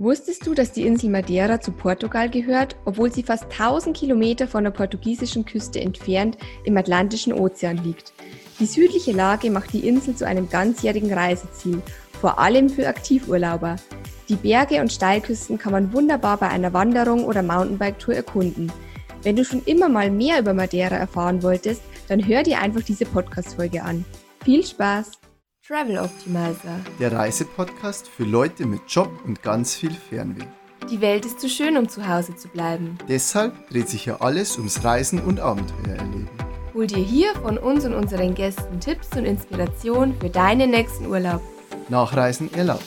Wusstest 0.00 0.46
du, 0.46 0.54
dass 0.54 0.72
die 0.72 0.86
Insel 0.86 1.10
Madeira 1.10 1.60
zu 1.60 1.72
Portugal 1.72 2.30
gehört, 2.30 2.74
obwohl 2.86 3.12
sie 3.12 3.22
fast 3.22 3.44
1000 3.44 3.94
Kilometer 3.94 4.48
von 4.48 4.64
der 4.64 4.70
portugiesischen 4.70 5.44
Küste 5.44 5.78
entfernt 5.78 6.38
im 6.64 6.78
Atlantischen 6.78 7.34
Ozean 7.34 7.76
liegt? 7.84 8.14
Die 8.58 8.64
südliche 8.64 9.12
Lage 9.12 9.50
macht 9.50 9.74
die 9.74 9.86
Insel 9.86 10.16
zu 10.16 10.26
einem 10.26 10.48
ganzjährigen 10.48 11.12
Reiseziel, 11.12 11.82
vor 12.18 12.38
allem 12.38 12.70
für 12.70 12.88
Aktivurlauber. 12.88 13.76
Die 14.30 14.36
Berge 14.36 14.80
und 14.80 14.90
Steilküsten 14.90 15.58
kann 15.58 15.72
man 15.72 15.92
wunderbar 15.92 16.38
bei 16.38 16.48
einer 16.48 16.72
Wanderung 16.72 17.26
oder 17.26 17.42
Mountainbike-Tour 17.42 18.14
erkunden. 18.14 18.72
Wenn 19.22 19.36
du 19.36 19.44
schon 19.44 19.62
immer 19.66 19.90
mal 19.90 20.10
mehr 20.10 20.40
über 20.40 20.54
Madeira 20.54 20.96
erfahren 20.96 21.42
wolltest, 21.42 21.82
dann 22.08 22.26
hör 22.26 22.42
dir 22.42 22.58
einfach 22.58 22.80
diese 22.80 23.04
Podcast-Folge 23.04 23.82
an. 23.82 24.06
Viel 24.46 24.64
Spaß! 24.64 25.19
Travel 25.70 25.98
Optimizer. 25.98 26.80
Der 26.98 27.12
Reisepodcast 27.12 28.08
für 28.08 28.24
Leute 28.24 28.66
mit 28.66 28.80
Job 28.88 29.08
und 29.24 29.40
ganz 29.40 29.76
viel 29.76 29.92
Fernweh. 29.92 30.42
Die 30.90 31.00
Welt 31.00 31.24
ist 31.24 31.38
zu 31.38 31.48
schön, 31.48 31.76
um 31.76 31.88
zu 31.88 32.08
Hause 32.08 32.34
zu 32.34 32.48
bleiben. 32.48 32.98
Deshalb 33.08 33.68
dreht 33.68 33.88
sich 33.88 34.04
ja 34.04 34.16
alles 34.20 34.56
ums 34.56 34.82
Reisen 34.82 35.20
und 35.20 35.38
Abenteuer 35.38 35.94
erleben. 35.94 36.28
Hol 36.74 36.88
dir 36.88 36.98
hier 36.98 37.36
von 37.36 37.56
uns 37.56 37.84
und 37.84 37.94
unseren 37.94 38.34
Gästen 38.34 38.80
Tipps 38.80 39.16
und 39.16 39.24
Inspiration 39.24 40.12
für 40.18 40.28
deinen 40.28 40.72
nächsten 40.72 41.06
Urlaub. 41.06 41.40
Nachreisen 41.88 42.52
erlaubt. 42.52 42.82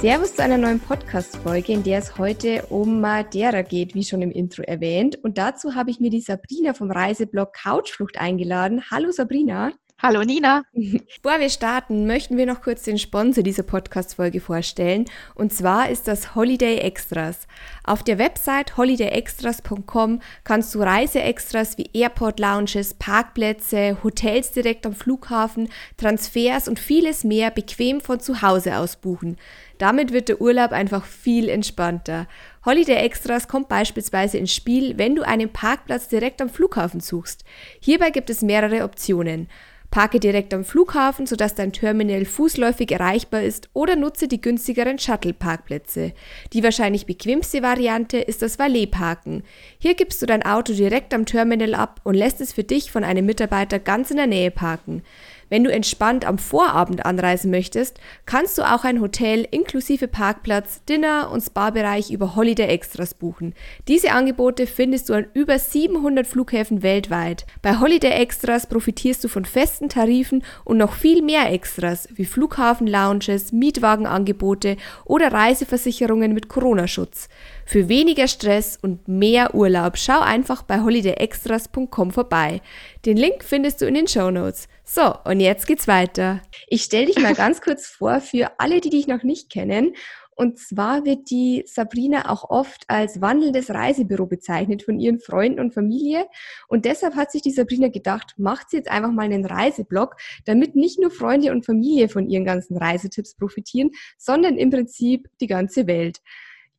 Servus 0.00 0.36
zu 0.36 0.44
einer 0.44 0.58
neuen 0.58 0.78
Podcast-Folge, 0.78 1.72
in 1.72 1.82
der 1.82 1.98
es 1.98 2.18
heute 2.18 2.66
um 2.66 3.00
Madeira 3.00 3.62
geht, 3.62 3.96
wie 3.96 4.04
schon 4.04 4.22
im 4.22 4.30
Intro 4.30 4.62
erwähnt. 4.62 5.16
Und 5.24 5.38
dazu 5.38 5.74
habe 5.74 5.90
ich 5.90 5.98
mir 5.98 6.08
die 6.08 6.20
Sabrina 6.20 6.72
vom 6.72 6.92
Reiseblog 6.92 7.52
Couchflucht 7.52 8.16
eingeladen. 8.16 8.92
Hallo 8.92 9.10
Sabrina. 9.10 9.72
Hallo 10.00 10.22
Nina. 10.22 10.62
Bevor 10.72 11.40
wir 11.40 11.50
starten, 11.50 12.06
möchten 12.06 12.36
wir 12.36 12.46
noch 12.46 12.62
kurz 12.62 12.84
den 12.84 12.98
Sponsor 12.98 13.42
dieser 13.42 13.64
Podcast-Folge 13.64 14.40
vorstellen. 14.40 15.06
Und 15.34 15.52
zwar 15.52 15.90
ist 15.90 16.06
das 16.06 16.36
Holiday 16.36 16.78
Extras. 16.78 17.48
Auf 17.82 18.04
der 18.04 18.16
Website 18.16 18.76
holidayextras.com 18.76 20.20
kannst 20.44 20.72
du 20.76 20.82
Reiseextras 20.82 21.78
wie 21.78 21.90
Airport 21.94 22.38
Lounges, 22.38 22.94
Parkplätze, 22.94 23.98
Hotels 24.04 24.52
direkt 24.52 24.86
am 24.86 24.92
Flughafen, 24.92 25.68
Transfers 25.96 26.68
und 26.68 26.78
vieles 26.78 27.24
mehr 27.24 27.50
bequem 27.50 28.00
von 28.00 28.20
zu 28.20 28.40
Hause 28.40 28.76
aus 28.76 28.94
buchen. 28.94 29.36
Damit 29.78 30.12
wird 30.12 30.28
der 30.28 30.40
Urlaub 30.40 30.70
einfach 30.70 31.04
viel 31.04 31.48
entspannter. 31.48 32.28
Holiday 32.64 32.98
Extras 32.98 33.48
kommt 33.48 33.68
beispielsweise 33.68 34.38
ins 34.38 34.54
Spiel, 34.54 34.96
wenn 34.96 35.16
du 35.16 35.26
einen 35.26 35.52
Parkplatz 35.52 36.06
direkt 36.06 36.40
am 36.40 36.50
Flughafen 36.50 37.00
suchst. 37.00 37.44
Hierbei 37.80 38.10
gibt 38.10 38.30
es 38.30 38.42
mehrere 38.42 38.84
Optionen. 38.84 39.48
Parke 39.90 40.20
direkt 40.20 40.52
am 40.52 40.64
Flughafen, 40.64 41.26
sodass 41.26 41.54
dein 41.54 41.72
Terminal 41.72 42.26
fußläufig 42.26 42.92
erreichbar 42.92 43.42
ist 43.42 43.70
oder 43.72 43.96
nutze 43.96 44.28
die 44.28 44.40
günstigeren 44.40 44.98
Shuttle-Parkplätze. 44.98 46.12
Die 46.52 46.62
wahrscheinlich 46.62 47.06
bequemste 47.06 47.62
Variante 47.62 48.18
ist 48.18 48.42
das 48.42 48.58
Valet-Parken. 48.58 49.44
Hier 49.78 49.94
gibst 49.94 50.20
du 50.20 50.26
dein 50.26 50.44
Auto 50.44 50.74
direkt 50.74 51.14
am 51.14 51.24
Terminal 51.24 51.74
ab 51.74 52.00
und 52.04 52.14
lässt 52.14 52.40
es 52.42 52.52
für 52.52 52.64
dich 52.64 52.92
von 52.92 53.02
einem 53.02 53.24
Mitarbeiter 53.24 53.78
ganz 53.78 54.10
in 54.10 54.18
der 54.18 54.26
Nähe 54.26 54.50
parken. 54.50 55.02
Wenn 55.48 55.64
du 55.64 55.72
entspannt 55.72 56.26
am 56.26 56.38
Vorabend 56.38 57.06
anreisen 57.06 57.50
möchtest, 57.50 57.98
kannst 58.26 58.58
du 58.58 58.62
auch 58.62 58.84
ein 58.84 59.00
Hotel 59.00 59.46
inklusive 59.50 60.08
Parkplatz, 60.08 60.84
Dinner 60.84 61.30
und 61.32 61.40
Spa-Bereich 61.40 62.10
über 62.10 62.36
Holiday 62.36 62.66
Extras 62.66 63.14
buchen. 63.14 63.54
Diese 63.88 64.12
Angebote 64.12 64.66
findest 64.66 65.08
du 65.08 65.14
an 65.14 65.26
über 65.34 65.58
700 65.58 66.26
Flughäfen 66.26 66.82
weltweit. 66.82 67.46
Bei 67.62 67.78
Holiday 67.80 68.12
Extras 68.12 68.66
profitierst 68.66 69.24
du 69.24 69.28
von 69.28 69.44
festen 69.44 69.88
Tarifen 69.88 70.44
und 70.64 70.76
noch 70.76 70.92
viel 70.92 71.22
mehr 71.22 71.50
Extras 71.50 72.08
wie 72.14 72.26
Flughafen-Lounges, 72.26 73.52
Mietwagenangebote 73.52 74.76
oder 75.04 75.32
Reiseversicherungen 75.32 76.34
mit 76.34 76.48
Corona-Schutz. 76.48 77.28
Für 77.70 77.90
weniger 77.90 78.28
Stress 78.28 78.78
und 78.80 79.08
mehr 79.08 79.54
Urlaub 79.54 79.98
schau 79.98 80.20
einfach 80.20 80.62
bei 80.62 80.80
holidayextras.com 80.80 82.12
vorbei. 82.12 82.62
Den 83.04 83.18
Link 83.18 83.44
findest 83.44 83.82
du 83.82 83.86
in 83.86 83.92
den 83.92 84.08
Show 84.08 84.30
Notes. 84.30 84.68
So, 84.84 85.14
und 85.26 85.40
jetzt 85.40 85.66
geht's 85.66 85.86
weiter. 85.86 86.40
Ich 86.68 86.84
stelle 86.84 87.04
dich 87.04 87.18
mal 87.18 87.34
ganz 87.34 87.60
kurz 87.60 87.86
vor 87.86 88.22
für 88.22 88.52
alle, 88.56 88.80
die 88.80 88.88
dich 88.88 89.06
noch 89.06 89.22
nicht 89.22 89.50
kennen. 89.50 89.92
Und 90.34 90.58
zwar 90.58 91.04
wird 91.04 91.28
die 91.30 91.62
Sabrina 91.66 92.30
auch 92.30 92.48
oft 92.48 92.84
als 92.88 93.20
wandelndes 93.20 93.68
Reisebüro 93.68 94.24
bezeichnet 94.24 94.82
von 94.82 94.98
ihren 94.98 95.20
Freunden 95.20 95.60
und 95.60 95.74
Familie. 95.74 96.26
Und 96.68 96.86
deshalb 96.86 97.16
hat 97.16 97.30
sich 97.30 97.42
die 97.42 97.50
Sabrina 97.50 97.88
gedacht, 97.88 98.32
macht 98.38 98.70
sie 98.70 98.78
jetzt 98.78 98.90
einfach 98.90 99.12
mal 99.12 99.24
einen 99.24 99.44
Reiseblog, 99.44 100.16
damit 100.46 100.74
nicht 100.74 100.98
nur 100.98 101.10
Freunde 101.10 101.52
und 101.52 101.66
Familie 101.66 102.08
von 102.08 102.30
ihren 102.30 102.46
ganzen 102.46 102.78
Reisetipps 102.78 103.34
profitieren, 103.34 103.90
sondern 104.16 104.56
im 104.56 104.70
Prinzip 104.70 105.28
die 105.42 105.48
ganze 105.48 105.86
Welt. 105.86 106.22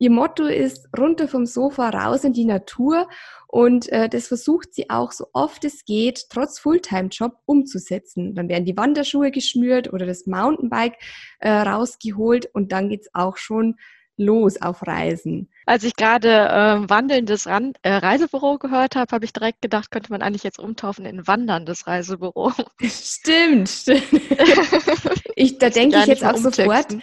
Ihr 0.02 0.10
Motto 0.10 0.46
ist 0.46 0.88
runter 0.98 1.28
vom 1.28 1.44
Sofa, 1.44 1.90
raus 1.90 2.24
in 2.24 2.32
die 2.32 2.46
Natur 2.46 3.06
und 3.46 3.86
äh, 3.90 4.08
das 4.08 4.28
versucht 4.28 4.72
sie 4.72 4.88
auch 4.88 5.12
so 5.12 5.26
oft 5.34 5.62
es 5.66 5.84
geht, 5.84 6.30
trotz 6.30 6.58
Fulltime-Job 6.58 7.36
umzusetzen. 7.44 8.34
Dann 8.34 8.48
werden 8.48 8.64
die 8.64 8.78
Wanderschuhe 8.78 9.30
geschnürt 9.30 9.92
oder 9.92 10.06
das 10.06 10.26
Mountainbike 10.26 10.96
äh, 11.40 11.50
rausgeholt 11.50 12.48
und 12.54 12.72
dann 12.72 12.88
geht's 12.88 13.10
auch 13.12 13.36
schon 13.36 13.76
los 14.16 14.62
auf 14.62 14.86
Reisen. 14.86 15.50
Als 15.66 15.84
ich 15.84 15.94
gerade 15.96 16.30
äh, 16.30 16.88
wandelndes 16.88 17.46
Ran 17.46 17.74
äh, 17.82 17.92
Reisebüro 17.92 18.56
gehört 18.56 18.96
habe, 18.96 19.14
habe 19.14 19.26
ich 19.26 19.34
direkt 19.34 19.60
gedacht, 19.60 19.90
könnte 19.90 20.12
man 20.12 20.22
eigentlich 20.22 20.44
jetzt 20.44 20.58
umtaufen 20.58 21.04
in 21.04 21.26
wanderndes 21.26 21.86
Reisebüro. 21.86 22.52
Stimmt, 22.80 23.68
stimmt. 23.68 24.02
ich, 25.36 25.58
da 25.58 25.68
denke 25.68 25.98
ich 25.98 26.06
jetzt 26.06 26.24
auch 26.24 26.36
sofort 26.38 26.96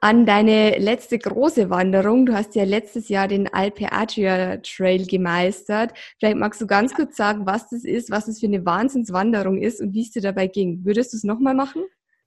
an 0.00 0.26
deine 0.26 0.78
letzte 0.78 1.18
große 1.18 1.70
Wanderung. 1.70 2.26
Du 2.26 2.34
hast 2.34 2.54
ja 2.54 2.64
letztes 2.64 3.08
Jahr 3.08 3.28
den 3.28 3.52
Alpe 3.52 3.92
Adria 3.92 4.58
Trail 4.58 5.06
gemeistert. 5.06 5.92
Vielleicht 6.18 6.36
magst 6.36 6.60
du 6.60 6.66
ganz 6.66 6.94
kurz 6.94 7.16
sagen, 7.16 7.46
was 7.46 7.68
das 7.70 7.84
ist, 7.84 8.10
was 8.10 8.28
es 8.28 8.40
für 8.40 8.46
eine 8.46 8.64
Wahnsinnswanderung 8.64 9.58
ist 9.58 9.80
und 9.80 9.94
wie 9.94 10.02
es 10.02 10.10
dir 10.10 10.22
dabei 10.22 10.46
ging. 10.46 10.84
Würdest 10.84 11.12
du 11.12 11.16
es 11.16 11.24
nochmal 11.24 11.54
machen? 11.54 11.84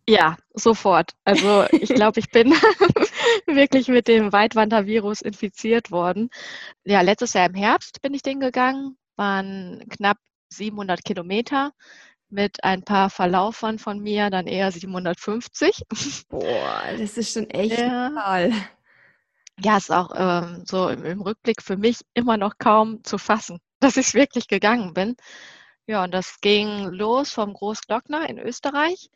Ja, 0.07 0.35
sofort. 0.53 1.11
Also 1.25 1.65
ich 1.71 1.93
glaube, 1.93 2.19
ich 2.19 2.31
bin 2.31 2.51
wirklich 3.45 3.87
mit 3.87 4.07
dem 4.07 4.33
Weitwandervirus 4.33 5.21
infiziert 5.21 5.91
worden. 5.91 6.29
Ja, 6.83 7.01
letztes 7.01 7.33
Jahr 7.33 7.47
im 7.47 7.55
Herbst 7.55 8.01
bin 8.01 8.13
ich 8.13 8.21
den 8.21 8.39
gegangen, 8.39 8.97
waren 9.15 9.83
knapp 9.89 10.17
700 10.49 11.03
Kilometer 11.05 11.71
mit 12.31 12.63
ein 12.63 12.83
paar 12.83 13.09
Verlaufern 13.09 13.79
von 13.79 13.99
mir 13.99 14.29
dann 14.29 14.47
eher 14.47 14.71
750. 14.71 15.83
Boah, 16.29 16.81
das 16.97 17.17
ist 17.17 17.33
schon 17.33 17.49
echt 17.49 17.79
ja. 17.79 18.09
total. 18.09 18.53
Ja, 19.59 19.77
ist 19.77 19.91
auch 19.91 20.11
ähm, 20.15 20.63
so 20.65 20.89
im, 20.89 21.05
im, 21.05 21.21
Rückblick 21.21 21.61
für 21.61 21.77
mich 21.77 21.99
immer 22.13 22.37
noch 22.37 22.57
kaum 22.57 23.03
zu 23.03 23.17
fassen, 23.17 23.59
dass 23.79 23.97
ich 23.97 24.13
wirklich 24.13 24.47
gegangen 24.47 24.93
bin. 24.93 25.15
Ja, 25.87 26.03
und 26.03 26.13
das 26.13 26.39
ging 26.41 26.89
los 26.91 27.31
vom 27.31 27.53
Großglockner 27.53 28.29
in 28.29 28.39
Österreich 28.39 29.09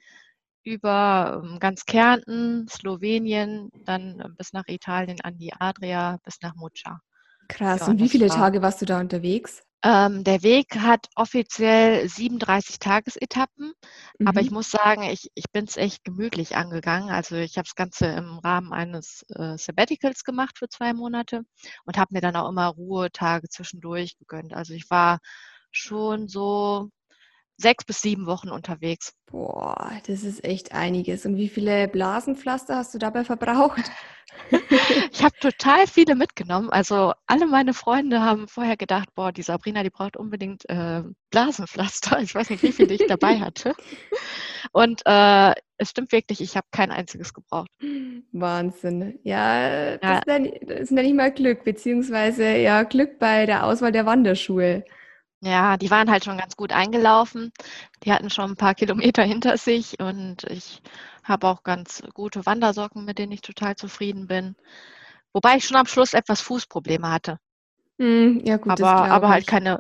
über 0.64 1.44
ähm, 1.44 1.60
ganz 1.60 1.86
Kärnten, 1.86 2.68
Slowenien, 2.68 3.70
dann 3.86 4.20
äh, 4.20 4.30
bis 4.36 4.52
nach 4.52 4.68
Italien 4.68 5.22
an 5.22 5.38
die 5.38 5.54
Adria, 5.54 6.20
bis 6.24 6.42
nach 6.42 6.56
Muccia. 6.56 7.00
Krass. 7.48 7.82
Ja, 7.82 7.88
und 7.88 8.00
wie 8.00 8.10
viele 8.10 8.28
Tage 8.28 8.62
warst 8.62 8.82
du 8.82 8.86
da 8.86 9.00
unterwegs? 9.00 9.64
Ähm, 9.84 10.24
der 10.24 10.42
Weg 10.42 10.78
hat 10.78 11.08
offiziell 11.16 12.08
37 12.10 12.80
Tagesetappen, 12.80 13.74
mhm. 14.18 14.28
aber 14.28 14.42
ich 14.42 14.50
muss 14.50 14.72
sagen, 14.72 15.04
ich, 15.04 15.30
ich 15.36 15.52
bin 15.52 15.66
es 15.66 15.78
echt 15.78 16.04
gemütlich 16.04 16.56
angegangen. 16.56 17.10
Also 17.10 17.36
ich 17.36 17.58
habe 17.58 17.66
das 17.66 17.76
Ganze 17.76 18.08
im 18.08 18.40
Rahmen 18.40 18.74
eines 18.74 19.24
äh, 19.30 19.58
Sabbaticals 19.58 20.24
gemacht 20.24 20.58
für 20.58 20.70
zwei 20.70 20.94
Monate 20.94 21.44
und 21.86 21.98
habe 21.98 22.14
mir 22.14 22.22
dann 22.22 22.36
auch 22.36 22.50
immer 22.50 22.68
Ruhetage 22.68 23.48
zwischendurch 23.50 24.18
gegönnt. 24.18 24.54
Also 24.54 24.74
ich 24.74 24.90
war 24.90 25.20
schon 25.72 26.28
so 26.28 26.90
sechs 27.58 27.86
bis 27.86 28.02
sieben 28.02 28.26
Wochen 28.26 28.50
unterwegs. 28.50 29.14
Boah, 29.28 29.92
das 30.08 30.24
ist 30.24 30.44
echt 30.44 30.74
einiges. 30.74 31.26
Und 31.26 31.38
wie 31.38 31.50
viele 31.50 31.88
Blasenpflaster 31.88 32.76
hast 32.76 32.94
du 32.94 32.98
dabei 32.98 33.24
verbraucht? 33.24 33.92
ich 35.12 35.24
habe 35.24 35.36
total 35.40 35.88
viele 35.88 36.16
mitgenommen. 36.16 36.70
Also 36.70 37.14
alle 37.26 37.48
meine 37.48 37.74
Freunde 37.74 38.22
haben 38.22 38.48
vorher 38.48 38.78
gedacht, 38.78 39.10
boah, 39.16 39.32
die 39.32 39.42
Sabrina, 39.42 39.84
die 39.84 39.90
braucht 39.90 40.18
unbedingt 40.18 40.68
äh, 40.70 41.04
Blasenpflaster. 41.32 42.20
Ich 42.22 42.36
weiß 42.36 42.50
nicht, 42.50 42.64
wie 42.64 42.72
viele 42.72 42.94
ich 42.94 43.06
dabei 43.08 43.40
hatte. 43.40 43.76
Und 44.72 45.02
äh, 45.06 45.54
es 45.78 45.90
stimmt 45.90 46.12
wirklich, 46.12 46.42
ich 46.42 46.56
habe 46.56 46.68
kein 46.72 46.92
einziges 46.92 47.34
gebraucht. 47.34 47.70
Wahnsinn. 48.32 49.20
Ja, 49.24 49.98
das, 49.98 50.22
ja. 50.28 50.36
Ist, 50.36 50.92
ja, 50.92 51.02
nicht 51.02 51.16
mal 51.16 51.32
Glück, 51.32 51.64
beziehungsweise 51.64 52.58
ja 52.58 52.84
Glück 52.84 53.20
bei 53.20 53.46
der 53.46 53.66
Auswahl 53.66 53.92
der 53.92 54.06
Wanderschuhe. 54.06 54.86
Ja, 55.42 55.78
die 55.78 55.92
waren 55.92 56.10
halt 56.10 56.24
schon 56.24 56.38
ganz 56.38 56.56
gut 56.56 56.72
eingelaufen. 56.72 57.52
Die 58.04 58.12
hatten 58.12 58.30
schon 58.30 58.52
ein 58.52 58.56
paar 58.56 58.76
Kilometer 59.14 59.24
hinter 59.24 59.58
sich 59.58 60.00
und 60.00 60.44
ich 60.46 60.82
habe 61.24 61.48
auch 61.48 61.64
ganz 61.64 62.02
gute 62.14 62.46
Wandersocken, 62.46 63.06
mit 63.06 63.20
denen 63.20 63.32
ich 63.32 63.42
total 63.42 63.76
zufrieden 63.76 64.28
bin. 64.28 64.56
Wobei 65.34 65.58
ich 65.58 65.66
schon 65.66 65.78
am 65.78 65.86
Schluss 65.86 66.14
etwas 66.14 66.42
Fußprobleme 66.42 67.12
hatte. 67.12 67.40
Hm, 68.00 68.42
ja, 68.44 68.58
gut, 68.58 68.72
aber, 68.72 69.10
aber 69.12 69.30
halt 69.30 69.48
keine, 69.48 69.80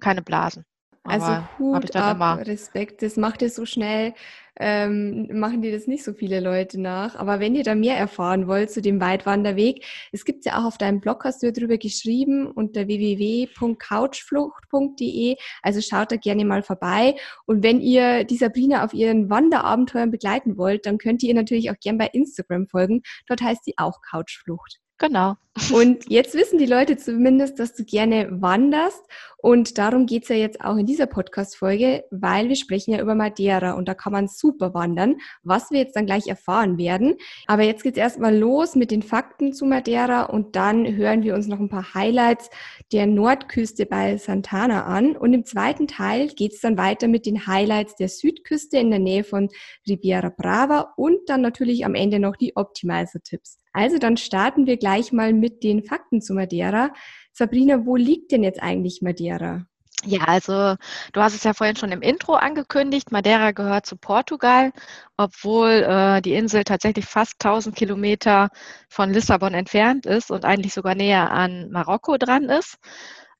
keine 0.00 0.22
Blasen. 0.22 0.64
Also 1.02 1.38
Hut 1.58 1.96
ab, 1.96 2.16
immer... 2.16 2.46
Respekt, 2.46 3.00
das 3.02 3.16
macht 3.16 3.40
ihr 3.40 3.48
so 3.48 3.64
schnell, 3.64 4.12
ähm, 4.58 5.28
machen 5.32 5.62
dir 5.62 5.72
das 5.72 5.86
nicht 5.86 6.04
so 6.04 6.12
viele 6.12 6.40
Leute 6.40 6.78
nach. 6.78 7.16
Aber 7.16 7.40
wenn 7.40 7.54
ihr 7.54 7.64
da 7.64 7.74
mehr 7.74 7.96
erfahren 7.96 8.46
wollt 8.46 8.70
zu 8.70 8.82
dem 8.82 9.00
Weitwanderweg, 9.00 9.86
es 10.12 10.26
gibt 10.26 10.44
ja 10.44 10.58
auch 10.58 10.66
auf 10.66 10.76
deinem 10.76 11.00
Blog, 11.00 11.24
hast 11.24 11.42
du 11.42 11.46
ja 11.46 11.52
drüber 11.52 11.78
geschrieben, 11.78 12.46
unter 12.46 12.86
www.couchflucht.de. 12.86 15.36
Also 15.62 15.80
schaut 15.80 16.12
da 16.12 16.16
gerne 16.16 16.44
mal 16.44 16.62
vorbei. 16.62 17.16
Und 17.46 17.62
wenn 17.62 17.80
ihr 17.80 18.24
die 18.24 18.36
Sabrina 18.36 18.84
auf 18.84 18.92
ihren 18.92 19.30
Wanderabenteuern 19.30 20.10
begleiten 20.10 20.58
wollt, 20.58 20.84
dann 20.84 20.98
könnt 20.98 21.22
ihr 21.22 21.30
ihr 21.30 21.34
natürlich 21.34 21.70
auch 21.70 21.80
gerne 21.80 21.98
bei 21.98 22.10
Instagram 22.12 22.66
folgen. 22.66 23.02
Dort 23.26 23.40
heißt 23.40 23.64
sie 23.64 23.78
auch 23.78 24.02
Couchflucht. 24.02 24.80
Genau. 24.98 25.36
Und 25.72 26.08
jetzt 26.08 26.34
wissen 26.34 26.58
die 26.58 26.66
Leute 26.66 26.96
zumindest, 26.96 27.60
dass 27.60 27.74
du 27.74 27.84
gerne 27.84 28.28
wanderst. 28.30 29.04
Und 29.42 29.78
darum 29.78 30.06
geht's 30.06 30.28
ja 30.28 30.36
jetzt 30.36 30.60
auch 30.60 30.76
in 30.76 30.84
dieser 30.84 31.06
Podcast-Folge, 31.06 32.04
weil 32.10 32.48
wir 32.48 32.56
sprechen 32.56 32.92
ja 32.92 33.00
über 33.00 33.14
Madeira 33.14 33.72
und 33.72 33.88
da 33.88 33.94
kann 33.94 34.12
man 34.12 34.28
super 34.28 34.74
wandern, 34.74 35.16
was 35.42 35.70
wir 35.70 35.78
jetzt 35.78 35.96
dann 35.96 36.06
gleich 36.06 36.26
erfahren 36.26 36.76
werden. 36.76 37.16
Aber 37.46 37.62
jetzt 37.62 37.82
geht's 37.82 37.98
erstmal 37.98 38.36
los 38.36 38.74
mit 38.74 38.90
den 38.90 39.02
Fakten 39.02 39.52
zu 39.52 39.64
Madeira 39.64 40.24
und 40.24 40.56
dann 40.56 40.94
hören 40.94 41.22
wir 41.22 41.34
uns 41.34 41.46
noch 41.46 41.58
ein 41.58 41.70
paar 41.70 41.94
Highlights 41.94 42.50
der 42.92 43.06
Nordküste 43.06 43.86
bei 43.86 44.18
Santana 44.18 44.84
an. 44.84 45.16
Und 45.16 45.32
im 45.32 45.44
zweiten 45.44 45.86
Teil 45.86 46.28
geht's 46.28 46.60
dann 46.60 46.76
weiter 46.76 47.08
mit 47.08 47.24
den 47.24 47.46
Highlights 47.46 47.96
der 47.96 48.08
Südküste 48.08 48.78
in 48.78 48.90
der 48.90 49.00
Nähe 49.00 49.24
von 49.24 49.48
Riviera 49.88 50.30
Brava 50.30 50.92
und 50.96 51.28
dann 51.28 51.40
natürlich 51.40 51.86
am 51.86 51.94
Ende 51.94 52.18
noch 52.18 52.36
die 52.36 52.56
Optimizer-Tipps. 52.56 53.60
Also 53.72 53.98
dann 53.98 54.16
starten 54.16 54.66
wir 54.66 54.76
gleich 54.76 55.12
mal 55.12 55.32
mit 55.32 55.49
den 55.62 55.82
Fakten 55.82 56.20
zu 56.20 56.34
Madeira. 56.34 56.92
Sabrina, 57.32 57.84
wo 57.84 57.96
liegt 57.96 58.32
denn 58.32 58.42
jetzt 58.42 58.62
eigentlich 58.62 59.02
Madeira? 59.02 59.66
Ja, 60.04 60.24
also 60.24 60.76
du 61.12 61.20
hast 61.20 61.34
es 61.34 61.44
ja 61.44 61.52
vorhin 61.52 61.76
schon 61.76 61.92
im 61.92 62.00
Intro 62.00 62.34
angekündigt. 62.34 63.12
Madeira 63.12 63.50
gehört 63.50 63.84
zu 63.84 63.96
Portugal, 63.96 64.72
obwohl 65.18 65.68
äh, 65.68 66.22
die 66.22 66.32
Insel 66.32 66.64
tatsächlich 66.64 67.04
fast 67.04 67.34
1000 67.44 67.76
Kilometer 67.76 68.48
von 68.88 69.12
Lissabon 69.12 69.52
entfernt 69.52 70.06
ist 70.06 70.30
und 70.30 70.46
eigentlich 70.46 70.72
sogar 70.72 70.94
näher 70.94 71.30
an 71.30 71.70
Marokko 71.70 72.16
dran 72.16 72.44
ist. 72.44 72.78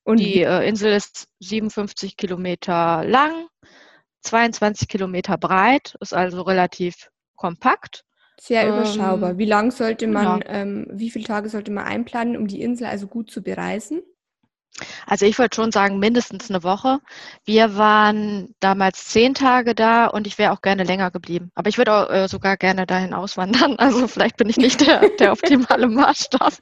Und 0.03 0.21
die 0.21 0.43
äh, 0.43 0.69
Insel 0.69 0.93
ist 0.93 1.29
57 1.41 2.17
Kilometer 2.17 3.05
lang, 3.07 3.47
22 4.23 4.89
Kilometer 4.89 5.39
breit, 5.39 5.97
ist 6.01 6.15
also 6.15 6.43
relativ 6.43 7.11
kompakt. 7.37 8.05
Sehr 8.41 8.63
ähm, 8.63 8.73
überschaubar. 8.73 9.37
Wie 9.37 9.45
lang 9.45 9.71
sollte 9.71 10.07
man, 10.07 10.41
ja. 10.41 10.47
ähm, 10.47 10.87
wie 10.91 11.11
viele 11.11 11.27
Tage 11.27 11.51
sollte 11.51 11.71
man 11.71 11.85
einplanen, 11.85 12.39
um 12.39 12.47
die 12.47 12.63
Insel 12.63 12.87
also 12.87 13.07
gut 13.07 13.31
zu 13.31 13.43
bereisen? 13.43 14.01
Also 15.07 15.27
ich 15.27 15.39
würde 15.39 15.55
schon 15.55 15.73
sagen, 15.73 15.99
mindestens 15.99 16.49
eine 16.49 16.63
Woche. 16.63 17.01
Wir 17.45 17.77
waren 17.77 18.55
damals 18.61 19.09
zehn 19.09 19.35
Tage 19.35 19.75
da 19.75 20.07
und 20.07 20.27
ich 20.27 20.39
wäre 20.39 20.53
auch 20.53 20.63
gerne 20.63 20.85
länger 20.85 21.11
geblieben. 21.11 21.51
Aber 21.55 21.69
ich 21.69 21.77
würde 21.77 21.93
auch 21.93 22.11
äh, 22.11 22.29
sogar 22.29 22.57
gerne 22.57 22.87
dahin 22.87 23.13
auswandern. 23.13 23.77
Also 23.79 24.09
vielleicht 24.09 24.39
bin 24.39 24.49
ich 24.49 24.57
nicht 24.57 24.81
der, 24.87 25.07
der 25.19 25.33
optimale 25.33 25.87
Maßstab. 25.89 26.55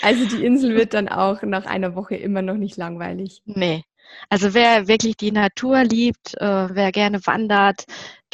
Also 0.00 0.24
die 0.26 0.44
Insel 0.46 0.76
wird 0.76 0.94
dann 0.94 1.08
auch 1.08 1.42
nach 1.42 1.66
einer 1.66 1.94
Woche 1.94 2.16
immer 2.16 2.40
noch 2.40 2.56
nicht 2.56 2.78
langweilig. 2.78 3.42
Nee, 3.44 3.84
also 4.28 4.54
wer 4.54 4.88
wirklich 4.88 5.16
die 5.16 5.32
Natur 5.32 5.84
liebt, 5.84 6.34
äh, 6.40 6.74
wer 6.74 6.92
gerne 6.92 7.24
wandert, 7.26 7.84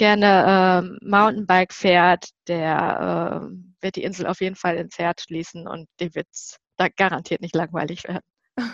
gerne 0.00 0.96
äh, 1.02 1.06
Mountainbike 1.06 1.74
fährt, 1.74 2.30
der 2.48 3.42
äh, 3.44 3.82
wird 3.82 3.96
die 3.96 4.02
Insel 4.02 4.26
auf 4.26 4.40
jeden 4.40 4.56
Fall 4.56 4.76
ins 4.76 4.98
Herz 4.98 5.24
schließen 5.24 5.68
und 5.68 5.88
dem 6.00 6.14
wird 6.14 6.26
es 6.32 6.56
da 6.78 6.88
garantiert 6.88 7.42
nicht 7.42 7.54
langweilig 7.54 8.04
werden. 8.04 8.24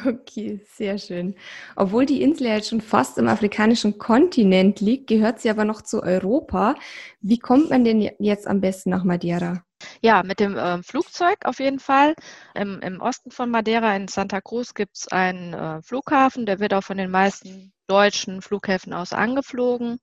Okay, 0.06 0.60
sehr 0.72 0.98
schön. 0.98 1.34
Obwohl 1.76 2.06
die 2.06 2.22
Insel 2.22 2.46
ja 2.48 2.54
jetzt 2.54 2.70
schon 2.70 2.80
fast 2.80 3.18
im 3.18 3.28
afrikanischen 3.28 3.98
Kontinent 3.98 4.80
liegt, 4.80 5.06
gehört 5.08 5.40
sie 5.40 5.50
aber 5.50 5.64
noch 5.64 5.82
zu 5.82 6.02
Europa. 6.02 6.74
Wie 7.20 7.38
kommt 7.38 7.70
man 7.70 7.84
denn 7.84 8.00
jetzt 8.18 8.46
am 8.46 8.60
besten 8.60 8.90
nach 8.90 9.04
Madeira? 9.04 9.62
Ja, 10.00 10.22
mit 10.22 10.40
dem 10.40 10.56
äh, 10.56 10.82
Flugzeug 10.82 11.38
auf 11.44 11.60
jeden 11.60 11.78
Fall. 11.78 12.14
Im, 12.54 12.80
Im, 12.80 13.00
Osten 13.00 13.30
von 13.30 13.50
Madeira 13.50 13.94
in 13.94 14.08
Santa 14.08 14.40
Cruz 14.40 14.74
gibt 14.74 14.96
es 14.96 15.08
einen 15.08 15.54
äh, 15.54 15.82
Flughafen, 15.82 16.46
der 16.46 16.58
wird 16.58 16.74
auch 16.74 16.84
von 16.84 16.96
den 16.96 17.10
meisten 17.10 17.72
deutschen 17.86 18.42
Flughäfen 18.42 18.92
aus 18.92 19.12
angeflogen. 19.12 19.98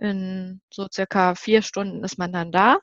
In 0.00 0.60
so 0.72 0.86
circa 0.92 1.34
vier 1.34 1.62
Stunden 1.62 2.02
ist 2.04 2.18
man 2.18 2.32
dann 2.32 2.52
da. 2.52 2.78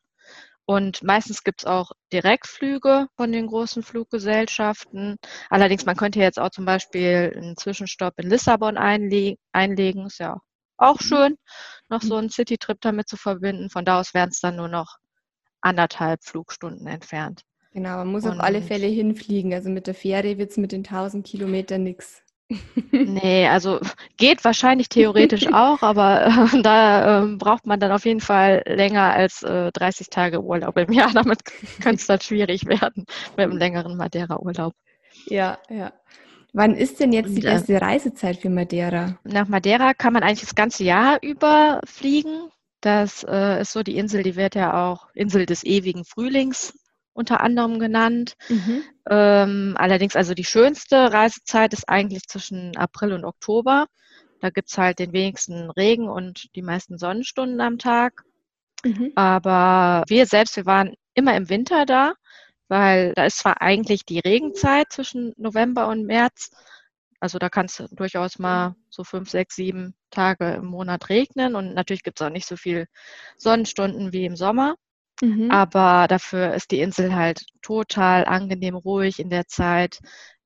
Und 0.65 1.01
meistens 1.01 1.43
gibt 1.43 1.61
es 1.61 1.65
auch 1.65 1.91
Direktflüge 2.11 3.07
von 3.15 3.31
den 3.31 3.47
großen 3.47 3.83
Fluggesellschaften. 3.83 5.15
Allerdings, 5.49 5.85
man 5.85 5.95
könnte 5.95 6.19
jetzt 6.19 6.39
auch 6.39 6.49
zum 6.49 6.65
Beispiel 6.65 7.33
einen 7.35 7.55
Zwischenstopp 7.55 8.15
in 8.17 8.29
Lissabon 8.29 8.77
einle 8.77 9.35
einlegen. 9.53 10.05
Ist 10.07 10.19
ja 10.19 10.37
auch 10.75 10.99
mhm. 10.99 11.05
schön, 11.05 11.35
noch 11.89 12.01
so 12.01 12.17
einen 12.17 12.29
Citytrip 12.29 12.79
damit 12.81 13.07
zu 13.07 13.15
verbinden. 13.15 13.69
Von 13.69 13.85
da 13.85 13.99
aus 13.99 14.13
wären 14.13 14.29
es 14.29 14.41
dann 14.41 14.57
nur 14.57 14.67
noch 14.67 14.97
anderthalb 15.61 16.23
Flugstunden 16.23 16.85
entfernt. 16.85 17.43
Genau, 17.71 17.97
man 17.97 18.07
muss 18.07 18.25
und 18.25 18.33
auf 18.33 18.39
alle 18.41 18.61
Fälle 18.61 18.87
hinfliegen. 18.87 19.53
Also 19.53 19.69
mit 19.69 19.87
der 19.87 19.95
Fähre 19.95 20.37
wird 20.37 20.51
es 20.51 20.57
mit 20.57 20.73
den 20.73 20.83
1000 20.83 21.25
Kilometern 21.25 21.83
nichts. 21.83 22.23
Nee, 22.91 23.47
also 23.47 23.79
geht 24.15 24.43
wahrscheinlich 24.43 24.89
theoretisch 24.89 25.47
auch, 25.53 25.81
aber 25.81 26.27
äh, 26.53 26.61
da 26.61 27.23
äh, 27.23 27.35
braucht 27.35 27.65
man 27.65 27.79
dann 27.79 27.91
auf 27.91 28.05
jeden 28.05 28.21
Fall 28.21 28.63
länger 28.65 29.13
als 29.13 29.43
äh, 29.43 29.71
30 29.71 30.09
Tage 30.09 30.41
Urlaub 30.41 30.77
im 30.77 30.91
Jahr. 30.91 31.11
Damit 31.13 31.43
könnte 31.81 32.01
es 32.01 32.07
dann 32.07 32.21
schwierig 32.21 32.65
werden 32.65 33.05
mit 33.35 33.39
einem 33.39 33.57
längeren 33.57 33.97
Madeira-Urlaub. 33.97 34.73
Ja, 35.25 35.57
ja. 35.69 35.91
Wann 36.53 36.75
ist 36.75 36.99
denn 36.99 37.11
jetzt 37.11 37.35
die 37.35 37.45
äh, 37.45 37.51
beste 37.51 37.81
Reisezeit 37.81 38.37
für 38.37 38.49
Madeira? 38.49 39.17
Nach 39.23 39.47
Madeira 39.47 39.93
kann 39.93 40.13
man 40.13 40.23
eigentlich 40.23 40.41
das 40.41 40.55
ganze 40.55 40.83
Jahr 40.83 41.19
über 41.21 41.81
fliegen. 41.85 42.49
Das 42.81 43.23
äh, 43.27 43.61
ist 43.61 43.73
so 43.73 43.83
die 43.83 43.97
Insel, 43.97 44.23
die 44.23 44.35
wird 44.35 44.55
ja 44.55 44.89
auch 44.89 45.07
Insel 45.13 45.45
des 45.45 45.63
ewigen 45.63 46.05
Frühlings 46.05 46.73
unter 47.17 47.41
anderem 47.41 47.79
genannt. 47.79 48.33
Mhm. 48.47 48.83
Ähm, 49.09 49.75
allerdings 49.77 50.15
also 50.15 50.33
die 50.33 50.45
schönste 50.45 51.11
Reisezeit 51.11 51.73
ist 51.73 51.89
eigentlich 51.89 52.23
zwischen 52.27 52.77
April 52.77 53.13
und 53.13 53.25
Oktober. 53.25 53.87
Da 54.39 54.51
gibt 54.51 54.69
es 54.69 54.77
halt 54.77 54.99
den 54.99 55.13
wenigsten 55.13 55.71
Regen 55.71 56.07
und 56.09 56.55
die 56.55 56.61
meisten 56.61 56.97
Sonnenstunden 56.97 57.59
am 57.59 57.79
Tag. 57.79 58.23
Mhm. 58.83 59.11
Aber 59.15 60.03
wir 60.07 60.27
selbst, 60.27 60.55
wir 60.57 60.65
waren 60.67 60.93
immer 61.15 61.35
im 61.35 61.49
Winter 61.49 61.85
da, 61.85 62.13
weil 62.67 63.13
da 63.15 63.25
ist 63.25 63.39
zwar 63.39 63.61
eigentlich 63.61 64.05
die 64.05 64.19
Regenzeit 64.19 64.91
zwischen 64.91 65.33
November 65.37 65.87
und 65.87 66.05
März, 66.05 66.51
also 67.19 67.39
da 67.39 67.49
kann 67.49 67.65
es 67.65 67.83
durchaus 67.91 68.37
mal 68.37 68.75
so 68.89 69.03
fünf, 69.03 69.29
sechs, 69.29 69.55
sieben 69.55 69.95
Tage 70.11 70.53
im 70.53 70.65
Monat 70.65 71.09
regnen 71.09 71.55
und 71.55 71.73
natürlich 71.73 72.03
gibt 72.03 72.21
es 72.21 72.25
auch 72.25 72.31
nicht 72.31 72.47
so 72.47 72.55
viel 72.57 72.85
Sonnenstunden 73.37 74.13
wie 74.13 74.25
im 74.25 74.35
Sommer. 74.35 74.75
Mhm. 75.21 75.51
Aber 75.51 76.07
dafür 76.07 76.53
ist 76.53 76.71
die 76.71 76.79
Insel 76.79 77.15
halt 77.15 77.45
total 77.61 78.25
angenehm 78.25 78.75
ruhig 78.75 79.19
in 79.19 79.29
der 79.29 79.47
Zeit. 79.47 79.99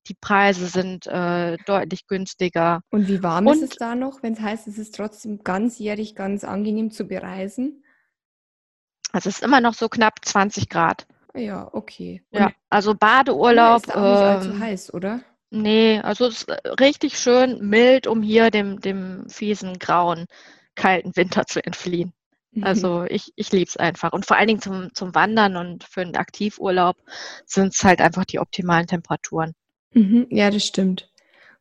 Die 0.08 0.16
Preise 0.16 0.68
sind 0.68 1.06
äh, 1.08 1.58
deutlich 1.66 2.08
günstiger. 2.08 2.82
Und 2.90 3.08
wie 3.08 3.22
warm 3.22 3.48
und, 3.48 3.56
ist 3.56 3.72
es 3.72 3.78
da 3.78 3.96
noch, 3.96 4.24
wenn 4.24 4.34
es 4.34 4.40
heißt, 4.40 4.68
es 4.68 4.78
ist 4.78 4.96
trotzdem 4.96 5.44
ganzjährig 5.44 6.16
ganz 6.16 6.44
angenehm 6.44 6.92
zu 6.92 7.06
bereisen? 7.06 7.84
Also 9.12 9.30
es 9.30 9.38
ist 9.38 9.44
immer 9.44 9.62
noch 9.62 9.74
so 9.74 9.90
knapp 9.90 10.24
20 10.24 10.70
Grad. 10.70 11.06
Ja, 11.36 11.70
okay. 11.74 12.24
Und 12.32 12.40
ja, 12.40 12.52
also 12.70 12.96
Badeurlaub. 12.96 13.86
Ist 13.86 13.96
auch 13.96 14.02
nicht 14.02 14.22
allzu 14.22 14.50
ähm, 14.50 14.60
heiß, 14.60 14.94
oder? 14.94 15.22
Nee, 15.50 16.00
also 16.00 16.28
es 16.28 16.44
ist 16.44 16.50
äh, 16.50 16.70
richtig 16.80 17.18
schön 17.18 17.60
mild, 17.68 18.08
um 18.08 18.22
hier 18.22 18.52
dem, 18.52 18.80
dem 18.80 19.28
fiesen, 19.30 19.80
grauen, 19.80 20.26
kalten 20.76 21.16
Winter 21.16 21.46
zu 21.46 21.64
entfliehen. 21.64 22.14
Also 22.62 23.04
ich, 23.10 23.32
ich 23.36 23.52
liebe 23.52 23.68
es 23.68 23.78
einfach. 23.78 24.14
Und 24.14 24.26
vor 24.26 24.38
allen 24.38 24.48
Dingen 24.48 24.62
zum, 24.62 24.94
zum 24.94 25.16
Wandern 25.16 25.56
und 25.56 25.84
für 25.84 26.02
einen 26.02 26.16
Aktivurlaub 26.16 26.98
sind 27.46 27.74
es 27.74 27.84
halt 27.84 28.02
einfach 28.02 28.26
die 28.26 28.40
optimalen 28.40 28.88
Temperaturen. 28.88 29.54
Mhm, 29.94 30.28
ja, 30.30 30.50
das 30.50 30.66
stimmt. 30.66 31.10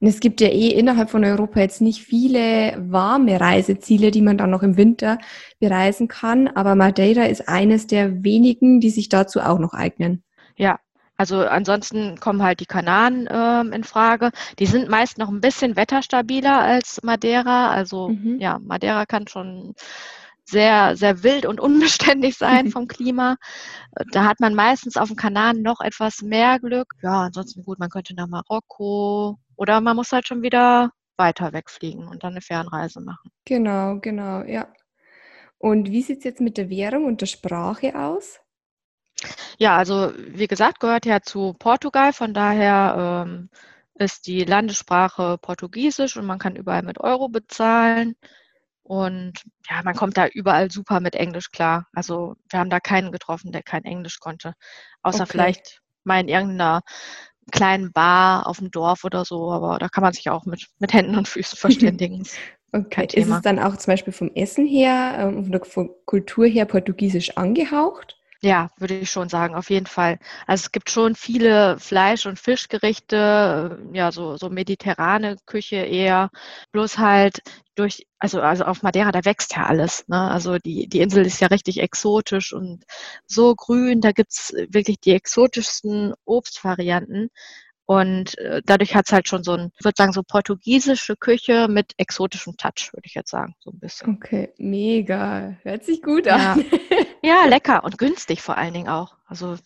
Und 0.01 0.09
es 0.09 0.21
gibt 0.21 0.41
ja 0.41 0.49
eh 0.49 0.69
innerhalb 0.69 1.11
von 1.11 1.25
Europa 1.25 1.61
jetzt 1.61 1.83
nicht 1.83 2.03
viele 2.03 2.75
warme 2.79 3.39
Reiseziele, 3.39 4.11
die 4.11 4.23
man 4.23 4.39
dann 4.39 4.51
noch 4.51 4.63
im 4.63 4.79
Winter 4.79 5.19
bereisen 5.59 6.09
kann. 6.09 6.49
Aber 6.49 6.75
Madeira 6.75 7.25
ist 7.25 7.49
eines 7.49 7.87
der 7.87 8.25
wenigen, 8.25 8.81
die 8.81 8.91
sich 8.91 9.11
dazu 9.11 9.41
auch 9.41 9.59
noch 9.59 9.75
eignen. 9.75 10.25
Ja, 10.57 10.81
also 11.19 11.41
ansonsten 11.41 12.19
kommen 12.19 12.43
halt 12.43 12.61
die 12.61 12.67
Kanaren 12.67 13.29
ähm, 13.31 13.73
in 13.75 13.85
Frage. 13.85 14.31
Die 14.59 14.65
sind 14.65 14.89
meist 14.89 15.19
noch 15.19 15.29
ein 15.29 15.43
bisschen 15.43 15.77
wetterstabiler 15.77 16.59
als 16.61 17.03
Madeira. 17.03 17.71
Also 17.71 18.09
mhm. 18.09 18.39
ja, 18.41 18.59
Madeira 18.59 19.05
kann 19.05 19.29
schon 19.29 19.75
sehr, 20.51 20.97
sehr 20.97 21.23
wild 21.23 21.47
und 21.47 21.61
unbeständig 21.61 22.37
sein 22.37 22.71
vom 22.71 22.89
Klima. 22.89 23.37
Da 24.13 24.25
hat 24.25 24.41
man 24.41 24.55
meistens 24.55 24.97
auf 24.97 25.09
dem 25.09 25.17
Kanaren 25.17 25.63
noch 25.63 25.81
etwas 25.81 26.23
mehr 26.23 26.59
Glück. 26.59 26.95
Ja, 27.03 27.23
ansonsten 27.23 27.63
gut, 27.63 27.79
man 27.79 27.91
könnte 27.91 28.15
nach 28.15 28.29
Marokko 28.29 29.39
oder 29.57 29.81
man 29.81 29.97
muss 29.97 30.13
halt 30.13 30.27
schon 30.27 30.43
wieder 30.43 30.91
weiter 31.17 31.53
wegfliegen 31.53 32.09
und 32.09 32.25
dann 32.25 32.33
eine 32.33 32.41
Fernreise 32.41 33.01
machen. 33.01 33.31
Genau, 33.45 33.99
genau, 34.01 34.43
ja. 34.43 34.69
Und 35.59 35.91
wie 35.91 36.03
sieht 36.03 36.19
es 36.19 36.25
jetzt 36.25 36.41
mit 36.41 36.57
der 36.57 36.71
Währung 36.71 37.05
und 37.05 37.21
der 37.21 37.27
Sprache 37.27 37.95
aus? 37.95 38.41
Ja, 39.59 39.77
also 39.77 40.13
wie 40.17 40.47
gesagt, 40.47 40.81
gehört 40.81 41.05
ja 41.05 41.21
zu 41.21 41.55
Portugal, 41.59 42.15
von 42.15 42.33
daher 42.33 43.27
ähm, 43.27 43.51
ist 43.95 44.27
die 44.27 44.45
Landessprache 44.45 45.37
Portugiesisch 45.39 46.17
und 46.17 46.25
man 46.25 46.39
kann 46.39 46.57
überall 46.57 46.83
mit 46.83 46.99
Euro 46.99 47.29
bezahlen. 47.29 48.17
Und 48.91 49.35
ja, 49.69 49.83
man 49.85 49.95
kommt 49.95 50.17
da 50.17 50.27
überall 50.27 50.69
super 50.69 50.99
mit 50.99 51.15
Englisch 51.15 51.53
klar. 51.53 51.87
Also 51.93 52.35
wir 52.49 52.59
haben 52.59 52.71
da 52.71 52.81
keinen 52.81 53.13
getroffen, 53.13 53.53
der 53.53 53.63
kein 53.63 53.85
Englisch 53.85 54.19
konnte. 54.19 54.55
Außer 55.03 55.23
okay. 55.23 55.31
vielleicht 55.31 55.81
mal 56.03 56.19
in 56.19 56.27
irgendeiner 56.27 56.81
kleinen 57.53 57.93
Bar 57.93 58.49
auf 58.49 58.59
dem 58.59 58.73
Dorf 58.73 59.05
oder 59.05 59.25
so, 59.25 59.53
aber 59.53 59.79
da 59.79 59.89
kann 59.89 60.03
man 60.03 60.13
sich 60.13 60.29
auch 60.29 60.45
mit, 60.45 60.67
mit 60.81 60.93
Händen 60.93 61.15
und 61.15 61.29
Füßen 61.29 61.57
verständigen. 61.57 62.27
okay. 62.73 63.07
Ist 63.13 63.29
es 63.29 63.43
dann 63.43 63.61
auch 63.61 63.77
zum 63.77 63.93
Beispiel 63.93 64.13
vom 64.13 64.33
Essen 64.35 64.67
her, 64.67 65.15
ähm, 65.21 65.45
von 65.45 65.53
der 65.53 65.61
Kultur 65.61 66.47
her 66.47 66.65
portugiesisch 66.65 67.37
angehaucht? 67.37 68.20
Ja, 68.43 68.71
würde 68.79 68.97
ich 68.99 69.11
schon 69.11 69.29
sagen, 69.29 69.55
auf 69.55 69.69
jeden 69.69 69.87
Fall. 69.87 70.19
Also 70.47 70.63
es 70.63 70.73
gibt 70.73 70.91
schon 70.91 71.15
viele 71.15 71.79
Fleisch- 71.79 72.25
und 72.25 72.39
Fischgerichte, 72.39 73.79
äh, 73.93 73.97
ja, 73.97 74.13
so, 74.13 74.39
so 74.39 74.49
mediterrane 74.49 75.37
Küche 75.45 75.77
eher. 75.77 76.31
Bloß 76.73 76.97
halt 76.97 77.43
durch, 77.75 78.07
also, 78.19 78.41
also 78.41 78.65
auf 78.65 78.83
Madeira, 78.83 79.13
da 79.13 79.27
wächst 79.27 79.55
ja 79.57 79.67
alles. 79.67 80.09
Ne? 80.09 80.19
Also 80.19 80.57
die, 80.57 80.89
die 80.89 81.01
Insel 81.01 81.27
ist 81.27 81.41
ja 81.41 81.49
richtig 81.49 81.81
exotisch 81.81 82.55
und 82.55 82.85
so 83.27 83.55
grün, 83.55 84.01
da 84.01 84.13
gibt's 84.13 84.55
wirklich 84.71 85.01
die 85.01 85.13
exotischsten 85.13 86.15
Obstvarianten. 86.25 87.29
Und 87.85 88.39
äh, 88.39 88.63
dadurch 88.65 88.95
hat 88.95 89.07
es 89.07 89.13
halt 89.13 89.29
schon 89.29 89.43
so 89.43 89.53
ein, 89.53 89.73
ich 89.77 89.85
würde 89.85 89.97
sagen, 89.99 90.13
so 90.13 90.23
portugiesische 90.23 91.17
Küche 91.17 91.67
mit 91.69 91.93
exotischem 91.97 92.57
Touch, 92.57 92.91
würde 92.93 93.07
ich 93.07 93.15
jetzt 93.15 93.31
sagen, 93.31 93.55
so 93.59 93.71
ein 93.73 93.81
bisschen. 93.81 94.15
Okay, 94.15 94.55
mega. 94.59 95.57
Hört 95.63 95.85
sich 95.85 96.01
gut 96.01 96.29
an. 96.29 96.65
Ja, 96.65 96.79
ja 97.23 97.45
lecker 97.47 97.85
und 97.85 97.99
günstig 97.99 98.43
vor 98.43 98.57
allen 98.57 98.75
Dingen 98.75 98.89
auch. 98.89 99.17
Also 99.27 99.57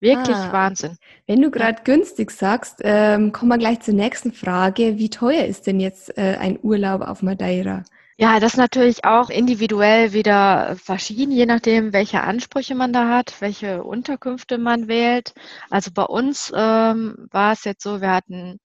wirklich 0.00 0.36
ah, 0.36 0.52
Wahnsinn. 0.52 0.98
Wenn 1.26 1.40
du 1.40 1.50
gerade 1.50 1.78
ja. 1.78 1.84
günstig 1.84 2.30
sagst, 2.30 2.80
ähm, 2.82 3.32
kommen 3.32 3.50
wir 3.50 3.58
gleich 3.58 3.80
zur 3.80 3.94
nächsten 3.94 4.32
Frage. 4.32 4.98
Wie 4.98 5.10
teuer 5.10 5.44
ist 5.44 5.66
denn 5.66 5.80
jetzt 5.80 6.16
äh, 6.18 6.36
ein 6.38 6.58
Urlaub 6.62 7.02
auf 7.02 7.22
Madeira? 7.22 7.84
Ja, 8.18 8.38
das 8.40 8.52
ist 8.52 8.58
natürlich 8.58 9.04
auch 9.04 9.30
individuell 9.30 10.12
wieder 10.12 10.76
verschieden, 10.76 11.32
je 11.32 11.46
nachdem, 11.46 11.92
welche 11.92 12.20
Ansprüche 12.20 12.74
man 12.74 12.92
da 12.92 13.08
hat, 13.08 13.40
welche 13.40 13.82
Unterkünfte 13.82 14.58
man 14.58 14.86
wählt. 14.86 15.32
Also 15.70 15.90
bei 15.92 16.04
uns 16.04 16.52
ähm, 16.54 17.16
war 17.30 17.52
es 17.52 17.64
jetzt 17.64 17.82
so, 17.82 18.00
wir 18.00 18.10
hatten 18.10 18.60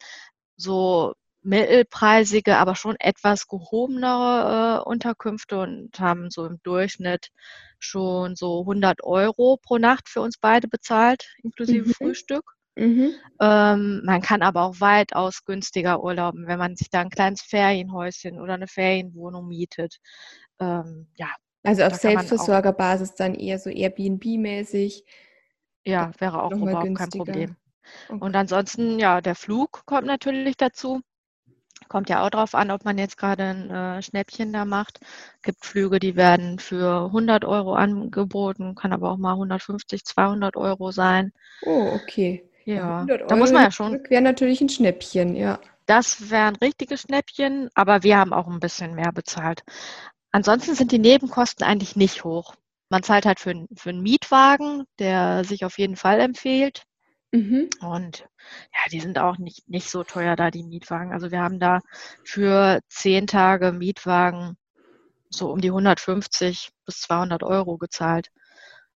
so 0.58 1.14
mittelpreisige, 1.44 2.58
aber 2.58 2.76
schon 2.76 2.98
etwas 3.00 3.48
gehobenere 3.48 4.82
äh, 4.82 4.90
Unterkünfte 4.90 5.60
und 5.60 6.00
haben 6.00 6.30
so 6.30 6.46
im 6.46 6.60
Durchschnitt 6.64 7.30
schon 7.80 8.36
so 8.36 8.62
100 8.62 9.04
Euro 9.04 9.58
pro 9.62 9.78
Nacht 9.78 10.10
für 10.10 10.22
uns 10.22 10.38
beide 10.38 10.68
bezahlt, 10.68 11.28
inklusive 11.44 11.88
mhm. 11.88 11.94
Frühstück. 11.94 12.44
Mhm. 12.76 13.16
Ähm, 13.42 14.02
man 14.06 14.22
kann 14.22 14.44
aber 14.44 14.62
auch 14.62 14.80
weitaus 14.80 15.44
günstiger 15.46 16.04
urlauben, 16.04 16.46
wenn 16.48 16.60
man 16.60 16.76
sich 16.76 16.90
da 16.92 17.02
ein 17.02 17.10
kleines 17.10 17.42
Ferienhäuschen 17.42 18.40
oder 18.40 18.54
eine 18.54 18.68
Ferienwohnung 18.68 19.48
mietet. 19.48 19.98
Ähm, 20.60 21.08
ja. 21.16 21.30
Also 21.64 21.84
auf 21.84 21.96
Selbstversorgerbasis 21.96 23.16
dann 23.16 23.34
eher 23.34 23.58
so 23.58 23.70
Airbnb-mäßig. 23.70 25.04
Ja, 25.86 26.12
wäre 26.20 26.44
auch 26.44 26.52
überhaupt 26.52 26.84
günstiger. 26.84 26.96
kein 26.98 27.10
Problem. 27.10 27.56
Okay. 28.10 28.20
Und 28.20 28.36
ansonsten, 28.36 29.00
ja, 29.00 29.22
der 29.22 29.36
Flug 29.36 29.86
kommt 29.86 30.06
natürlich 30.06 30.56
dazu. 30.56 31.02
Kommt 31.88 32.10
ja 32.10 32.26
auch 32.26 32.30
darauf 32.30 32.56
an, 32.56 32.72
ob 32.72 32.86
man 32.86 32.98
jetzt 32.98 33.18
gerade 33.18 33.44
ein 33.44 33.70
äh, 33.70 34.02
Schnäppchen 34.02 34.54
da 34.54 34.66
macht. 34.66 35.00
Gibt 35.42 35.66
Flüge, 35.66 36.00
die 36.00 36.16
werden 36.16 36.60
für 36.60 37.06
100 37.06 37.46
Euro 37.46 37.76
angeboten, 37.76 38.76
kann 38.76 38.94
aber 38.94 39.12
auch 39.12 39.18
mal 39.18 39.34
150, 39.34 40.04
200 40.04 40.56
Euro 40.58 40.92
sein. 40.92 41.32
Oh, 41.66 41.92
okay. 41.94 42.44
Ja, 42.66 43.06
da 43.06 43.36
muss 43.36 43.52
man 43.52 43.64
ja 43.64 43.72
schon. 43.72 44.04
Wäre 44.10 44.22
natürlich 44.22 44.60
ein 44.60 44.70
Schnäppchen, 44.70 45.36
ja. 45.36 45.60
Das 45.86 46.30
wäre 46.30 46.48
ein 46.48 46.58
richtiges 46.58 47.04
Schnäppchen, 47.04 47.70
aber 47.74 48.04
wir 48.04 48.18
haben 48.18 48.34
auch 48.34 48.48
ein 48.48 48.60
bisschen 48.60 48.94
mehr 48.94 49.14
bezahlt. 49.14 49.64
Ansonsten 50.32 50.76
sind 50.76 50.92
die 50.92 51.00
Nebenkosten 51.00 51.66
eigentlich 51.66 51.96
nicht 51.96 52.26
hoch. 52.26 52.56
Man 52.90 53.04
zahlt 53.04 53.26
halt 53.26 53.40
für, 53.40 53.54
für 53.76 53.90
einen 53.90 54.02
Mietwagen, 54.02 54.84
der 55.00 55.46
sich 55.46 55.64
auf 55.64 55.78
jeden 55.78 55.96
Fall 55.96 56.20
empfiehlt. 56.20 56.84
Mhm. 57.32 57.70
Und 57.82 58.28
ja, 58.74 58.90
die 58.92 59.00
sind 59.00 59.20
auch 59.20 59.38
nicht, 59.38 59.68
nicht 59.70 59.90
so 59.90 60.04
teuer 60.04 60.36
da, 60.36 60.52
die 60.52 60.64
Mietwagen. 60.64 61.12
Also 61.12 61.32
wir 61.32 61.42
haben 61.42 61.60
da 61.60 61.80
für 62.24 62.80
zehn 62.88 63.28
Tage 63.28 63.72
Mietwagen 63.72 64.58
so 65.30 65.52
um 65.52 65.60
die 65.60 65.70
150 65.70 66.72
bis 66.86 67.02
200 67.02 67.44
Euro 67.44 67.78
gezahlt. 67.78 68.32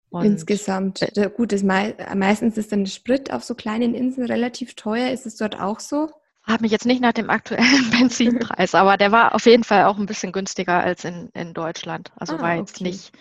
Und 0.09 0.25
Insgesamt. 0.25 1.01
Äh, 1.17 1.29
gut, 1.35 1.53
ist 1.53 1.63
mei 1.63 1.95
meistens 2.15 2.57
ist 2.57 2.71
dann 2.71 2.83
der 2.83 2.91
Sprit 2.91 3.31
auf 3.31 3.43
so 3.43 3.53
kleinen 3.53 3.93
Inseln 3.93 4.27
relativ 4.27 4.75
teuer. 4.75 5.11
Ist 5.11 5.25
es 5.25 5.35
dort 5.37 5.59
auch 5.59 5.79
so? 5.79 6.09
Habe 6.43 6.63
mich 6.63 6.71
jetzt 6.71 6.85
nicht 6.85 7.01
nach 7.01 7.13
dem 7.13 7.29
aktuellen 7.29 7.89
Benzinpreis, 7.91 8.73
aber 8.73 8.97
der 8.97 9.11
war 9.11 9.35
auf 9.35 9.45
jeden 9.45 9.63
Fall 9.63 9.83
auch 9.83 9.97
ein 9.97 10.07
bisschen 10.07 10.31
günstiger 10.31 10.79
als 10.79 11.05
in, 11.05 11.29
in 11.33 11.53
Deutschland. 11.53 12.11
Also 12.15 12.37
ah, 12.37 12.41
war 12.41 12.55
jetzt 12.55 12.77
okay. 12.77 12.85
nicht 12.85 13.11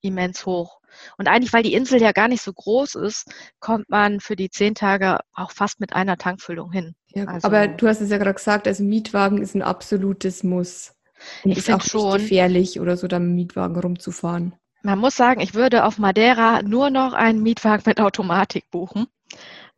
immens 0.00 0.44
hoch. 0.44 0.80
Und 1.18 1.28
eigentlich, 1.28 1.52
weil 1.52 1.62
die 1.62 1.74
Insel 1.74 2.00
ja 2.00 2.12
gar 2.12 2.28
nicht 2.28 2.42
so 2.42 2.52
groß 2.52 2.94
ist, 2.96 3.30
kommt 3.60 3.88
man 3.88 4.20
für 4.20 4.36
die 4.36 4.50
zehn 4.50 4.74
Tage 4.74 5.20
auch 5.32 5.50
fast 5.50 5.80
mit 5.80 5.94
einer 5.94 6.16
Tankfüllung 6.16 6.72
hin. 6.72 6.94
Ja, 7.08 7.26
also, 7.26 7.46
aber 7.46 7.68
du 7.68 7.86
hast 7.86 8.00
es 8.00 8.10
ja 8.10 8.18
gerade 8.18 8.34
gesagt, 8.34 8.66
also 8.66 8.82
Mietwagen 8.82 9.42
ist 9.42 9.54
ein 9.54 9.62
absolutes 9.62 10.42
Muss. 10.42 10.94
Und 11.42 11.52
ich 11.52 11.58
ist 11.58 11.70
auch 11.70 11.82
schon 11.82 12.18
gefährlich 12.18 12.80
oder 12.80 12.96
so, 12.96 13.06
da 13.06 13.18
mit 13.18 13.34
Mietwagen 13.34 13.78
rumzufahren 13.78 14.54
man 14.84 14.98
muss 14.98 15.16
sagen, 15.16 15.40
ich 15.40 15.54
würde 15.54 15.84
auf 15.84 15.98
Madeira 15.98 16.62
nur 16.62 16.90
noch 16.90 17.14
einen 17.14 17.42
Mietwagen 17.42 17.82
mit 17.86 18.00
Automatik 18.00 18.70
buchen, 18.70 19.06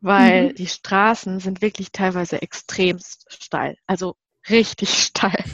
weil 0.00 0.48
mhm. 0.48 0.54
die 0.56 0.66
Straßen 0.66 1.38
sind 1.38 1.62
wirklich 1.62 1.92
teilweise 1.92 2.42
extrem 2.42 2.98
steil. 3.28 3.76
Also 3.86 4.16
richtig 4.50 4.90
steil. 5.02 5.44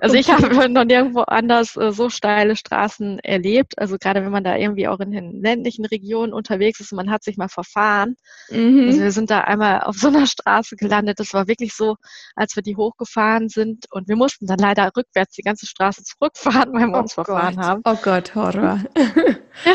Also 0.00 0.16
ich 0.16 0.30
habe 0.30 0.48
noch 0.68 0.84
nirgendwo 0.84 1.20
anders 1.20 1.76
äh, 1.76 1.92
so 1.92 2.10
steile 2.10 2.56
Straßen 2.56 3.18
erlebt. 3.20 3.78
Also 3.78 3.96
gerade 3.98 4.24
wenn 4.24 4.32
man 4.32 4.44
da 4.44 4.56
irgendwie 4.56 4.88
auch 4.88 5.00
in 5.00 5.10
den 5.10 5.42
ländlichen 5.42 5.84
Regionen 5.84 6.32
unterwegs 6.32 6.80
ist 6.80 6.92
und 6.92 6.96
man 6.96 7.10
hat 7.10 7.24
sich 7.24 7.36
mal 7.36 7.48
verfahren. 7.48 8.16
Mhm. 8.50 8.86
Also 8.86 9.00
wir 9.00 9.12
sind 9.12 9.30
da 9.30 9.40
einmal 9.42 9.82
auf 9.82 9.96
so 9.96 10.08
einer 10.08 10.26
Straße 10.26 10.76
gelandet. 10.76 11.20
Das 11.20 11.34
war 11.34 11.48
wirklich 11.48 11.74
so, 11.74 11.96
als 12.34 12.56
wir 12.56 12.62
die 12.62 12.76
hochgefahren 12.76 13.48
sind 13.48 13.86
und 13.90 14.08
wir 14.08 14.16
mussten 14.16 14.46
dann 14.46 14.58
leider 14.58 14.90
rückwärts 14.96 15.34
die 15.34 15.42
ganze 15.42 15.66
Straße 15.66 16.02
zurückfahren, 16.04 16.72
weil 16.72 16.86
wir 16.86 16.96
oh 16.96 17.00
uns 17.00 17.14
Gott. 17.14 17.26
verfahren 17.26 17.58
haben. 17.58 17.82
Oh 17.84 17.96
Gott, 18.02 18.34
Horror. 18.34 18.80
ja, 19.64 19.74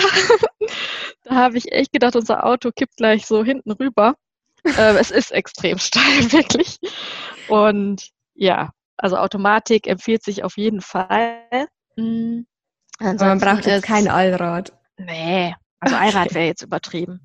da 1.24 1.36
habe 1.36 1.58
ich 1.58 1.72
echt 1.72 1.92
gedacht, 1.92 2.16
unser 2.16 2.46
Auto 2.46 2.72
kippt 2.72 2.98
gleich 2.98 3.26
so 3.26 3.44
hinten 3.44 3.72
rüber. 3.72 4.16
Äh, 4.64 4.98
es 4.98 5.12
ist 5.12 5.32
extrem 5.32 5.78
steil, 5.80 6.32
wirklich. 6.32 6.80
Und 7.48 8.10
ja, 8.34 8.72
also 8.98 9.18
Automatik 9.18 9.88
empfiehlt 9.88 10.24
sich 10.24 10.44
auf 10.44 10.58
jeden 10.58 10.82
Fall. 10.82 11.40
Mhm. 11.96 12.46
man 13.00 13.40
braucht 13.40 13.66
jetzt 13.66 13.84
kein 13.84 14.08
Allrad. 14.08 14.74
Nee, 14.98 15.54
also 15.80 15.98
Allrad 15.98 16.34
wäre 16.34 16.46
jetzt 16.46 16.64
übertrieben. 16.64 17.20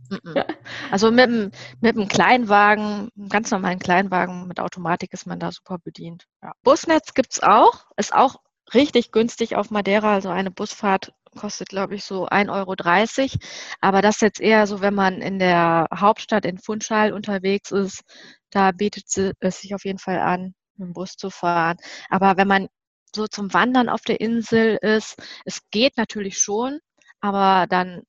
Also 0.91 1.11
mit 1.11 1.29
einem, 1.29 1.51
mit 1.81 1.97
einem 1.97 2.09
Kleinwagen, 2.09 3.09
einem 3.17 3.29
ganz 3.29 3.51
normalen 3.51 3.79
Kleinwagen 3.79 4.49
mit 4.49 4.61
Automatik 4.61 5.13
ist 5.13 5.27
man 5.27 5.39
da 5.39 5.53
super 5.53 5.79
bedient. 5.79 6.25
Ja. 6.43 6.53
Busnetz 6.63 7.15
gibt 7.15 7.33
es 7.33 7.43
auch, 7.43 7.87
ist 7.97 8.13
auch 8.13 8.37
richtig 8.75 9.13
günstig 9.13 9.57
auf 9.57 9.71
Madeira. 9.71 10.13
Also 10.13 10.29
eine 10.31 10.51
Busfahrt 10.51 11.13
kostet, 11.39 11.69
glaube 11.69 11.95
ich, 11.95 12.05
so 12.05 12.27
1,30 12.27 12.51
Euro. 12.51 13.41
Aber 13.81 14.03
das 14.03 14.21
jetzt 14.21 14.41
eher 14.41 14.67
so, 14.67 14.81
wenn 14.81 14.95
man 14.95 15.23
in 15.23 15.39
der 15.39 15.87
Hauptstadt 15.95 16.45
in 16.45 16.59
Funchal 16.59 17.13
unterwegs 17.13 17.71
ist, 17.71 18.03
da 18.51 18.73
bietet 18.73 19.05
es 19.39 19.61
sich 19.61 19.75
auf 19.75 19.85
jeden 19.85 19.99
Fall 20.01 20.19
an, 20.19 20.55
mit 20.81 20.89
dem 20.89 20.93
Bus 20.95 21.17
zu 21.17 21.31
fahren. 21.31 21.77
Aber 22.09 22.37
wenn 22.37 22.49
man 22.49 22.69
so 23.15 23.27
zum 23.27 23.53
Wandern 23.53 23.89
auf 23.89 24.03
der 24.03 24.21
Insel 24.21 24.79
ist, 24.83 25.17
es 25.45 25.61
geht 25.71 25.97
natürlich 25.97 26.39
schon, 26.39 26.81
aber 27.21 27.67
dann 27.69 28.03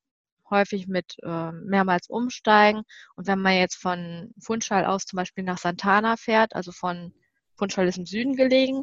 häufig 0.50 0.86
mit 0.86 1.16
äh, 1.22 1.52
mehrmals 1.52 2.08
umsteigen. 2.08 2.82
Und 3.16 3.26
wenn 3.26 3.40
man 3.40 3.54
jetzt 3.54 3.76
von 3.76 4.32
Funchal 4.40 4.84
aus 4.84 5.04
zum 5.06 5.16
Beispiel 5.16 5.44
nach 5.44 5.58
Santana 5.58 6.16
fährt, 6.16 6.54
also 6.54 6.70
von 6.72 7.12
Funchal 7.56 7.88
ist 7.88 7.98
im 7.98 8.06
Süden 8.06 8.36
gelegen 8.36 8.82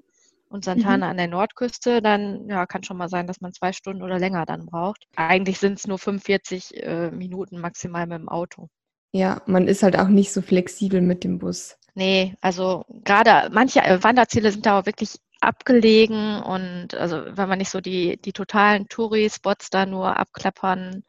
und 0.50 0.66
Santana 0.66 1.06
mhm. 1.06 1.12
an 1.12 1.18
der 1.18 1.28
Nordküste, 1.28 2.02
dann 2.02 2.50
ja, 2.50 2.66
kann 2.66 2.84
schon 2.84 2.98
mal 2.98 3.10
sein, 3.10 3.28
dass 3.28 3.40
man 3.40 3.54
zwei 3.54 3.72
Stunden 3.72 4.02
oder 4.02 4.20
länger 4.20 4.46
dann 4.46 4.66
braucht. 4.66 5.06
Eigentlich 5.16 5.60
sind 5.60 5.78
es 5.80 5.88
nur 5.88 6.00
45 6.00 6.84
äh, 6.84 7.12
Minuten 7.12 7.60
maximal 7.60 8.08
mit 8.08 8.20
dem 8.20 8.30
Auto. 8.30 8.68
Ja, 9.12 9.42
man 9.46 9.68
ist 9.68 9.84
halt 9.84 9.98
auch 9.98 10.08
nicht 10.08 10.32
so 10.32 10.42
flexibel 10.42 11.02
mit 11.02 11.24
dem 11.24 11.40
Bus. 11.40 11.78
Nee, 12.00 12.38
also 12.40 12.86
gerade 13.04 13.50
manche 13.54 13.82
äh, 13.82 14.02
Wanderziele 14.02 14.54
sind 14.54 14.66
da 14.66 14.80
auch 14.80 14.86
wirklich 14.86 15.18
abgelegen 15.42 16.42
und 16.42 16.96
also 16.96 17.26
wenn 17.34 17.50
man 17.50 17.58
nicht 17.58 17.72
so 17.72 17.82
die, 17.82 18.16
die 18.22 18.32
totalen 18.32 18.88
Touri-Spots 18.88 19.70
da 19.70 19.86
nur 19.86 20.16
abklappern 20.16 21.04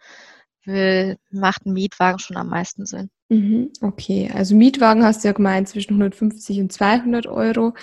will, 0.64 1.16
macht 1.30 1.64
ein 1.64 1.74
Mietwagen 1.74 2.18
schon 2.18 2.36
am 2.36 2.48
meisten 2.48 2.86
Sinn. 2.86 3.08
Mhm, 3.28 3.70
okay, 3.82 4.32
also 4.34 4.56
Mietwagen 4.56 5.04
hast 5.04 5.22
du 5.22 5.28
ja 5.28 5.32
gemeint 5.32 5.68
zwischen 5.68 5.92
150 5.92 6.58
und 6.58 6.72
200 6.72 7.28
Euro 7.28 7.74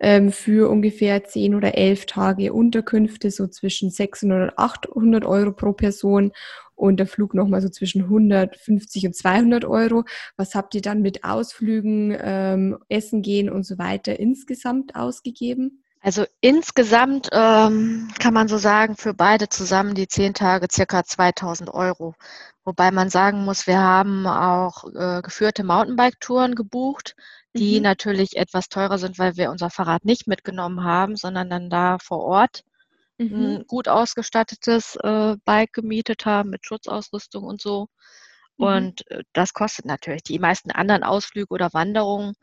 ähm, 0.00 0.32
für 0.32 0.70
ungefähr 0.70 1.24
10 1.24 1.54
oder 1.54 1.76
11 1.76 2.06
Tage 2.06 2.54
Unterkünfte, 2.54 3.30
so 3.30 3.48
zwischen 3.48 3.90
600 3.90 4.52
und 4.52 4.58
800 4.58 5.26
Euro 5.26 5.52
pro 5.52 5.74
Person. 5.74 6.32
Und 6.76 6.98
der 6.98 7.06
Flug 7.06 7.34
nochmal 7.34 7.62
so 7.62 7.68
zwischen 7.68 8.02
150 8.02 9.06
und 9.06 9.16
200 9.16 9.64
Euro. 9.64 10.04
Was 10.36 10.54
habt 10.54 10.74
ihr 10.74 10.82
dann 10.82 11.02
mit 11.02 11.24
Ausflügen, 11.24 12.16
ähm, 12.20 12.78
Essen 12.88 13.22
gehen 13.22 13.50
und 13.50 13.64
so 13.64 13.78
weiter 13.78 14.20
insgesamt 14.20 14.94
ausgegeben? 14.94 15.82
Also 16.02 16.24
insgesamt 16.40 17.28
ähm, 17.32 18.08
kann 18.20 18.32
man 18.32 18.46
so 18.46 18.58
sagen, 18.58 18.96
für 18.96 19.12
beide 19.12 19.48
zusammen 19.48 19.96
die 19.96 20.06
zehn 20.06 20.34
Tage 20.34 20.68
circa 20.70 21.02
2000 21.02 21.74
Euro. 21.74 22.14
Wobei 22.64 22.92
man 22.92 23.10
sagen 23.10 23.44
muss, 23.44 23.66
wir 23.66 23.80
haben 23.80 24.26
auch 24.26 24.84
äh, 24.94 25.22
geführte 25.22 25.64
Mountainbike-Touren 25.64 26.54
gebucht, 26.54 27.16
die 27.56 27.78
mhm. 27.78 27.82
natürlich 27.82 28.36
etwas 28.36 28.68
teurer 28.68 28.98
sind, 28.98 29.18
weil 29.18 29.36
wir 29.36 29.50
unser 29.50 29.70
Fahrrad 29.70 30.04
nicht 30.04 30.28
mitgenommen 30.28 30.84
haben, 30.84 31.16
sondern 31.16 31.50
dann 31.50 31.70
da 31.70 31.98
vor 31.98 32.20
Ort 32.22 32.62
mhm. 33.18 33.44
ein 33.44 33.64
gut 33.66 33.88
ausgestattetes 33.88 34.96
äh, 35.02 35.36
Bike 35.44 35.72
gemietet 35.72 36.26
haben 36.26 36.50
mit 36.50 36.66
Schutzausrüstung 36.66 37.44
und 37.44 37.60
so. 37.60 37.88
Mhm. 38.58 38.66
Und 38.66 39.10
äh, 39.10 39.22
das 39.32 39.52
kostet 39.52 39.84
natürlich. 39.86 40.22
Die 40.22 40.38
meisten 40.38 40.70
anderen 40.70 41.04
Ausflüge 41.04 41.52
oder 41.52 41.72
Wanderungen, 41.72 42.34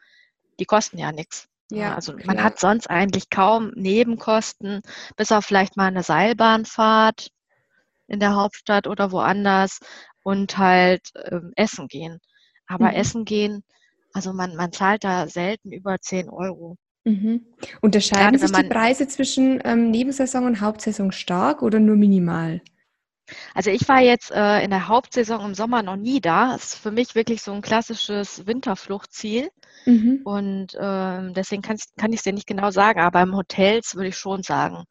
die 0.59 0.65
kosten 0.65 0.97
ja 0.97 1.11
nichts. 1.11 1.47
Ja, 1.71 1.95
also 1.95 2.13
klar. 2.13 2.27
man 2.35 2.43
hat 2.43 2.59
sonst 2.59 2.89
eigentlich 2.89 3.29
kaum 3.29 3.71
Nebenkosten, 3.75 4.81
bis 5.15 5.31
auf 5.31 5.45
vielleicht 5.45 5.75
mal 5.77 5.87
eine 5.87 6.03
Seilbahnfahrt 6.03 7.29
in 8.07 8.19
der 8.19 8.35
Hauptstadt 8.35 8.85
oder 8.85 9.11
woanders 9.11 9.79
und 10.23 10.57
halt 10.57 11.09
ähm, 11.31 11.51
essen 11.55 11.87
gehen. 11.87 12.19
Aber 12.67 12.89
mhm. 12.89 12.95
essen 12.95 13.25
gehen, 13.25 13.63
also 14.13 14.33
man, 14.33 14.55
man 14.55 14.71
zahlt 14.71 15.03
da 15.03 15.27
selten 15.27 15.71
über 15.71 15.99
10 15.99 16.29
Euro. 16.29 16.77
Mhm. 17.05 17.45
Unterscheiden 17.81 18.39
Gerade, 18.39 18.47
sich 18.47 18.51
die 18.51 18.69
Preise 18.69 19.07
zwischen 19.07 19.61
ähm, 19.65 19.91
Nebensaison 19.91 20.45
und 20.45 20.61
Hauptsaison 20.61 21.11
stark 21.11 21.61
oder 21.61 21.79
nur 21.79 21.95
minimal? 21.95 22.61
Also 23.53 23.71
ich 23.71 23.87
war 23.87 24.01
jetzt 24.01 24.31
äh, 24.31 24.63
in 24.63 24.69
der 24.69 24.87
Hauptsaison 24.87 25.45
im 25.45 25.53
Sommer 25.53 25.81
noch 25.81 25.95
nie 25.95 26.19
da. 26.19 26.53
Das 26.53 26.73
ist 26.73 26.75
für 26.75 26.91
mich 26.91 27.15
wirklich 27.15 27.41
so 27.41 27.51
ein 27.53 27.61
klassisches 27.61 28.45
Winterfluchtziel. 28.45 29.49
Mhm. 29.85 30.21
Und 30.23 30.77
ähm, 30.79 31.33
deswegen 31.33 31.61
kann 31.61 31.77
ich 31.77 32.17
es 32.17 32.23
dir 32.23 32.33
nicht 32.33 32.47
genau 32.47 32.71
sagen, 32.71 32.99
aber 32.99 33.21
im 33.21 33.35
Hotels 33.35 33.95
würde 33.95 34.09
ich 34.09 34.17
schon 34.17 34.43
sagen, 34.43 34.83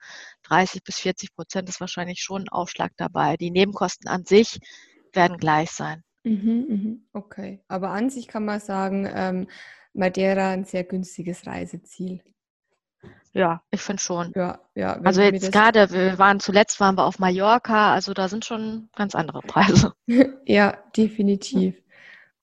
30 0.45 0.83
bis 0.83 0.97
40 0.97 1.35
Prozent 1.35 1.69
ist 1.69 1.81
wahrscheinlich 1.81 2.21
schon 2.21 2.43
ein 2.43 2.49
Aufschlag 2.49 2.93
dabei. 2.97 3.37
Die 3.37 3.51
Nebenkosten 3.51 4.09
an 4.09 4.25
sich 4.25 4.59
werden 5.13 5.39
gleich 5.39 5.71
sein. 5.71 6.03
Mhm, 6.25 6.67
mhm. 6.69 7.07
Okay, 7.13 7.61
aber 7.69 7.91
an 7.91 8.11
sich 8.11 8.29
kann 8.29 8.45
man 8.45 8.61
sagen, 8.61 9.09
ähm, 9.13 9.49
Madeira 9.95 10.51
ein 10.51 10.65
sehr 10.65 10.85
günstiges 10.85 11.47
Reiseziel. 11.47 12.23
Ja, 13.35 13.63
ich 13.71 13.81
finde 13.81 14.03
schon. 14.03 14.33
Ja, 14.35 14.61
ja. 14.75 15.01
Also 15.03 15.23
jetzt 15.23 15.53
gerade, 15.53 15.91
wir 15.91 16.19
waren 16.19 16.39
zuletzt 16.39 16.81
waren 16.81 16.97
wir 16.97 17.05
auf 17.05 17.19
Mallorca, 17.19 17.93
also 17.93 18.13
da 18.13 18.29
sind 18.29 18.45
schon 18.45 18.91
ganz 18.95 19.15
andere 19.15 19.41
Preise. 19.41 19.95
ja, 20.47 20.77
definitiv. 20.97 21.82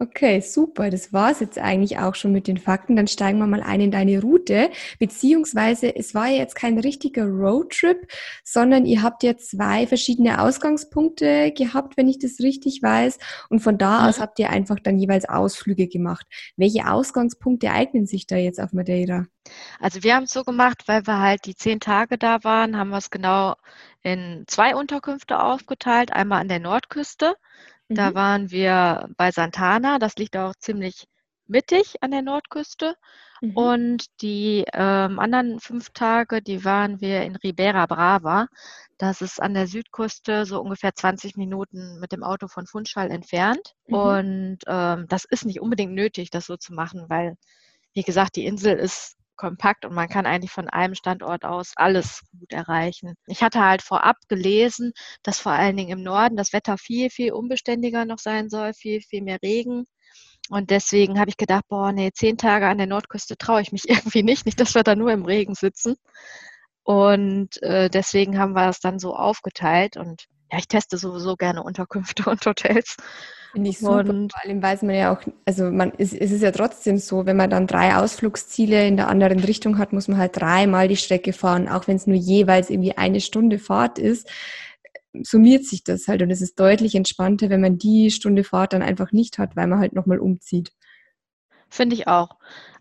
Okay, 0.01 0.39
super. 0.39 0.89
Das 0.89 1.11
war 1.11 1.29
es 1.31 1.41
jetzt 1.41 1.57
eigentlich 1.57 1.97
auch 1.97 2.15
schon 2.15 2.31
mit 2.31 2.47
den 2.47 2.57
Fakten. 2.57 2.95
Dann 2.95 3.07
steigen 3.07 3.37
wir 3.37 3.47
mal 3.47 3.61
ein 3.61 3.81
in 3.81 3.91
deine 3.91 4.21
Route. 4.21 4.71
Beziehungsweise 4.97 5.93
es 5.93 6.15
war 6.15 6.27
ja 6.27 6.37
jetzt 6.37 6.55
kein 6.55 6.79
richtiger 6.79 7.25
Roadtrip, 7.25 8.07
sondern 8.45 8.85
ihr 8.85 9.03
habt 9.03 9.23
ja 9.23 9.35
zwei 9.35 9.87
verschiedene 9.87 10.41
Ausgangspunkte 10.41 11.51
gehabt, 11.51 11.97
wenn 11.97 12.07
ich 12.07 12.17
das 12.17 12.39
richtig 12.39 12.81
weiß. 12.81 13.17
Und 13.49 13.59
von 13.59 13.77
da 13.77 14.07
aus 14.07 14.19
mhm. 14.19 14.21
habt 14.21 14.39
ihr 14.39 14.49
einfach 14.49 14.77
dann 14.81 14.97
jeweils 14.99 15.27
Ausflüge 15.27 15.89
gemacht. 15.89 16.25
Welche 16.55 16.89
Ausgangspunkte 16.89 17.69
eignen 17.69 18.05
sich 18.05 18.25
da 18.25 18.37
jetzt 18.37 18.61
auf 18.61 18.71
Madeira? 18.71 19.25
Also 19.81 20.01
wir 20.03 20.15
haben 20.15 20.23
es 20.23 20.31
so 20.31 20.45
gemacht, 20.45 20.83
weil 20.85 21.05
wir 21.07 21.19
halt 21.19 21.45
die 21.45 21.55
zehn 21.55 21.81
Tage 21.81 22.17
da 22.17 22.45
waren, 22.45 22.77
haben 22.77 22.91
wir 22.91 22.99
es 22.99 23.09
genau 23.09 23.55
in 24.01 24.45
zwei 24.47 24.77
Unterkünfte 24.77 25.43
aufgeteilt. 25.43 26.13
Einmal 26.13 26.39
an 26.39 26.47
der 26.47 26.59
Nordküste 26.59 27.35
da 27.89 28.11
mhm. 28.11 28.15
waren 28.15 28.51
wir 28.51 29.09
bei 29.17 29.31
Santana, 29.31 29.99
das 29.99 30.15
liegt 30.15 30.37
auch 30.37 30.53
ziemlich 30.55 31.07
mittig 31.47 31.95
an 32.01 32.11
der 32.11 32.21
Nordküste. 32.21 32.95
Mhm. 33.41 33.57
Und 33.57 34.21
die 34.21 34.65
ähm, 34.73 35.19
anderen 35.19 35.59
fünf 35.59 35.89
Tage, 35.91 36.41
die 36.41 36.63
waren 36.65 37.01
wir 37.01 37.23
in 37.23 37.35
Ribera 37.35 37.85
Brava. 37.85 38.47
Das 38.97 39.21
ist 39.21 39.41
an 39.41 39.53
der 39.53 39.67
Südküste 39.67 40.45
so 40.45 40.61
ungefähr 40.61 40.93
20 40.93 41.35
Minuten 41.37 41.99
mit 41.99 42.11
dem 42.11 42.23
Auto 42.23 42.47
von 42.47 42.67
Funchal 42.67 43.09
entfernt. 43.11 43.73
Mhm. 43.87 43.95
Und 43.95 44.59
ähm, 44.67 45.05
das 45.07 45.25
ist 45.25 45.45
nicht 45.45 45.61
unbedingt 45.61 45.93
nötig, 45.93 46.29
das 46.29 46.45
so 46.45 46.57
zu 46.57 46.73
machen, 46.73 47.05
weil, 47.07 47.37
wie 47.93 48.03
gesagt, 48.03 48.35
die 48.35 48.45
Insel 48.45 48.77
ist 48.77 49.18
kompakt 49.39 49.85
und 49.85 49.93
man 49.93 50.09
kann 50.09 50.25
eigentlich 50.25 50.51
von 50.51 50.67
einem 50.67 50.95
Standort 50.95 51.45
aus 51.45 51.71
alles 51.77 52.21
gut 52.37 52.51
erreichen. 52.51 53.15
Ich 53.25 53.41
hatte 53.41 53.63
halt 53.63 53.81
vorab 53.81 54.17
gelesen, 54.27 54.91
dass 55.23 55.39
vor 55.39 55.53
allen 55.53 55.77
Dingen 55.77 55.91
im 55.91 56.03
Norden 56.03 56.35
das 56.35 56.51
Wetter 56.51 56.77
viel, 56.77 57.09
viel 57.09 57.31
unbeständiger 57.31 58.03
noch 58.05 58.19
sein 58.19 58.49
soll, 58.49 58.73
viel, 58.73 59.01
viel 59.01 59.23
mehr 59.23 59.39
Regen. 59.41 59.85
Und 60.49 60.71
deswegen 60.71 61.19
habe 61.19 61.29
ich 61.29 61.37
gedacht, 61.37 61.63
boah, 61.69 61.93
nee, 61.93 62.11
zehn 62.13 62.37
Tage 62.37 62.67
an 62.67 62.79
der 62.79 62.87
Nordküste 62.87 63.37
traue 63.37 63.61
ich 63.61 63.71
mich 63.71 63.83
irgendwie 63.89 64.23
nicht, 64.23 64.45
nicht, 64.45 64.59
dass 64.59 64.75
wir 64.75 64.83
da 64.83 64.95
nur 64.95 65.11
im 65.13 65.25
Regen 65.25 65.55
sitzen. 65.55 65.95
Und 66.83 67.61
äh, 67.63 67.89
deswegen 67.89 68.37
haben 68.39 68.53
wir 68.53 68.67
es 68.67 68.81
dann 68.81 68.99
so 68.99 69.15
aufgeteilt 69.15 69.95
und 69.95 70.25
ja, 70.51 70.57
ich 70.57 70.67
teste 70.67 70.97
sowieso 70.97 71.35
gerne 71.35 71.63
Unterkünfte 71.63 72.23
und 72.29 72.45
Hotels. 72.45 72.97
Finde 73.51 73.69
ich 73.71 73.79
super. 73.79 74.09
Und 74.09 74.31
vor 74.31 74.43
allem 74.43 74.61
weiß 74.61 74.83
man 74.83 74.95
ja 74.95 75.13
auch, 75.13 75.21
also 75.45 75.71
man, 75.71 75.91
es, 75.97 76.13
es 76.13 76.31
ist 76.31 76.43
ja 76.43 76.51
trotzdem 76.51 76.97
so, 76.97 77.25
wenn 77.25 77.37
man 77.37 77.49
dann 77.49 77.65
drei 77.65 77.95
Ausflugsziele 77.95 78.87
in 78.87 78.95
der 78.95 79.07
anderen 79.07 79.39
Richtung 79.39 79.79
hat, 79.79 79.91
muss 79.91 80.07
man 80.07 80.17
halt 80.17 80.39
dreimal 80.39 80.87
die 80.87 80.97
Strecke 80.97 81.33
fahren, 81.33 81.67
auch 81.67 81.87
wenn 81.87 81.95
es 81.95 82.05
nur 82.05 82.17
jeweils 82.17 82.69
irgendwie 82.69 82.97
eine 82.97 83.21
Stunde 83.21 83.57
Fahrt 83.57 83.97
ist, 83.97 84.29
summiert 85.23 85.65
sich 85.65 85.83
das 85.83 86.07
halt 86.07 86.21
und 86.21 86.29
es 86.29 86.41
ist 86.41 86.59
deutlich 86.59 86.93
entspannter, 86.93 87.49
wenn 87.49 87.61
man 87.61 87.79
die 87.79 88.11
Stunde 88.11 88.43
Fahrt 88.43 88.73
dann 88.73 88.83
einfach 88.83 89.11
nicht 89.11 89.39
hat, 89.39 89.55
weil 89.55 89.65
man 89.65 89.79
halt 89.79 89.93
nochmal 89.93 90.19
umzieht. 90.19 90.71
Finde 91.69 91.95
ich 91.95 92.07
auch. 92.07 92.37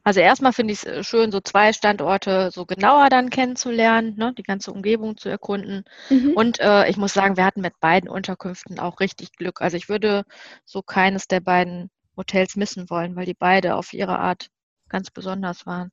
Also 0.08 0.20
erstmal 0.20 0.54
finde 0.54 0.72
ich 0.72 0.78
es 0.78 0.84
äh, 0.86 1.04
schön, 1.04 1.30
so 1.30 1.38
zwei 1.40 1.74
Standorte 1.74 2.50
so 2.50 2.64
genauer 2.64 3.10
dann 3.10 3.28
kennenzulernen, 3.28 4.14
ne, 4.16 4.32
die 4.38 4.42
ganze 4.42 4.72
Umgebung 4.72 5.18
zu 5.18 5.28
erkunden. 5.28 5.84
Mhm. 6.08 6.32
Und 6.34 6.60
äh, 6.60 6.88
ich 6.88 6.96
muss 6.96 7.12
sagen, 7.12 7.36
wir 7.36 7.44
hatten 7.44 7.60
mit 7.60 7.78
beiden 7.78 8.08
Unterkünften 8.08 8.78
auch 8.78 9.00
richtig 9.00 9.32
Glück. 9.32 9.60
Also 9.60 9.76
ich 9.76 9.90
würde 9.90 10.24
so 10.64 10.80
keines 10.80 11.28
der 11.28 11.40
beiden 11.40 11.90
Hotels 12.16 12.56
missen 12.56 12.88
wollen, 12.88 13.16
weil 13.16 13.26
die 13.26 13.34
beide 13.34 13.74
auf 13.74 13.92
ihre 13.92 14.18
Art 14.18 14.48
ganz 14.88 15.10
besonders 15.10 15.66
waren. 15.66 15.90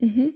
Mhm. 0.00 0.34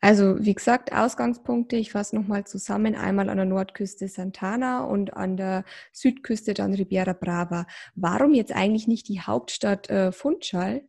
Also 0.00 0.44
wie 0.44 0.54
gesagt, 0.54 0.92
Ausgangspunkte, 0.92 1.76
ich 1.76 1.92
fasse 1.92 2.16
nochmal 2.16 2.44
zusammen, 2.44 2.96
einmal 2.96 3.30
an 3.30 3.36
der 3.36 3.46
Nordküste 3.46 4.08
Santana 4.08 4.82
und 4.82 5.16
an 5.16 5.36
der 5.36 5.62
Südküste 5.92 6.54
dann 6.54 6.74
Ribiera 6.74 7.12
Brava. 7.12 7.66
Warum 7.94 8.34
jetzt 8.34 8.52
eigentlich 8.52 8.88
nicht 8.88 9.06
die 9.06 9.20
Hauptstadt 9.20 9.88
äh, 9.90 10.10
Funchal? 10.10 10.82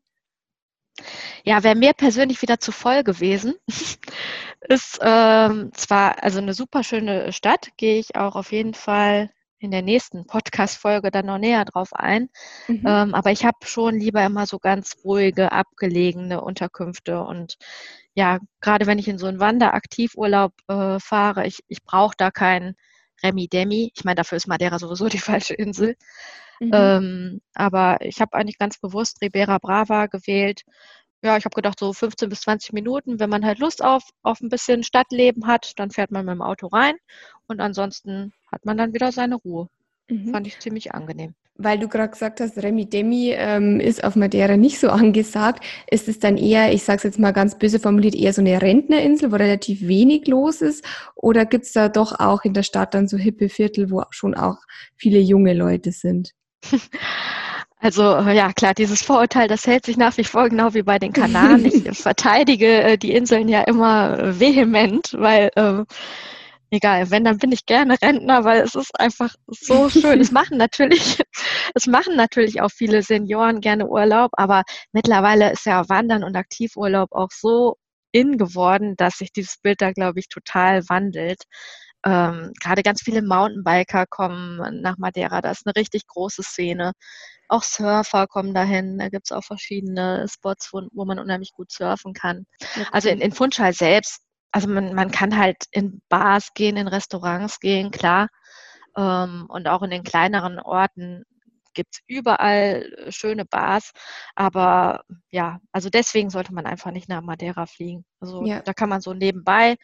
Ja, 1.44 1.64
wäre 1.64 1.76
mir 1.76 1.94
persönlich 1.94 2.42
wieder 2.42 2.60
zu 2.60 2.72
voll 2.72 3.04
gewesen. 3.04 3.56
ist 4.68 5.00
ähm, 5.02 5.72
zwar 5.74 6.24
also 6.24 6.40
eine 6.40 6.54
super 6.54 6.84
schöne 6.84 7.32
Stadt, 7.32 7.70
gehe 7.78 8.00
ich 8.00 8.16
auch 8.16 8.36
auf 8.36 8.52
jeden 8.52 8.74
Fall 8.74 9.30
in 9.60 9.72
der 9.72 9.82
nächsten 9.82 10.28
Podcast-Folge 10.28 11.10
dann 11.10 11.26
noch 11.26 11.40
näher 11.40 11.66
drauf 11.66 11.94
ein. 11.94 12.30
Mhm. 12.68 12.84
Ähm, 12.86 13.16
aber 13.16 13.32
ich 13.32 13.44
habe 13.44 13.58
schon 13.66 13.96
lieber 13.96 14.24
immer 14.24 14.46
so 14.46 14.60
ganz 14.60 14.98
ruhige, 15.04 15.52
abgelegene 15.52 16.42
Unterkünfte. 16.42 17.22
Und 17.22 17.58
ja, 18.14 18.40
gerade 18.62 18.86
wenn 18.86 19.00
ich 19.00 19.08
in 19.08 19.18
so 19.18 19.26
einen 19.28 19.40
Wanderaktivurlaub 19.40 20.54
äh, 20.68 21.00
fahre, 21.00 21.48
ich, 21.48 21.64
ich 21.68 21.84
brauche 21.84 22.16
da 22.18 22.30
kein 23.22 23.32
Remi-Demi. 23.32 23.92
Ich 23.96 24.04
meine, 24.04 24.16
dafür 24.16 24.38
ist 24.38 24.48
Madeira 24.48 24.80
sowieso 24.80 25.08
die 25.10 25.20
falsche 25.20 25.54
Insel. 25.54 25.96
Mhm. 26.60 26.72
Ähm, 26.74 27.42
aber 27.54 27.98
ich 28.02 28.20
habe 28.20 28.34
eigentlich 28.34 28.58
ganz 28.58 28.80
bewusst 28.80 29.22
Ribera 29.22 29.58
Brava 29.60 30.08
gewählt. 30.08 30.64
Ja, 31.24 31.38
ich 31.38 31.46
habe 31.46 31.56
gedacht, 31.56 31.80
so 31.80 31.94
15 31.94 32.30
bis 32.30 32.42
20 32.42 32.74
Minuten, 32.74 33.20
wenn 33.20 33.30
man 33.30 33.44
halt 33.46 33.60
Lust 33.60 33.84
auf, 33.84 34.04
auf 34.22 34.40
ein 34.42 34.50
bisschen 34.50 34.84
Stadtleben 34.84 35.48
hat, 35.48 35.74
dann 35.78 35.90
fährt 35.90 36.12
man 36.12 36.26
mit 36.26 36.34
dem 36.34 36.42
Auto 36.42 36.68
rein 36.68 36.96
und 37.48 37.60
ansonsten 37.60 38.34
hat 38.52 38.66
man 38.66 38.78
dann 38.78 38.94
wieder 38.94 39.12
seine 39.12 39.36
Ruhe. 39.36 39.68
Mhm. 40.10 40.32
Fand 40.32 40.46
ich 40.48 40.60
ziemlich 40.60 40.94
angenehm. 40.94 41.34
Weil 41.58 41.80
du 41.80 41.88
gerade 41.88 42.12
gesagt 42.12 42.40
hast, 42.40 42.58
Remi 42.58 42.88
Demi 42.88 43.34
ähm, 43.36 43.80
ist 43.80 44.04
auf 44.04 44.16
Madeira 44.16 44.58
nicht 44.58 44.80
so 44.80 44.90
angesagt. 44.92 45.64
Ist 45.90 46.08
es 46.08 46.20
dann 46.20 46.38
eher, 46.38 46.74
ich 46.74 46.84
sage 46.84 46.98
es 46.98 47.04
jetzt 47.04 47.20
mal 47.20 47.32
ganz 47.32 47.58
böse 47.58 47.80
formuliert, 47.80 48.16
eher 48.16 48.34
so 48.34 48.42
eine 48.42 48.62
Rentnerinsel, 48.62 49.32
wo 49.32 49.36
relativ 49.36 49.88
wenig 49.88 50.28
los 50.28 50.62
ist? 50.62 50.86
Oder 51.16 51.46
gibt 51.46 51.66
es 51.66 51.74
da 51.74 51.90
doch 51.90 52.20
auch 52.20 52.44
in 52.44 52.54
der 52.54 52.64
Stadt 52.64 52.94
dann 52.94 53.08
so 53.08 53.18
hippe 53.18 53.50
Viertel, 53.50 53.92
wo 53.92 54.04
schon 54.12 54.36
auch 54.36 54.58
viele 54.96 55.20
junge 55.20 55.54
Leute 55.54 55.92
sind? 55.92 56.34
Also 57.80 58.02
ja, 58.02 58.54
klar, 58.54 58.74
dieses 58.74 59.04
Vorurteil, 59.04 59.48
das 59.48 59.68
hält 59.68 59.86
sich 59.86 59.98
nach 59.98 60.18
wie 60.18 60.24
vor 60.24 60.50
genau 60.50 60.74
wie 60.74 60.82
bei 60.82 60.98
den 60.98 61.14
Kanaren. 61.14 61.64
Ich 61.64 61.84
verteidige 61.98 62.82
äh, 62.82 62.98
die 62.98 63.14
Inseln 63.14 63.48
ja 63.50 63.62
immer 63.62 64.18
äh, 64.18 64.40
vehement, 64.40 65.14
weil 65.14 65.52
äh, 65.56 65.84
egal, 66.72 67.10
wenn, 67.12 67.24
dann 67.24 67.38
bin 67.38 67.52
ich 67.52 67.66
gerne 67.66 67.98
Rentner, 68.02 68.44
weil 68.44 68.62
es 68.62 68.76
ist 68.76 69.00
einfach 69.00 69.36
so 69.48 69.90
schön. 69.90 70.20
es 70.20 70.32
machen 70.32 70.58
natürlich, 70.58 71.20
es 71.76 71.88
machen 71.88 72.16
natürlich 72.16 72.62
auch 72.62 72.72
viele 72.72 73.02
Senioren 73.04 73.62
gerne 73.62 73.88
Urlaub, 73.88 74.32
aber 74.34 74.64
mittlerweile 74.92 75.52
ist 75.52 75.66
ja 75.66 75.88
Wandern 75.90 76.24
und 76.24 76.36
Aktivurlaub 76.36 77.12
auch 77.12 77.32
so 77.32 77.78
in 78.12 78.38
geworden, 78.38 78.96
dass 78.98 79.18
sich 79.18 79.32
dieses 79.32 79.58
Bild 79.58 79.82
da, 79.82 79.92
glaube 79.92 80.20
ich, 80.20 80.30
total 80.30 80.88
wandelt. 80.90 81.44
Ähm, 82.06 82.52
Gerade 82.62 82.84
ganz 82.84 83.02
viele 83.04 83.22
Mountainbiker 83.22 84.06
kommen 84.08 84.82
nach 84.82 84.98
Madeira. 84.98 85.42
Da 85.42 85.52
ist 85.52 85.66
eine 85.66 85.76
richtig 85.76 86.08
große 86.08 86.44
Szene. 86.44 86.94
Auch 87.50 87.64
Surfer 87.64 88.28
kommen 88.28 88.54
dahin. 88.54 88.98
Da 88.98 89.10
gibt 89.10 89.28
es 89.28 89.32
auch 89.32 89.44
verschiedene 89.44 90.26
Spots, 90.30 90.70
wo, 90.72 90.82
wo, 90.94 91.06
man 91.06 91.20
unheimlich 91.20 91.54
gut 91.54 91.72
surfen 91.72 92.14
kann. 92.14 92.46
Also 92.92 93.10
in, 93.10 93.20
in 93.20 93.32
Funchal 93.32 93.74
selbst, 93.74 94.22
also 94.52 94.68
man, 94.68 94.94
man 94.94 95.12
kann 95.12 95.38
halt 95.38 95.66
in 95.72 96.02
Bars 96.10 96.54
gehen, 96.54 96.78
in 96.78 96.88
Restaurants 96.88 97.60
gehen, 97.60 97.92
klar. 97.92 98.28
Ähm, 98.96 99.46
und 99.50 99.68
auch 99.68 99.84
in 99.84 99.92
den 99.92 100.04
kleineren 100.04 100.60
Orten 100.60 101.24
gibt 101.78 101.96
es 101.96 102.02
überall 102.08 102.92
äh, 102.98 103.12
schöne 103.12 103.46
Bars. 103.46 103.92
Aber 104.36 105.04
ja, 105.30 105.60
also 105.72 105.90
deswegen 105.90 106.30
sollte 106.30 106.54
man 106.54 106.66
einfach 106.66 106.92
nicht 106.92 107.08
nach 107.08 107.22
Madeira 107.22 107.66
fliegen. 107.68 108.04
Also 108.20 108.44
ja. 108.46 108.62
da 108.62 108.74
kann 108.74 108.90
man 108.90 109.02
so 109.02 109.14
nebenbei 109.14 109.76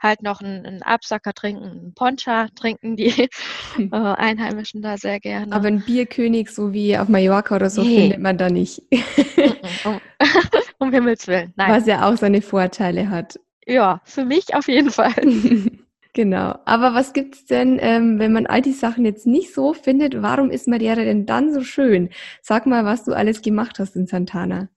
halt 0.00 0.22
noch 0.22 0.40
einen, 0.40 0.64
einen 0.64 0.82
Absacker 0.82 1.32
trinken, 1.32 1.64
einen 1.64 1.94
Poncha 1.94 2.48
trinken, 2.54 2.96
die 2.96 3.28
äh, 3.78 3.88
Einheimischen 3.90 4.82
da 4.82 4.96
sehr 4.96 5.20
gerne. 5.20 5.54
Aber 5.54 5.68
ein 5.68 5.84
Bierkönig, 5.84 6.50
so 6.50 6.72
wie 6.72 6.96
auf 6.96 7.08
Mallorca 7.08 7.56
oder 7.56 7.70
so, 7.70 7.82
nee. 7.82 8.02
findet 8.02 8.20
man 8.20 8.38
da 8.38 8.50
nicht. 8.50 8.82
um, 9.84 10.00
um 10.78 10.92
Himmels 10.92 11.26
Willen, 11.26 11.52
nein. 11.56 11.72
Was 11.72 11.86
ja 11.86 12.08
auch 12.08 12.16
seine 12.16 12.42
Vorteile 12.42 13.10
hat. 13.10 13.38
Ja, 13.68 14.00
für 14.04 14.24
mich 14.24 14.54
auf 14.54 14.66
jeden 14.66 14.90
Fall. 14.90 15.14
Genau. 16.14 16.58
Aber 16.64 16.94
was 16.94 17.12
gibt 17.12 17.36
es 17.36 17.44
denn, 17.44 17.78
ähm, 17.80 18.18
wenn 18.18 18.32
man 18.32 18.46
all 18.46 18.60
die 18.60 18.72
Sachen 18.72 19.04
jetzt 19.04 19.24
nicht 19.24 19.54
so 19.54 19.72
findet? 19.72 20.20
Warum 20.20 20.50
ist 20.50 20.66
Madeira 20.66 21.04
denn 21.04 21.26
dann 21.26 21.54
so 21.54 21.62
schön? 21.62 22.10
Sag 22.42 22.66
mal, 22.66 22.84
was 22.84 23.04
du 23.04 23.12
alles 23.12 23.40
gemacht 23.40 23.78
hast 23.78 23.94
in 23.94 24.08
Santana. 24.08 24.68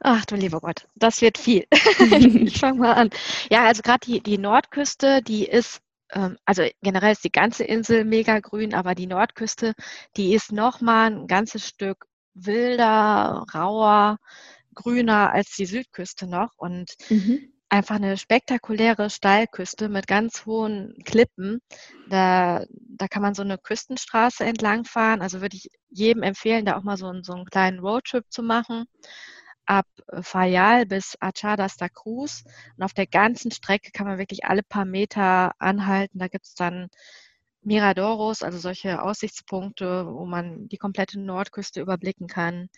Ach 0.00 0.26
du 0.26 0.34
lieber 0.34 0.60
Gott, 0.60 0.86
das 0.96 1.22
wird 1.22 1.38
viel. 1.38 1.64
ich 2.44 2.58
fange 2.58 2.80
mal 2.80 2.92
an. 2.92 3.08
Ja, 3.50 3.64
also 3.64 3.80
gerade 3.80 4.00
die, 4.04 4.20
die 4.20 4.36
Nordküste, 4.36 5.22
die 5.22 5.46
ist, 5.46 5.80
ähm, 6.12 6.36
also 6.44 6.64
generell 6.82 7.12
ist 7.12 7.24
die 7.24 7.32
ganze 7.32 7.64
Insel 7.64 8.04
mega 8.04 8.38
grün, 8.40 8.74
aber 8.74 8.94
die 8.94 9.06
Nordküste, 9.06 9.72
die 10.18 10.34
ist 10.34 10.52
nochmal 10.52 11.10
ein 11.12 11.26
ganzes 11.26 11.66
Stück 11.66 12.04
wilder, 12.34 13.46
rauer, 13.54 14.18
grüner 14.74 15.32
als 15.32 15.56
die 15.56 15.66
Südküste 15.66 16.26
noch. 16.26 16.50
Und 16.58 16.96
mhm 17.08 17.51
einfach 17.72 17.94
eine 17.96 18.18
spektakuläre 18.18 19.08
Steilküste 19.08 19.88
mit 19.88 20.06
ganz 20.06 20.44
hohen 20.44 20.94
Klippen. 21.06 21.62
Da, 22.10 22.66
da 22.70 23.08
kann 23.08 23.22
man 23.22 23.34
so 23.34 23.40
eine 23.40 23.56
Küstenstraße 23.56 24.44
entlang 24.44 24.84
fahren. 24.84 25.22
Also 25.22 25.40
würde 25.40 25.56
ich 25.56 25.70
jedem 25.88 26.22
empfehlen, 26.22 26.66
da 26.66 26.76
auch 26.76 26.82
mal 26.82 26.98
so, 26.98 27.06
einen, 27.06 27.24
so 27.24 27.32
einen 27.32 27.46
kleinen 27.46 27.78
Roadtrip 27.78 28.26
zu 28.28 28.42
machen. 28.42 28.84
Ab 29.64 29.86
Fayal 30.20 30.84
bis 30.84 31.16
Achadas 31.20 31.78
da 31.78 31.88
Cruz. 31.88 32.44
Und 32.76 32.84
auf 32.84 32.92
der 32.92 33.06
ganzen 33.06 33.50
Strecke 33.50 33.90
kann 33.90 34.06
man 34.06 34.18
wirklich 34.18 34.44
alle 34.44 34.62
paar 34.62 34.84
Meter 34.84 35.52
anhalten. 35.58 36.18
Da 36.18 36.28
gibt 36.28 36.44
es 36.44 36.54
dann 36.54 36.88
Miradoros, 37.62 38.42
also 38.42 38.58
solche 38.58 39.00
Aussichtspunkte, 39.00 40.06
wo 40.08 40.26
man 40.26 40.68
die 40.68 40.78
komplette 40.78 41.18
Nordküste 41.18 41.80
überblicken 41.80 42.26
kann, 42.26 42.68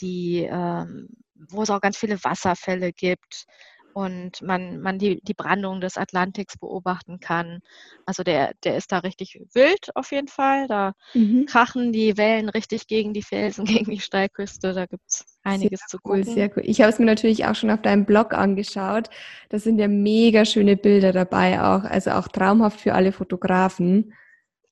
die, 0.00 0.46
ähm, 0.48 1.08
wo 1.34 1.62
es 1.62 1.70
auch 1.70 1.80
ganz 1.80 1.96
viele 1.96 2.22
Wasserfälle 2.22 2.92
gibt 2.92 3.46
und 3.92 4.42
man, 4.42 4.80
man 4.80 4.98
die, 4.98 5.20
die 5.22 5.34
Brandung 5.34 5.80
des 5.80 5.96
Atlantiks 5.96 6.56
beobachten 6.56 7.20
kann. 7.20 7.60
Also 8.06 8.22
der, 8.22 8.52
der 8.64 8.76
ist 8.76 8.92
da 8.92 8.98
richtig 8.98 9.40
wild 9.54 9.94
auf 9.96 10.12
jeden 10.12 10.28
Fall. 10.28 10.66
Da 10.68 10.92
mhm. 11.14 11.46
krachen 11.46 11.92
die 11.92 12.16
Wellen 12.16 12.48
richtig 12.48 12.86
gegen 12.86 13.12
die 13.12 13.22
Felsen, 13.22 13.64
gegen 13.64 13.90
die 13.90 14.00
Steilküste. 14.00 14.72
Da 14.72 14.86
gibt 14.86 15.02
es 15.08 15.24
einiges 15.42 15.80
sehr 15.80 15.88
zu 15.88 15.98
gucken. 15.98 16.24
Cool, 16.24 16.34
sehr 16.34 16.56
cool. 16.56 16.62
Ich 16.64 16.80
habe 16.80 16.90
es 16.90 16.98
mir 16.98 17.06
natürlich 17.06 17.46
auch 17.46 17.54
schon 17.54 17.70
auf 17.70 17.82
deinem 17.82 18.06
Blog 18.06 18.34
angeschaut. 18.34 19.08
Da 19.48 19.58
sind 19.58 19.78
ja 19.78 19.88
mega 19.88 20.44
schöne 20.44 20.76
Bilder 20.76 21.12
dabei 21.12 21.60
auch. 21.60 21.84
Also 21.84 22.12
auch 22.12 22.28
traumhaft 22.28 22.80
für 22.80 22.94
alle 22.94 23.12
Fotografen. 23.12 24.14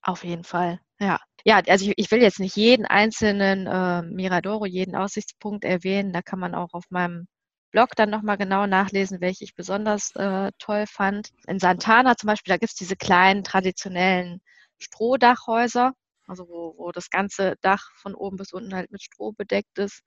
Auf 0.02 0.24
jeden 0.24 0.44
Fall, 0.44 0.80
ja. 1.00 1.18
Ja, 1.44 1.60
also 1.68 1.86
ich, 1.86 1.94
ich 1.96 2.10
will 2.10 2.22
jetzt 2.22 2.40
nicht 2.40 2.56
jeden 2.56 2.86
einzelnen 2.86 3.68
äh, 3.68 4.02
Miradoro, 4.02 4.66
jeden 4.66 4.96
Aussichtspunkt 4.96 5.64
erwähnen. 5.64 6.12
Da 6.12 6.20
kann 6.20 6.40
man 6.40 6.56
auch 6.56 6.72
auf 6.72 6.84
meinem 6.90 7.28
Blog 7.76 7.94
dann 7.94 8.08
nochmal 8.08 8.38
genau 8.38 8.66
nachlesen, 8.66 9.20
welche 9.20 9.44
ich 9.44 9.54
besonders 9.54 10.10
äh, 10.16 10.50
toll 10.58 10.86
fand. 10.86 11.28
In 11.46 11.58
Santana 11.58 12.16
zum 12.16 12.28
Beispiel, 12.28 12.50
da 12.52 12.56
gibt 12.56 12.70
es 12.70 12.74
diese 12.74 12.96
kleinen 12.96 13.44
traditionellen 13.44 14.40
Strohdachhäuser, 14.78 15.92
also 16.26 16.48
wo, 16.48 16.74
wo 16.78 16.90
das 16.90 17.10
ganze 17.10 17.56
Dach 17.60 17.90
von 17.96 18.14
oben 18.14 18.38
bis 18.38 18.54
unten 18.54 18.74
halt 18.74 18.90
mit 18.92 19.02
Stroh 19.02 19.32
bedeckt 19.32 19.78
ist. 19.78 20.00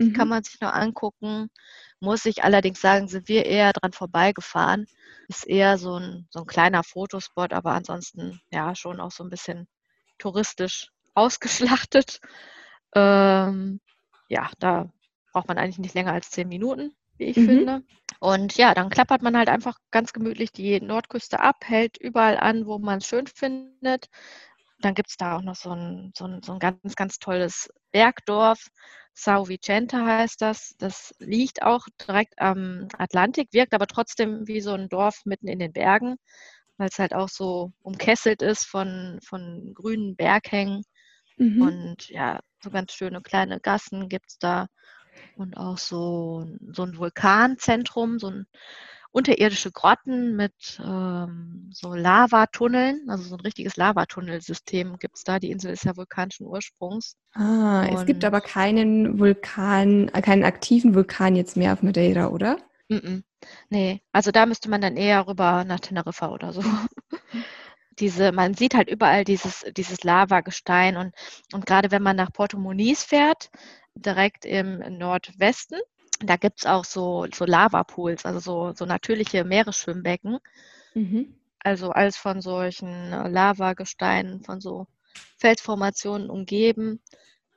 Die 0.00 0.06
mhm. 0.06 0.12
kann 0.14 0.26
man 0.26 0.42
sich 0.42 0.58
noch 0.62 0.72
angucken. 0.72 1.50
Muss 2.00 2.24
ich 2.24 2.44
allerdings 2.44 2.80
sagen, 2.80 3.08
sind 3.08 3.28
wir 3.28 3.44
eher 3.44 3.74
dran 3.74 3.92
vorbeigefahren. 3.92 4.86
Ist 5.28 5.46
eher 5.46 5.76
so 5.76 5.98
ein, 5.98 6.26
so 6.30 6.40
ein 6.40 6.46
kleiner 6.46 6.82
Fotospot, 6.82 7.52
aber 7.52 7.72
ansonsten 7.72 8.40
ja 8.50 8.74
schon 8.74 9.00
auch 9.00 9.10
so 9.10 9.22
ein 9.22 9.28
bisschen 9.28 9.68
touristisch 10.16 10.88
ausgeschlachtet. 11.12 12.20
Ähm, 12.94 13.82
ja, 14.30 14.50
da 14.58 14.88
braucht 15.34 15.48
man 15.48 15.58
eigentlich 15.58 15.78
nicht 15.78 15.94
länger 15.94 16.14
als 16.14 16.30
zehn 16.30 16.48
Minuten 16.48 16.96
wie 17.18 17.24
ich 17.24 17.36
mhm. 17.36 17.46
finde. 17.46 17.82
Und 18.20 18.56
ja, 18.56 18.74
dann 18.74 18.90
klappert 18.90 19.22
man 19.22 19.36
halt 19.36 19.48
einfach 19.48 19.76
ganz 19.90 20.12
gemütlich 20.12 20.52
die 20.52 20.80
Nordküste 20.80 21.40
ab, 21.40 21.56
hält 21.64 21.96
überall 21.98 22.36
an, 22.36 22.66
wo 22.66 22.78
man 22.78 22.98
es 22.98 23.06
schön 23.06 23.26
findet. 23.26 24.08
Dann 24.80 24.94
gibt 24.94 25.10
es 25.10 25.16
da 25.16 25.36
auch 25.36 25.42
noch 25.42 25.56
so 25.56 25.70
ein, 25.70 26.12
so, 26.16 26.26
ein, 26.26 26.42
so 26.42 26.52
ein 26.52 26.58
ganz, 26.58 26.94
ganz 26.96 27.18
tolles 27.18 27.68
Bergdorf. 27.92 28.68
Sao 29.14 29.48
Vicente 29.48 30.04
heißt 30.04 30.40
das. 30.40 30.74
Das 30.78 31.14
liegt 31.18 31.62
auch 31.62 31.86
direkt 32.06 32.38
am 32.38 32.88
Atlantik, 32.98 33.48
wirkt 33.52 33.74
aber 33.74 33.86
trotzdem 33.86 34.46
wie 34.46 34.60
so 34.60 34.72
ein 34.72 34.88
Dorf 34.88 35.22
mitten 35.24 35.48
in 35.48 35.58
den 35.58 35.72
Bergen, 35.72 36.16
weil 36.76 36.88
es 36.88 36.98
halt 36.98 37.14
auch 37.14 37.28
so 37.28 37.72
umkesselt 37.82 38.42
ist 38.42 38.64
von, 38.64 39.18
von 39.26 39.72
grünen 39.74 40.16
Berghängen. 40.16 40.82
Mhm. 41.36 41.62
Und 41.62 42.08
ja, 42.08 42.40
so 42.62 42.70
ganz 42.70 42.92
schöne 42.92 43.20
kleine 43.20 43.60
Gassen 43.60 44.08
gibt 44.08 44.30
es 44.30 44.38
da 44.38 44.66
und 45.36 45.56
auch 45.56 45.78
so, 45.78 46.46
so 46.72 46.84
ein 46.84 46.96
Vulkanzentrum, 46.96 48.18
so 48.18 48.28
ein 48.28 48.46
unterirdische 49.12 49.70
Grotten 49.70 50.36
mit 50.36 50.80
ähm, 50.82 51.68
so 51.70 51.94
Lavatunneln, 51.94 53.08
also 53.08 53.24
so 53.24 53.36
ein 53.36 53.40
richtiges 53.40 53.76
Lavatunnelsystem 53.76 54.98
gibt 54.98 55.18
es 55.18 55.24
da. 55.24 55.38
Die 55.38 55.50
Insel 55.50 55.72
ist 55.72 55.84
ja 55.84 55.96
vulkanischen 55.96 56.46
Ursprungs. 56.46 57.16
Ah, 57.34 57.82
und 57.82 57.94
es 57.94 58.06
gibt 58.06 58.24
aber 58.24 58.40
keinen 58.40 59.18
Vulkan, 59.18 60.08
äh, 60.08 60.22
keinen 60.22 60.44
aktiven 60.44 60.94
Vulkan 60.94 61.36
jetzt 61.36 61.56
mehr 61.56 61.74
auf 61.74 61.82
Madeira, 61.82 62.28
oder? 62.28 62.56
Mm 62.88 62.96
-mm. 62.96 63.22
Nee, 63.68 64.02
also 64.12 64.30
da 64.30 64.46
müsste 64.46 64.70
man 64.70 64.80
dann 64.80 64.96
eher 64.96 65.26
rüber 65.26 65.64
nach 65.64 65.80
Teneriffa 65.80 66.30
oder 66.30 66.52
so. 66.52 66.62
Diese, 67.98 68.32
man 68.32 68.54
sieht 68.54 68.74
halt 68.74 68.88
überall 68.88 69.22
dieses, 69.22 69.66
dieses 69.76 70.02
Lavagestein 70.02 70.96
und, 70.96 71.14
und 71.52 71.66
gerade 71.66 71.90
wenn 71.90 72.02
man 72.02 72.16
nach 72.16 72.32
Porto 72.32 72.58
Muniz 72.58 73.04
fährt, 73.04 73.50
direkt 73.94 74.44
im 74.44 74.78
Nordwesten. 74.98 75.78
Da 76.20 76.36
gibt 76.36 76.60
es 76.60 76.66
auch 76.66 76.84
so, 76.84 77.26
so 77.32 77.44
Lavapools, 77.44 78.24
also 78.24 78.38
so, 78.38 78.72
so 78.74 78.86
natürliche 78.86 79.44
Meeresschwimmbecken. 79.44 80.38
Mhm. 80.94 81.34
Also 81.60 81.90
alles 81.90 82.16
von 82.16 82.40
solchen 82.40 83.10
Lavagesteinen, 83.10 84.42
von 84.42 84.60
so 84.60 84.86
Felsformationen 85.38 86.30
umgeben. 86.30 87.00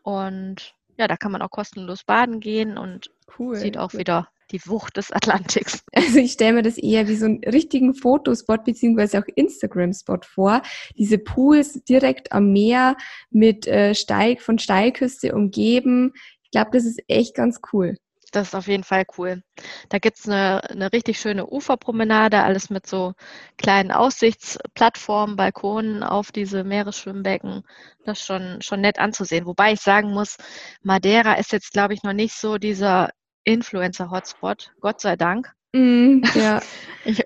Und 0.04 0.76
ja, 0.98 1.08
da 1.08 1.18
kann 1.18 1.32
man 1.32 1.42
auch 1.42 1.52
kostenlos 1.52 2.04
baden 2.04 2.40
gehen 2.40 2.78
und 2.78 3.12
cool. 3.38 3.56
sieht 3.56 3.78
auch 3.78 3.94
wieder 3.94 4.30
die 4.52 4.66
Wucht 4.66 4.98
des 4.98 5.12
Atlantiks. 5.12 5.84
Also 5.96 6.20
ich 6.20 6.34
stelle 6.34 6.54
mir 6.54 6.62
das 6.62 6.78
eher 6.78 7.08
wie 7.08 7.16
so 7.16 7.26
einen 7.26 7.44
richtigen 7.44 7.96
Fotospot 7.96 8.64
beziehungsweise 8.66 9.20
auch 9.20 9.28
Instagram-Spot 9.36 10.20
vor. 10.24 10.62
Diese 10.98 11.18
Pools 11.18 11.84
direkt 11.86 12.32
am 12.32 12.52
Meer 12.52 12.98
mit 13.32 13.66
äh, 13.66 13.96
Steig 13.96 14.42
von 14.42 14.60
Steilküste 14.60 15.34
umgeben. 15.34 16.14
Ich 16.44 16.52
glaube, 16.52 16.72
das 16.74 16.86
ist 16.86 17.02
echt 17.08 17.34
ganz 17.36 17.60
cool. 17.74 17.96
Das 18.36 18.50
ist 18.50 18.56
auf 18.56 18.68
jeden 18.68 18.84
Fall 18.84 19.06
cool. 19.18 19.42
Da 19.88 19.98
gibt 19.98 20.20
es 20.20 20.28
eine, 20.28 20.62
eine 20.70 20.92
richtig 20.92 21.20
schöne 21.20 21.48
Uferpromenade, 21.48 22.44
alles 22.44 22.70
mit 22.70 22.86
so 22.86 23.14
kleinen 23.58 23.92
Aussichtsplattformen, 23.92 25.38
Balkonen 25.38 26.04
auf 26.04 26.34
diese 26.34 26.66
Meeresschwimmbecken. 26.66 27.64
Das 28.04 28.20
ist 28.20 28.26
schon, 28.26 28.62
schon 28.62 28.82
nett 28.82 29.00
anzusehen. 29.00 29.46
Wobei 29.46 29.72
ich 29.74 29.80
sagen 29.80 30.12
muss, 30.12 30.36
Madeira 30.84 31.36
ist 31.36 31.54
jetzt, 31.54 31.72
glaube 31.72 31.94
ich, 31.94 32.04
noch 32.04 32.12
nicht 32.12 32.36
so 32.36 32.58
dieser 32.58 33.10
Influencer-Hotspot, 33.46 34.74
Gott 34.82 35.02
sei 35.02 35.16
Dank. 35.16 35.54
Mm, 35.76 36.22
ja, 36.36 36.62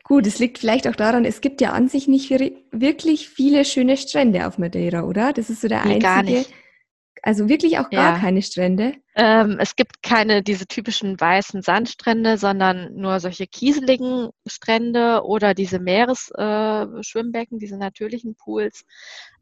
gut, 0.04 0.26
es 0.26 0.40
liegt 0.40 0.58
vielleicht 0.58 0.88
auch 0.88 0.96
daran, 0.96 1.24
es 1.24 1.40
gibt 1.40 1.62
ja 1.62 1.72
an 1.74 1.88
sich 1.88 2.08
nicht 2.08 2.32
wirklich 2.72 3.30
viele 3.30 3.64
schöne 3.64 3.96
Strände 3.96 4.48
auf 4.48 4.58
Madeira, 4.58 5.04
oder? 5.04 5.34
Das 5.34 5.52
ist 5.52 5.62
so 5.62 5.68
der 5.68 5.84
einzige. 5.84 6.00
Gar 6.00 6.24
nicht. 6.24 6.52
Also 7.22 7.50
wirklich 7.50 7.78
auch 7.80 7.90
gar 7.90 8.14
ja. 8.14 8.20
keine 8.20 8.42
Strände? 8.42 8.94
Ähm, 9.16 9.58
es 9.60 9.76
gibt 9.76 10.02
keine 10.02 10.42
diese 10.42 10.66
typischen 10.68 11.20
weißen 11.20 11.62
Sandstrände, 11.62 12.38
sondern 12.38 12.96
nur 12.96 13.20
solche 13.20 13.48
kieseligen 13.48 14.30
Strände 14.48 15.24
oder 15.26 15.54
diese 15.54 15.80
Meeresschwimmbecken, 15.80 17.58
äh, 17.58 17.60
diese 17.60 17.78
natürlichen 17.78 18.36
Pools. 18.36 18.86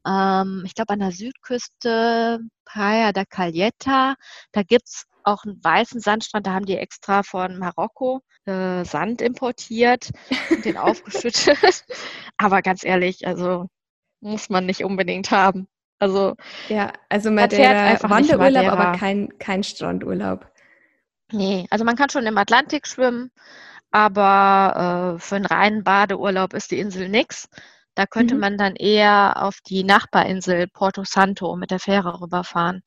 Ähm, 0.05 0.63
ich 0.65 0.73
glaube 0.73 0.93
an 0.93 0.99
der 0.99 1.11
Südküste, 1.11 2.39
Praia 2.65 3.11
da 3.13 3.25
Caleta, 3.25 4.15
da 4.51 4.63
gibt 4.63 4.87
es 4.87 5.05
auch 5.27 5.43
einen 5.43 5.63
weißen 5.63 5.99
Sandstrand, 5.99 6.47
da 6.47 6.53
haben 6.53 6.65
die 6.65 6.77
extra 6.77 7.21
von 7.21 7.57
Marokko 7.57 8.21
äh, 8.45 8.83
Sand 8.85 9.21
importiert 9.21 10.11
und 10.49 10.65
den 10.65 10.77
aufgeschüttet. 10.77 11.85
Aber 12.37 12.61
ganz 12.61 12.83
ehrlich, 12.83 13.27
also 13.27 13.67
muss 14.21 14.49
man 14.49 14.65
nicht 14.65 14.83
unbedingt 14.83 15.31
haben. 15.31 15.67
Also 15.99 16.35
ja, 16.69 16.93
also 17.09 17.31
Madeira 17.31 18.01
Wanderurlaub, 18.09 18.67
aber 18.67 18.97
kein, 18.97 19.29
kein 19.39 19.63
Strandurlaub. 19.63 20.47
Nee, 21.31 21.67
also 21.69 21.83
man 21.83 21.95
kann 21.95 22.09
schon 22.09 22.25
im 22.25 22.37
Atlantik 22.37 22.87
schwimmen, 22.87 23.31
aber 23.91 25.15
äh, 25.15 25.19
für 25.19 25.35
einen 25.35 25.45
reinen 25.45 25.83
Badeurlaub 25.83 26.53
ist 26.53 26.71
die 26.71 26.79
Insel 26.79 27.09
nichts. 27.09 27.49
Da 27.95 28.05
könnte 28.05 28.35
mhm. 28.35 28.41
man 28.41 28.57
dann 28.57 28.75
eher 28.75 29.43
auf 29.43 29.59
die 29.65 29.83
Nachbarinsel 29.83 30.67
Porto 30.67 31.03
Santo 31.03 31.55
mit 31.55 31.71
der 31.71 31.79
Fähre 31.79 32.21
rüberfahren. 32.21 32.83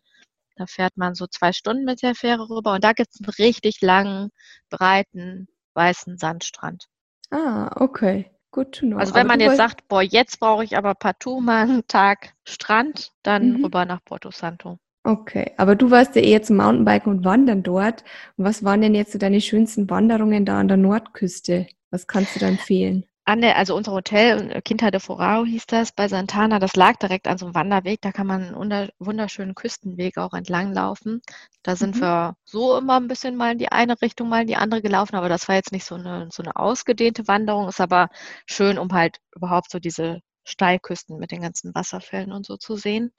Da 0.56 0.66
fährt 0.66 0.96
man 0.96 1.14
so 1.14 1.26
zwei 1.26 1.52
Stunden 1.52 1.84
mit 1.84 2.02
der 2.02 2.14
Fähre 2.14 2.48
rüber 2.48 2.74
und 2.74 2.84
da 2.84 2.92
gibt 2.92 3.10
es 3.12 3.20
einen 3.20 3.30
richtig 3.30 3.80
langen, 3.80 4.30
breiten, 4.68 5.48
weißen 5.74 6.18
Sandstrand. 6.18 6.86
Ah, 7.30 7.70
okay. 7.76 8.30
Gut 8.52 8.80
know. 8.80 8.98
Also 8.98 9.14
wenn 9.14 9.20
aber 9.20 9.28
man 9.28 9.40
jetzt 9.40 9.56
sagt, 9.56 9.86
boah, 9.86 10.02
jetzt 10.02 10.40
brauche 10.40 10.64
ich 10.64 10.76
aber 10.76 10.94
partout 10.94 11.40
mal 11.40 11.62
einen 11.62 11.86
Tag 11.86 12.34
Strand, 12.44 13.12
dann 13.22 13.58
mhm. 13.58 13.64
rüber 13.64 13.84
nach 13.84 14.04
Porto 14.04 14.30
Santo. 14.32 14.78
Okay, 15.02 15.52
aber 15.56 15.76
du 15.76 15.90
warst 15.90 16.14
ja 16.14 16.22
eher 16.22 16.42
zum 16.42 16.56
Mountainbiken 16.56 17.10
und 17.10 17.24
Wandern 17.24 17.62
dort. 17.62 18.04
Und 18.36 18.44
was 18.44 18.64
waren 18.64 18.82
denn 18.82 18.94
jetzt 18.94 19.12
so 19.12 19.18
deine 19.18 19.40
schönsten 19.40 19.88
Wanderungen 19.88 20.44
da 20.44 20.58
an 20.58 20.68
der 20.68 20.76
Nordküste? 20.76 21.68
Was 21.90 22.06
kannst 22.06 22.36
du 22.36 22.40
da 22.40 22.48
empfehlen? 22.48 23.06
An 23.30 23.42
der, 23.42 23.56
also 23.56 23.76
unser 23.76 23.92
Hotel, 23.92 24.50
äh, 24.50 24.60
Quinta 24.60 24.90
de 24.90 24.98
Forao 24.98 25.44
hieß 25.44 25.66
das, 25.66 25.92
bei 25.92 26.08
Santana, 26.08 26.58
das 26.58 26.74
lag 26.74 26.96
direkt 26.96 27.28
an 27.28 27.38
so 27.38 27.46
einem 27.46 27.54
Wanderweg. 27.54 28.00
Da 28.00 28.10
kann 28.10 28.26
man 28.26 28.52
einen 28.52 28.90
wunderschönen 28.98 29.54
Küstenweg 29.54 30.18
auch 30.18 30.32
entlang 30.32 30.72
laufen. 30.72 31.22
Da 31.62 31.76
sind 31.76 31.94
mhm. 31.94 32.00
wir 32.00 32.36
so 32.44 32.76
immer 32.76 32.98
ein 32.98 33.06
bisschen 33.06 33.36
mal 33.36 33.52
in 33.52 33.58
die 33.58 33.70
eine 33.70 34.02
Richtung, 34.02 34.28
mal 34.28 34.40
in 34.40 34.48
die 34.48 34.56
andere 34.56 34.82
gelaufen, 34.82 35.14
aber 35.14 35.28
das 35.28 35.46
war 35.46 35.54
jetzt 35.54 35.70
nicht 35.70 35.84
so 35.84 35.94
eine, 35.94 36.28
so 36.32 36.42
eine 36.42 36.56
ausgedehnte 36.56 37.28
Wanderung, 37.28 37.68
ist 37.68 37.80
aber 37.80 38.08
schön, 38.46 38.78
um 38.78 38.92
halt 38.92 39.20
überhaupt 39.36 39.70
so 39.70 39.78
diese 39.78 40.22
Steilküsten 40.42 41.16
mit 41.20 41.30
den 41.30 41.42
ganzen 41.42 41.72
Wasserfällen 41.72 42.32
und 42.32 42.44
so 42.44 42.56
zu 42.56 42.74
sehen. 42.74 43.12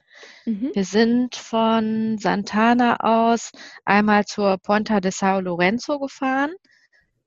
Mhm. 0.45 0.71
Wir 0.74 0.84
sind 0.84 1.38
von 1.38 2.17
Santana 2.17 2.97
aus 3.00 3.54
einmal 3.86 4.26
zur 4.26 4.58
Ponta 4.58 5.00
de 5.00 5.12
Sao 5.12 5.39
Lorenzo 5.39 6.00
gefahren. 6.00 6.52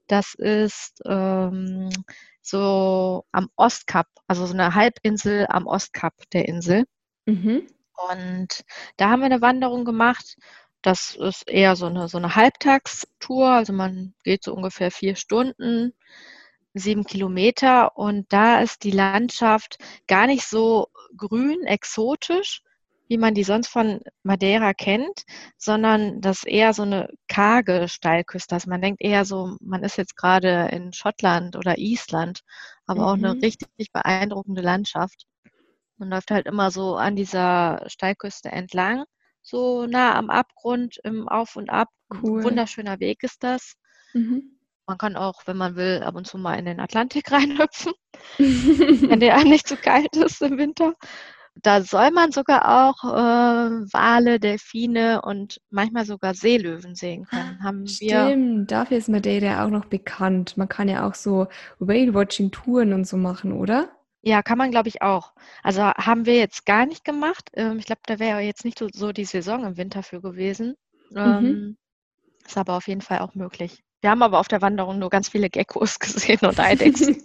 Das 0.07 0.35
ist 0.35 1.01
ähm, 1.07 1.91
so 2.43 3.25
am 3.33 3.49
Ostkap, 3.57 4.07
also 4.27 4.47
so 4.47 4.55
eine 4.55 4.75
Halbinsel 4.75 5.47
am 5.49 5.67
Ostkap 5.67 6.15
der 6.33 6.47
Insel. 6.49 6.85
Mhm. 7.27 7.67
Und 8.11 8.65
da 8.97 9.11
haben 9.11 9.21
wir 9.21 9.27
eine 9.27 9.41
Wanderung 9.41 9.85
gemacht. 9.85 10.37
Das 10.83 11.15
ist 11.15 11.49
eher 11.49 11.77
so 11.77 11.87
eine, 11.87 12.09
so 12.09 12.19
eine 12.19 12.35
Halbtagstour, 12.35 13.49
also 13.49 13.73
man 13.73 14.15
geht 14.25 14.45
so 14.45 14.55
ungefähr 14.55 14.91
vier 14.91 15.17
Stunden 15.17 15.95
sieben 16.75 17.05
Kilometer 17.05 17.97
und 17.97 18.33
da 18.33 18.61
ist 18.61 18.83
die 18.83 18.91
Landschaft 18.91 19.79
gar 20.09 20.27
nicht 20.27 20.47
so 20.47 20.89
grün, 21.17 21.63
exotisch, 21.65 22.63
wie 23.09 23.19
man 23.19 23.35
die 23.35 23.45
sonst 23.45 23.69
von 23.69 24.01
Madeira 24.23 24.73
kennt, 24.73 25.25
sondern 25.59 26.21
das 26.21 26.39
ist 26.39 26.47
eher 26.47 26.73
so 26.73 26.83
eine 26.83 27.09
karge 27.29 27.89
Steilküste. 27.89 28.55
Also 28.55 28.71
man 28.71 28.81
denkt 28.81 29.03
eher 29.03 29.25
so, 29.25 29.57
man 29.61 29.83
ist 29.83 29.99
jetzt 29.99 30.17
gerade 30.17 30.69
in 30.73 30.93
Schottland 30.93 31.57
oder 31.57 31.79
Island, 31.79 32.41
aber 32.87 33.03
mhm. 33.03 33.07
auch 33.07 33.15
eine 33.15 33.35
mhm. 33.35 33.41
richtig 33.41 33.93
beeindruckende 33.93 34.63
Landschaft. 34.63 35.27
Man 35.97 36.11
läuft 36.11 36.31
halt 36.31 36.47
immer 36.47 36.71
so 36.71 36.97
an 36.97 37.15
dieser 37.15 37.85
Steilküste 37.87 38.51
entlang, 38.51 39.05
so 39.43 39.87
nah 39.87 40.15
am 40.17 40.31
Abgrund 40.31 40.99
im 41.05 41.29
Auf 41.29 41.57
und 41.57 41.71
Ab. 41.71 41.89
Cool. 42.11 42.43
Wunderschöner 42.43 43.01
Weg 43.01 43.23
ist 43.23 43.43
das. 43.43 43.75
Mhm. 44.13 44.59
Man 44.87 44.99
kann 44.99 45.17
auch, 45.17 45.43
wenn 45.47 45.57
man 45.57 45.77
will, 45.77 46.03
ab 46.05 46.15
und 46.15 46.27
zu 46.27 46.37
mal 46.37 46.59
in 46.59 46.67
den 46.67 46.81
Atlantik 46.81 47.31
reinhüpfen, 47.33 47.93
wenn 48.39 49.21
der 49.21 49.37
nicht 49.45 49.69
zu 49.69 49.77
kalt 49.77 50.17
ist 50.17 50.43
im 50.43 50.59
Winter. 50.59 50.95
Da 51.63 51.83
soll 51.83 52.11
man 52.11 52.33
sogar 52.33 52.89
auch 52.89 53.05
äh, 53.05 53.93
Wale, 53.93 54.41
Delfine 54.41 55.23
und 55.23 55.61
manchmal 55.71 56.05
sogar 56.05 56.35
Seelöwen 56.35 56.95
sehen 56.95 57.27
können. 57.27 57.63
Haben 57.63 57.87
Stimmt, 57.87 58.11
wir 58.11 58.65
dafür 58.67 58.99
ist 58.99 59.09
Madeira 59.09 59.65
auch 59.65 59.71
noch 59.71 59.85
bekannt. 59.85 60.57
Man 60.57 60.69
kann 60.69 60.89
ja 60.89 61.07
auch 61.07 61.15
so 61.15 61.47
Whale-Watching-Touren 61.79 62.93
und 62.93 63.07
so 63.07 63.17
machen, 63.17 63.53
oder? 63.53 63.89
Ja, 64.23 64.43
kann 64.43 64.59
man, 64.59 64.71
glaube 64.71 64.89
ich, 64.89 65.03
auch. 65.03 65.33
Also 65.63 65.83
haben 65.83 66.27
wir 66.27 66.37
jetzt 66.37 66.67
gar 66.67 66.87
nicht 66.87 67.05
gemacht. 67.05 67.51
Ähm, 67.55 67.79
ich 67.79 67.87
glaube, 67.87 68.01
da 68.07 68.19
wäre 68.19 68.41
jetzt 68.41 68.65
nicht 68.65 68.83
so 68.95 69.13
die 69.13 69.27
Saison 69.27 69.65
im 69.65 69.77
Winter 69.77 70.03
für 70.03 70.21
gewesen. 70.21 70.75
Mhm. 71.11 71.19
Ähm, 71.19 71.77
ist 72.45 72.57
aber 72.57 72.75
auf 72.75 72.89
jeden 72.89 73.03
Fall 73.03 73.19
auch 73.21 73.35
möglich. 73.35 73.85
Wir 74.05 74.11
haben 74.11 74.23
aber 74.23 74.39
auf 74.39 74.49
der 74.49 74.61
Wanderung 74.61 74.99
nur 74.99 75.09
ganz 75.09 75.31
viele 75.31 75.49
Geckos 75.49 75.99
gesehen 75.99 76.41
und 76.43 76.61
Eidechsen. 76.61 77.23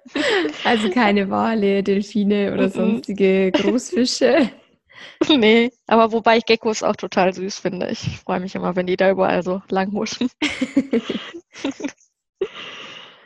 also 0.64 0.88
keine 0.88 1.28
Wale, 1.28 1.82
Delfine 1.82 2.50
oder 2.50 2.70
sonstige 2.70 3.52
Großfische. 3.52 4.50
Nee, 5.28 5.70
aber 5.86 6.12
wobei 6.12 6.38
ich 6.38 6.46
Geckos 6.46 6.82
auch 6.82 6.96
total 6.96 7.34
süß 7.34 7.58
finde. 7.58 7.90
Ich 7.90 8.20
freue 8.20 8.40
mich 8.40 8.54
immer, 8.54 8.74
wenn 8.74 8.86
die 8.86 8.96
da 8.96 9.10
überall 9.10 9.42
so 9.42 9.60
lang 9.68 9.92
huschen. 9.92 10.30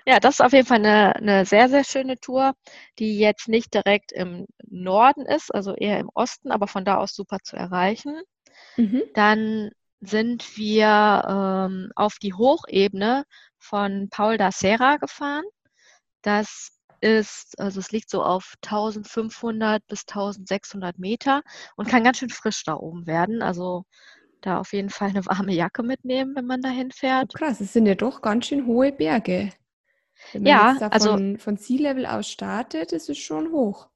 ja, 0.06 0.18
das 0.18 0.36
ist 0.36 0.40
auf 0.40 0.52
jeden 0.52 0.66
Fall 0.66 0.78
eine, 0.78 1.14
eine 1.14 1.44
sehr, 1.44 1.68
sehr 1.68 1.84
schöne 1.84 2.18
Tour, 2.18 2.54
die 2.98 3.18
jetzt 3.18 3.48
nicht 3.48 3.74
direkt 3.74 4.10
im 4.12 4.46
Norden 4.66 5.24
ist, 5.26 5.54
also 5.54 5.74
eher 5.74 6.00
im 6.00 6.10
Osten, 6.14 6.50
aber 6.50 6.66
von 6.66 6.84
da 6.84 6.96
aus 6.96 7.14
super 7.14 7.38
zu 7.44 7.54
erreichen. 7.54 8.20
Mhm. 8.76 9.02
Dann 9.14 9.70
sind 10.00 10.56
wir 10.56 11.24
ähm, 11.28 11.90
auf 11.96 12.16
die 12.22 12.34
Hochebene 12.34 13.24
von 13.58 14.08
Paul 14.10 14.38
da 14.38 14.52
Serra 14.52 14.96
gefahren. 14.96 15.44
Das 16.22 16.70
ist, 17.00 17.58
also 17.60 17.80
es 17.80 17.92
liegt 17.92 18.10
so 18.10 18.22
auf 18.22 18.54
1500 18.64 19.86
bis 19.86 20.02
1600 20.02 20.98
Meter 20.98 21.42
und 21.76 21.88
kann 21.88 22.04
ganz 22.04 22.18
schön 22.18 22.30
frisch 22.30 22.64
da 22.64 22.74
oben 22.74 23.06
werden. 23.06 23.42
Also 23.42 23.84
da 24.40 24.58
auf 24.58 24.72
jeden 24.72 24.90
Fall 24.90 25.10
eine 25.10 25.26
warme 25.26 25.52
Jacke 25.52 25.82
mitnehmen, 25.82 26.34
wenn 26.36 26.46
man 26.46 26.60
dahin 26.60 26.90
fährt. 26.90 27.32
Oh 27.34 27.38
krass, 27.38 27.60
es 27.60 27.72
sind 27.72 27.86
ja 27.86 27.94
doch 27.94 28.22
ganz 28.22 28.46
schön 28.46 28.66
hohe 28.66 28.92
Berge. 28.92 29.52
Wenn 30.32 30.42
man 30.42 30.50
ja, 30.50 30.70
jetzt 30.70 30.82
da 30.82 30.88
also 30.88 31.10
von, 31.10 31.38
von 31.38 31.56
Sea 31.56 31.80
Level 31.80 32.06
aus 32.06 32.28
startet, 32.28 32.92
ist 32.92 33.08
es 33.08 33.18
schon 33.18 33.52
hoch. 33.52 33.88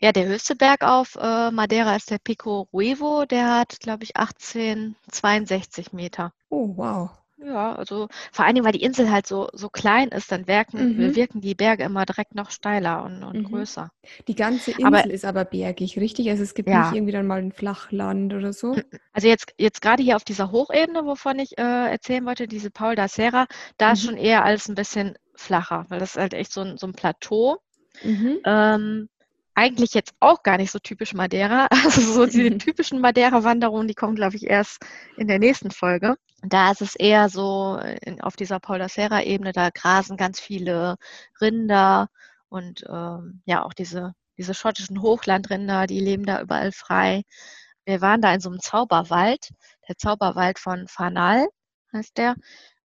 Ja, 0.00 0.12
der 0.12 0.26
höchste 0.26 0.56
Berg 0.56 0.82
auf 0.82 1.16
äh, 1.16 1.50
Madeira 1.50 1.96
ist 1.96 2.10
der 2.10 2.18
Pico 2.18 2.68
Ruivo. 2.72 3.24
Der 3.24 3.58
hat, 3.58 3.80
glaube 3.80 4.04
ich, 4.04 4.16
1862 4.16 5.92
Meter. 5.92 6.32
Oh, 6.48 6.72
wow. 6.76 7.10
Ja, 7.44 7.74
also 7.74 8.08
vor 8.30 8.44
allen 8.44 8.54
Dingen, 8.54 8.64
weil 8.64 8.72
die 8.72 8.82
Insel 8.82 9.10
halt 9.10 9.26
so, 9.26 9.48
so 9.52 9.68
klein 9.68 10.08
ist, 10.08 10.30
dann 10.30 10.46
wirken, 10.46 10.96
mhm. 10.96 11.16
wirken 11.16 11.40
die 11.40 11.54
Berge 11.54 11.84
immer 11.84 12.04
direkt 12.04 12.34
noch 12.34 12.50
steiler 12.50 13.04
und, 13.04 13.24
und 13.24 13.38
mhm. 13.38 13.44
größer. 13.44 13.90
Die 14.28 14.34
ganze 14.34 14.72
Insel 14.72 14.86
aber, 14.86 15.10
ist 15.10 15.24
aber 15.24 15.44
bergig, 15.44 15.98
richtig? 15.98 16.30
Also 16.30 16.42
es 16.42 16.54
gibt 16.54 16.68
ja. 16.68 16.84
nicht 16.84 16.94
irgendwie 16.94 17.12
dann 17.12 17.26
mal 17.26 17.40
ein 17.40 17.52
Flachland 17.52 18.32
oder 18.32 18.52
so? 18.52 18.76
Also 19.12 19.28
jetzt, 19.28 19.52
jetzt 19.58 19.82
gerade 19.82 20.02
hier 20.02 20.16
auf 20.16 20.24
dieser 20.24 20.52
Hochebene, 20.52 21.04
wovon 21.04 21.38
ich 21.38 21.58
äh, 21.58 21.90
erzählen 21.90 22.24
wollte, 22.24 22.46
diese 22.46 22.70
Paul 22.70 22.94
da 22.94 23.08
Serra, 23.08 23.46
da 23.76 23.88
mhm. 23.88 23.92
ist 23.92 24.04
schon 24.04 24.16
eher 24.16 24.44
alles 24.44 24.68
ein 24.68 24.74
bisschen 24.74 25.16
flacher, 25.34 25.86
weil 25.88 25.98
das 25.98 26.10
ist 26.10 26.20
halt 26.20 26.34
echt 26.34 26.52
so 26.52 26.60
ein, 26.60 26.78
so 26.78 26.86
ein 26.86 26.92
Plateau. 26.92 27.58
Mhm. 28.02 28.38
Ähm, 28.44 29.08
eigentlich 29.54 29.94
jetzt 29.94 30.14
auch 30.20 30.42
gar 30.42 30.56
nicht 30.56 30.70
so 30.70 30.78
typisch 30.78 31.14
Madeira. 31.14 31.68
Also 31.84 32.00
so 32.00 32.26
diese 32.26 32.58
typischen 32.58 33.00
Madeira-Wanderungen, 33.00 33.88
die 33.88 33.94
kommen, 33.94 34.14
glaube 34.16 34.36
ich, 34.36 34.46
erst 34.46 34.84
in 35.16 35.28
der 35.28 35.38
nächsten 35.38 35.70
Folge. 35.70 36.16
Da 36.42 36.70
ist 36.72 36.82
es 36.82 36.96
eher 36.96 37.28
so 37.28 37.78
in, 38.02 38.20
auf 38.20 38.36
dieser 38.36 38.60
Paula 38.60 38.88
Serra-Ebene, 38.88 39.52
da 39.52 39.70
grasen 39.70 40.16
ganz 40.16 40.40
viele 40.40 40.96
Rinder 41.40 42.08
und 42.48 42.84
ähm, 42.88 43.42
ja 43.46 43.64
auch 43.64 43.72
diese, 43.74 44.14
diese 44.38 44.54
schottischen 44.54 45.02
Hochlandrinder, 45.02 45.86
die 45.86 46.00
leben 46.00 46.24
da 46.24 46.40
überall 46.40 46.72
frei. 46.72 47.22
Wir 47.84 48.00
waren 48.00 48.20
da 48.20 48.34
in 48.34 48.40
so 48.40 48.50
einem 48.50 48.60
Zauberwald, 48.60 49.50
der 49.88 49.96
Zauberwald 49.96 50.58
von 50.58 50.86
Fanal 50.88 51.46
heißt 51.92 52.16
der. 52.18 52.36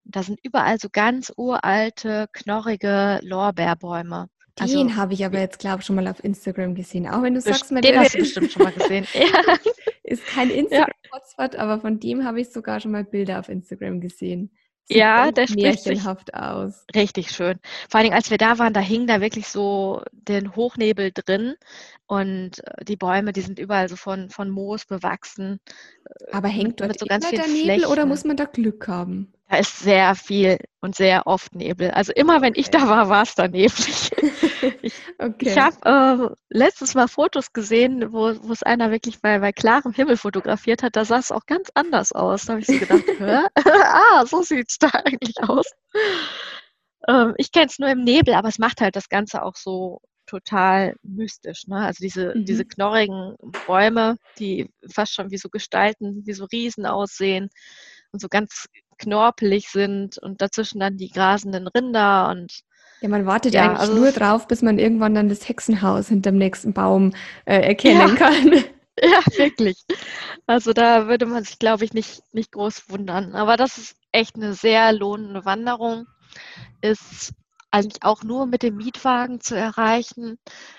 Da 0.05 0.23
sind 0.23 0.39
überall 0.43 0.79
so 0.79 0.89
ganz 0.91 1.33
uralte, 1.37 2.29
knorrige 2.33 3.21
Lorbeerbäume. 3.23 4.29
Also, 4.59 4.79
den 4.79 4.97
habe 4.97 5.13
ich 5.13 5.25
aber 5.25 5.39
jetzt, 5.39 5.59
glaube 5.59 5.81
ich, 5.81 5.87
schon 5.87 5.97
mal 5.97 6.09
auf 6.09 6.25
Instagram 6.25 6.75
gesehen. 6.75 7.07
Auch 7.07 7.23
wenn 7.23 7.35
du 7.35 7.41
sagst, 7.41 7.71
den 7.71 7.99
hast 7.99 8.15
du 8.15 8.19
bestimmt 8.19 8.53
schon 8.53 8.63
mal 8.63 8.73
gesehen. 8.73 9.07
ist 10.03 10.27
kein 10.27 10.51
Instagram-Hotspot, 10.51 11.55
ja. 11.55 11.61
aber 11.61 11.81
von 11.81 12.01
dem 12.01 12.25
habe 12.25 12.41
ich 12.41 12.51
sogar 12.51 12.81
schon 12.81 12.93
mal 12.93 13.05
Bilder 13.05 13.39
auf 13.39 13.49
Instagram 13.49 14.01
gesehen. 14.01 14.51
Sieht 14.89 14.99
ja, 14.99 15.33
der 15.33 15.49
spricht 15.49 15.85
märchenhaft 15.85 16.33
aus. 16.33 16.87
Richtig 16.95 17.33
schön. 17.33 17.59
Vor 17.89 17.99
allen 17.99 18.05
Dingen, 18.05 18.17
als 18.17 18.31
wir 18.31 18.39
da 18.39 18.61
waren, 18.61 18.73
da 18.73 18.79
hing 18.79 19.09
da 19.09 19.21
wirklich 19.21 19.49
so 19.49 20.01
den 20.13 20.55
Hochnebel 20.55 21.11
drin 21.13 21.57
und 22.07 22.65
äh, 22.65 22.85
die 22.85 22.95
Bäume, 22.97 23.33
die 23.33 23.41
sind 23.41 23.59
überall 23.59 23.89
so 23.89 23.97
von, 23.97 24.31
von 24.31 24.49
Moos 24.49 24.85
bewachsen. 24.85 25.59
Aber 26.31 26.47
hängt 26.47 26.81
dort 26.81 27.01
so 27.01 27.07
ganz 27.07 27.29
immer 27.31 27.43
der 27.43 27.53
Nebel 27.53 27.87
oder 27.87 28.07
muss 28.07 28.25
man 28.25 28.37
da 28.37 28.45
Glück 28.45 28.87
haben? 28.87 29.33
Da 29.49 29.59
ist 29.59 29.79
sehr 29.79 30.17
viel 30.17 30.59
und 30.81 30.97
sehr 30.97 31.27
oft 31.27 31.55
Nebel. 31.55 31.93
Also 31.93 32.13
immer, 32.13 32.43
wenn 32.43 32.55
ich 32.57 32.69
da 32.69 32.89
war, 32.89 33.09
war 33.09 33.23
es 33.23 33.37
da 33.37 33.47
neblig. 33.47 34.11
ich 34.83 34.95
okay. 35.19 35.49
ich 35.49 35.57
habe 35.57 36.35
äh, 36.35 36.35
letztes 36.49 36.95
Mal 36.95 37.07
Fotos 37.07 37.53
gesehen, 37.53 38.13
wo, 38.13 38.35
wo 38.43 38.53
es 38.53 38.65
einer 38.65 38.91
wirklich 38.91 39.21
bei, 39.21 39.39
bei 39.39 39.53
klarem 39.53 39.93
Himmel 39.93 40.17
fotografiert 40.17 40.83
hat. 40.83 40.97
Da 40.97 41.05
sah 41.05 41.19
es 41.19 41.31
auch 41.31 41.47
ganz 41.47 41.71
anders 41.75 42.11
aus. 42.11 42.47
Da 42.47 42.55
habe 42.55 42.61
ich 42.61 42.67
so 42.67 42.79
gedacht, 42.79 43.05
ah, 43.65 44.27
so 44.27 44.43
sieht 44.43 44.69
es 44.69 44.79
da 44.79 44.89
eigentlich 44.89 45.37
aus. 45.43 45.67
Ähm, 47.07 47.35
ich 47.37 47.53
kenne 47.53 47.67
es 47.67 47.79
nur 47.79 47.89
im 47.89 48.03
Nebel, 48.03 48.35
aber 48.35 48.49
es 48.49 48.59
macht 48.59 48.81
halt 48.81 48.97
das 48.97 49.09
Ganze 49.09 49.45
auch 49.45 49.55
so 49.55 50.01
total 50.27 50.97
mystisch. 51.03 51.69
Ne? 51.69 51.77
Also 51.77 52.03
diese, 52.03 52.35
mhm. 52.35 52.45
diese 52.45 52.65
knorrigen 52.65 53.37
Bäume, 53.67 54.17
die 54.39 54.71
fast 54.91 55.15
schon 55.15 55.31
wie 55.31 55.39
so 55.39 55.49
Gestalten, 55.49 56.27
wie 56.27 56.33
so 56.33 56.47
Riesen 56.47 56.85
aussehen 56.85 57.49
und 58.11 58.21
so 58.21 58.29
ganz 58.29 58.67
knorpelig 58.99 59.69
sind 59.69 60.19
und 60.19 60.41
dazwischen 60.41 60.81
dann 60.81 60.97
die 60.97 61.11
grasenden 61.11 61.69
Rinder 61.69 62.29
und 62.31 62.63
ja, 63.03 63.11
man 63.11 63.27
wartet 63.27 63.53
ja, 63.53 63.65
eigentlich 63.65 63.81
also 63.81 63.95
nur 63.95 64.11
drauf, 64.11 64.49
bis 64.49 64.63
man 64.63 64.79
irgendwann 64.79 65.15
dann 65.15 65.29
das 65.29 65.47
Hexenhaus 65.47 66.09
hinterm 66.09 66.39
nächsten 66.39 66.73
Baum 66.73 67.13
äh, 67.45 67.61
erkennen 67.61 68.09
ja. 68.09 68.15
kann. 68.15 68.65
Ja, 69.03 69.21
wirklich. 69.37 69.85
Also 70.47 70.73
da 70.73 71.07
würde 71.07 71.27
man 71.27 71.45
sich, 71.45 71.59
glaube 71.59 71.85
ich, 71.85 71.93
nicht, 71.93 72.23
nicht 72.33 72.53
groß 72.53 72.89
wundern. 72.89 73.35
Aber 73.35 73.57
das 73.57 73.79
ist 73.79 73.97
echt 74.13 74.37
eine 74.37 74.55
sehr 74.55 74.93
lohnende 74.93 75.45
Wanderung. 75.45 76.07
Ist 76.81 77.35
eigentlich 77.71 78.03
auch 78.03 78.23
nur 78.23 78.47
mit 78.47 78.63
dem 78.63 78.77
Mietwagen 78.77 79.41
zu 79.41 79.55
erreichen. 79.55 80.39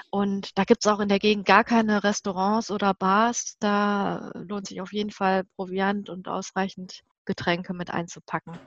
Und 0.09 0.57
da 0.57 0.63
gibt 0.63 0.83
es 0.83 0.91
auch 0.91 0.99
in 0.99 1.09
der 1.09 1.19
Gegend 1.19 1.45
gar 1.45 1.63
keine 1.63 2.03
Restaurants 2.03 2.71
oder 2.71 2.93
Bars. 2.93 3.57
Da 3.59 4.31
lohnt 4.33 4.67
sich 4.67 4.81
auf 4.81 4.93
jeden 4.93 5.11
Fall 5.11 5.43
Proviant 5.55 6.09
und 6.09 6.27
ausreichend 6.27 7.03
Getränke 7.27 7.75
mit 7.75 7.91
einzupacken. 7.91 8.57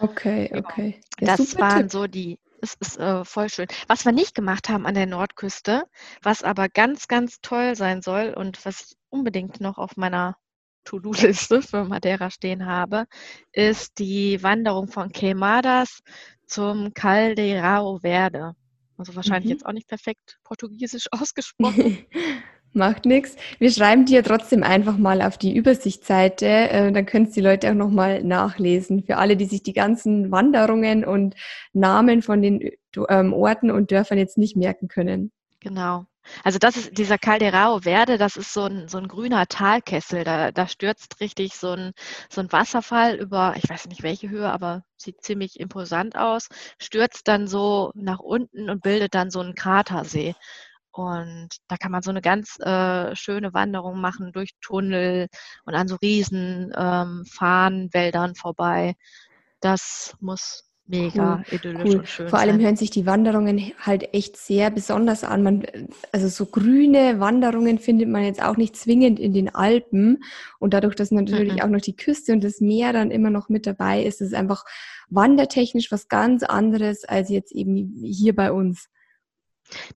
Okay, 0.00 0.48
genau. 0.48 0.68
okay. 0.68 1.00
Ja, 1.20 1.36
das 1.36 1.56
waren 1.58 1.82
Tipp. 1.82 1.92
so 1.92 2.06
die, 2.08 2.38
es 2.60 2.74
ist 2.80 2.98
äh, 2.98 3.24
voll 3.24 3.48
schön. 3.48 3.68
Was 3.86 4.04
wir 4.04 4.12
nicht 4.12 4.34
gemacht 4.34 4.68
haben 4.68 4.86
an 4.86 4.94
der 4.94 5.06
Nordküste, 5.06 5.84
was 6.22 6.42
aber 6.42 6.68
ganz, 6.68 7.06
ganz 7.06 7.40
toll 7.40 7.76
sein 7.76 8.02
soll 8.02 8.34
und 8.36 8.64
was 8.64 8.80
ich 8.80 8.96
unbedingt 9.10 9.60
noch 9.60 9.78
auf 9.78 9.96
meiner 9.96 10.36
To-Do-Liste 10.84 11.62
für 11.62 11.84
Madeira 11.84 12.30
stehen 12.30 12.66
habe, 12.66 13.06
ist 13.52 13.98
die 13.98 14.42
Wanderung 14.42 14.88
von 14.88 15.12
Queimadas 15.12 16.00
zum 16.46 16.94
Caldeirao 16.94 17.98
Verde. 17.98 18.54
Also 18.96 19.14
wahrscheinlich 19.14 19.46
mhm. 19.46 19.52
jetzt 19.52 19.66
auch 19.66 19.72
nicht 19.72 19.88
perfekt 19.88 20.38
portugiesisch 20.44 21.06
ausgesprochen. 21.12 22.06
Macht 22.78 23.06
nichts. 23.06 23.34
Wir 23.58 23.72
schreiben 23.72 24.06
dir 24.06 24.22
trotzdem 24.22 24.62
einfach 24.62 24.96
mal 24.96 25.20
auf 25.20 25.36
die 25.36 25.54
Übersichtsseite. 25.54 26.46
Äh, 26.46 26.92
dann 26.92 27.06
können 27.06 27.26
es 27.26 27.32
die 27.32 27.40
Leute 27.40 27.70
auch 27.70 27.74
nochmal 27.74 28.22
nachlesen. 28.22 29.02
Für 29.02 29.16
alle, 29.16 29.36
die 29.36 29.46
sich 29.46 29.64
die 29.64 29.72
ganzen 29.72 30.30
Wanderungen 30.30 31.04
und 31.04 31.34
Namen 31.72 32.22
von 32.22 32.40
den 32.40 32.70
ähm, 33.08 33.32
Orten 33.32 33.72
und 33.72 33.90
Dörfern 33.90 34.16
jetzt 34.16 34.38
nicht 34.38 34.56
merken 34.56 34.86
können. 34.86 35.32
Genau. 35.58 36.06
Also 36.44 36.58
das 36.58 36.76
ist 36.76 36.98
dieser 36.98 37.18
Calderao 37.18 37.80
Verde, 37.80 38.18
das 38.18 38.36
ist 38.36 38.52
so 38.52 38.64
ein, 38.64 38.86
so 38.88 38.98
ein 38.98 39.08
grüner 39.08 39.46
Talkessel. 39.46 40.24
Da, 40.24 40.52
da 40.52 40.68
stürzt 40.68 41.20
richtig 41.20 41.54
so 41.54 41.70
ein, 41.72 41.92
so 42.30 42.40
ein 42.40 42.52
Wasserfall 42.52 43.16
über, 43.16 43.54
ich 43.56 43.68
weiß 43.68 43.86
nicht 43.88 44.02
welche 44.02 44.28
Höhe, 44.28 44.50
aber 44.50 44.84
sieht 44.96 45.22
ziemlich 45.22 45.58
imposant 45.58 46.16
aus, 46.16 46.48
stürzt 46.78 47.26
dann 47.28 47.48
so 47.48 47.92
nach 47.94 48.20
unten 48.20 48.70
und 48.70 48.82
bildet 48.82 49.14
dann 49.14 49.30
so 49.30 49.40
einen 49.40 49.54
Kratersee. 49.54 50.34
Und 50.98 51.48
da 51.68 51.76
kann 51.76 51.92
man 51.92 52.02
so 52.02 52.10
eine 52.10 52.20
ganz 52.20 52.58
äh, 52.58 53.14
schöne 53.14 53.54
Wanderung 53.54 54.00
machen 54.00 54.32
durch 54.32 54.50
Tunnel 54.60 55.28
und 55.64 55.74
an 55.74 55.86
so 55.86 55.96
riesen 55.96 56.72
ähm, 56.76 57.24
Fahnenwäldern 57.30 58.34
vorbei. 58.34 58.94
Das 59.60 60.16
muss 60.20 60.64
mega 60.88 61.36
cool, 61.36 61.54
idyllisch 61.54 61.84
cool. 61.84 61.96
und 61.98 62.08
schön 62.08 62.28
Vor 62.28 62.38
allem 62.40 62.56
sein. 62.56 62.64
hören 62.64 62.76
sich 62.76 62.90
die 62.90 63.06
Wanderungen 63.06 63.72
halt 63.78 64.12
echt 64.12 64.36
sehr 64.36 64.70
besonders 64.70 65.22
an. 65.22 65.42
Man, 65.44 65.66
also 66.10 66.26
so 66.28 66.46
grüne 66.46 67.20
Wanderungen 67.20 67.78
findet 67.78 68.08
man 68.08 68.24
jetzt 68.24 68.42
auch 68.42 68.56
nicht 68.56 68.74
zwingend 68.74 69.20
in 69.20 69.32
den 69.32 69.54
Alpen. 69.54 70.24
Und 70.58 70.74
dadurch, 70.74 70.96
dass 70.96 71.12
natürlich 71.12 71.54
mhm. 71.54 71.60
auch 71.60 71.68
noch 71.68 71.80
die 71.80 71.96
Küste 71.96 72.32
und 72.32 72.42
das 72.42 72.60
Meer 72.60 72.92
dann 72.92 73.12
immer 73.12 73.30
noch 73.30 73.48
mit 73.48 73.66
dabei 73.66 74.02
ist, 74.02 74.20
ist 74.20 74.28
es 74.28 74.34
einfach 74.34 74.64
wandertechnisch 75.10 75.92
was 75.92 76.08
ganz 76.08 76.42
anderes 76.42 77.04
als 77.04 77.28
jetzt 77.28 77.52
eben 77.52 78.00
hier 78.02 78.34
bei 78.34 78.50
uns. 78.50 78.88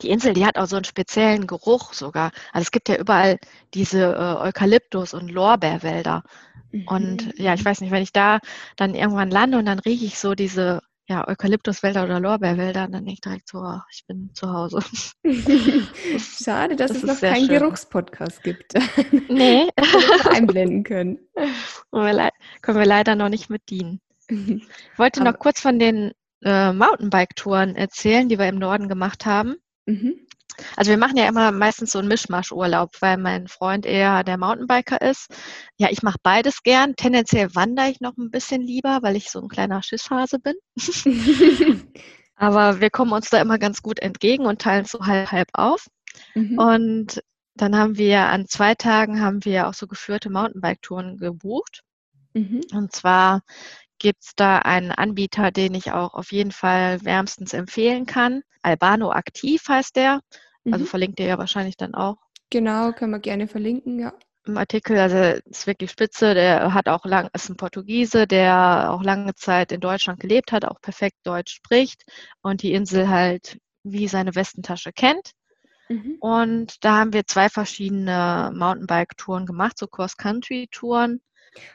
Die 0.03 0.11
Insel, 0.11 0.35
die 0.35 0.47
hat 0.47 0.57
auch 0.59 0.67
so 0.67 0.77
einen 0.77 0.85
speziellen 0.85 1.47
Geruch 1.47 1.93
sogar. 1.93 2.33
Also 2.53 2.65
es 2.65 2.71
gibt 2.71 2.89
ja 2.89 2.97
überall 2.97 3.39
diese 3.75 4.13
äh, 4.13 4.49
Eukalyptus- 4.49 5.15
und 5.15 5.31
Lorbeerwälder. 5.31 6.23
Mhm. 6.71 6.89
Und 6.89 7.39
ja, 7.39 7.55
ich 7.55 7.65
weiß 7.65 7.81
nicht, 7.81 7.91
wenn 7.91 8.03
ich 8.03 8.13
da 8.13 8.39
dann 8.77 8.95
irgendwann 8.95 9.31
lande 9.31 9.59
und 9.59 9.67
dann 9.67 9.79
rieche 9.79 10.05
ich 10.05 10.19
so 10.19 10.35
diese 10.35 10.81
ja, 11.09 11.27
Eukalyptuswälder 11.27 12.05
oder 12.05 12.21
Lorbeerwälder, 12.21 12.89
dann 12.89 13.05
denke 13.05 13.13
ich 13.13 13.21
direkt 13.21 13.49
so, 13.49 13.59
oh, 13.59 13.81
ich 13.91 14.07
bin 14.07 14.31
zu 14.35 14.51
Hause. 14.51 14.81
Schade, 16.19 16.77
dass 16.77 16.93
das 16.93 17.03
es 17.03 17.05
noch 17.05 17.21
keinen 17.21 17.49
Geruchspodcast 17.49 18.43
gibt. 18.43 18.75
Nee. 19.29 19.69
einblenden 20.31 20.85
können. 20.85 21.19
können 21.93 22.79
wir 22.79 22.87
leider 22.87 23.15
noch 23.15 23.29
nicht 23.29 23.51
mit 23.51 23.69
dienen. 23.69 24.01
Ich 24.29 24.63
wollte 24.97 25.21
Aber 25.21 25.33
noch 25.33 25.39
kurz 25.39 25.61
von 25.61 25.79
den 25.79 26.13
äh, 26.43 26.73
Mountainbike-Touren 26.73 27.77
erzählen, 27.77 28.29
die 28.29 28.39
wir 28.39 28.49
im 28.49 28.59
Norden 28.59 28.89
gemacht 28.89 29.27
haben. 29.27 29.57
Mhm. 29.87 30.27
Also 30.77 30.91
wir 30.91 30.99
machen 30.99 31.17
ja 31.17 31.29
immer 31.29 31.51
meistens 31.51 31.93
so 31.93 31.99
einen 31.99 32.09
Mischmasch-Urlaub, 32.09 32.91
weil 33.01 33.17
mein 33.17 33.49
Freund 33.49 33.87
eher 33.87 34.23
der 34.23 34.39
Mountainbiker 34.39 35.01
ist. 35.01 35.29
Ja, 35.79 35.89
ich 35.91 36.03
mache 36.03 36.19
beides 36.23 36.63
gern. 36.63 36.95
Tendenziell 36.97 37.55
wandere 37.55 37.89
ich 37.89 38.01
noch 38.01 38.17
ein 38.17 38.31
bisschen 38.31 38.61
lieber, 38.61 38.99
weil 39.03 39.17
ich 39.17 39.31
so 39.31 39.41
ein 39.41 39.49
kleiner 39.49 39.83
Schisshase 39.83 40.39
bin. 40.39 40.55
Aber 42.37 42.81
wir 42.81 42.91
kommen 42.91 43.13
uns 43.13 43.31
da 43.31 43.41
immer 43.41 43.59
ganz 43.59 43.83
gut 43.83 44.01
entgegen 44.01 44.47
und 44.47 44.61
teilen 44.61 44.85
so 44.85 45.01
halb 45.07 45.31
halb 45.33 45.49
auf. 45.53 45.87
Mhm. 46.35 46.59
Und 46.59 47.23
dann 47.55 47.77
haben 47.77 47.97
wir 47.97 48.21
an 48.21 48.47
zwei 48.47 48.75
Tagen 48.75 49.21
haben 49.21 49.45
wir 49.45 49.69
auch 49.69 49.75
so 49.75 49.87
geführte 49.87 50.31
Mountainbike-Touren 50.31 51.19
gebucht. 51.19 51.83
Mhm. 52.35 52.63
Und 52.73 52.93
zwar 52.93 53.43
gibt 54.03 54.25
es 54.25 54.33
da 54.35 54.59
einen 54.59 54.91
Anbieter, 54.91 55.53
den 55.53 55.75
ich 55.75 55.93
auch 55.93 56.15
auf 56.15 56.33
jeden 56.33 56.51
Fall 56.51 57.03
wärmstens 57.05 57.53
empfehlen 57.55 58.05
kann. 58.05 58.43
Albano 58.61 59.13
Aktiv 59.13 59.63
heißt 59.69 59.95
der. 59.95 60.21
Also 60.65 60.85
mhm. 60.85 60.89
verlinkt 60.89 61.21
ihr 61.21 61.27
ja 61.27 61.39
wahrscheinlich 61.39 61.77
dann 61.77 61.95
auch. 61.95 62.17
Genau, 62.51 62.93
können 62.93 63.13
wir 63.13 63.21
gerne 63.21 63.47
verlinken, 63.47 64.01
ja. 64.01 64.13
Im 64.45 64.59
Artikel, 64.59 64.99
also 64.99 65.41
ist 65.49 65.69
wirklich 65.69 65.93
spitze, 65.93 66.35
der 66.35 66.75
hat 66.75 66.89
auch 66.89 67.05
lang, 67.05 67.29
ist 67.33 67.49
ein 67.49 67.57
Portugiese, 67.57 68.27
der 68.27 68.91
auch 68.91 69.05
lange 69.05 69.35
Zeit 69.37 69.71
in 69.71 69.81
Deutschland 69.81 70.19
gelebt 70.19 70.51
hat, 70.51 70.65
auch 70.65 70.81
perfekt 70.81 71.17
Deutsch 71.23 71.55
spricht 71.55 72.03
und 72.43 72.63
die 72.63 72.73
Insel 72.73 73.09
halt 73.09 73.59
wie 73.85 74.09
seine 74.09 74.35
Westentasche 74.35 74.93
kennt. 74.93 75.31
Mhm. 75.89 76.17
Und 76.19 76.85
da 76.85 76.99
haben 76.99 77.13
wir 77.13 77.25
zwei 77.25 77.49
verschiedene 77.49 78.51
Mountainbike-Touren 78.53 79.47
gemacht, 79.47 79.79
so 79.79 79.87
Cross-Country-Touren. 79.87 81.21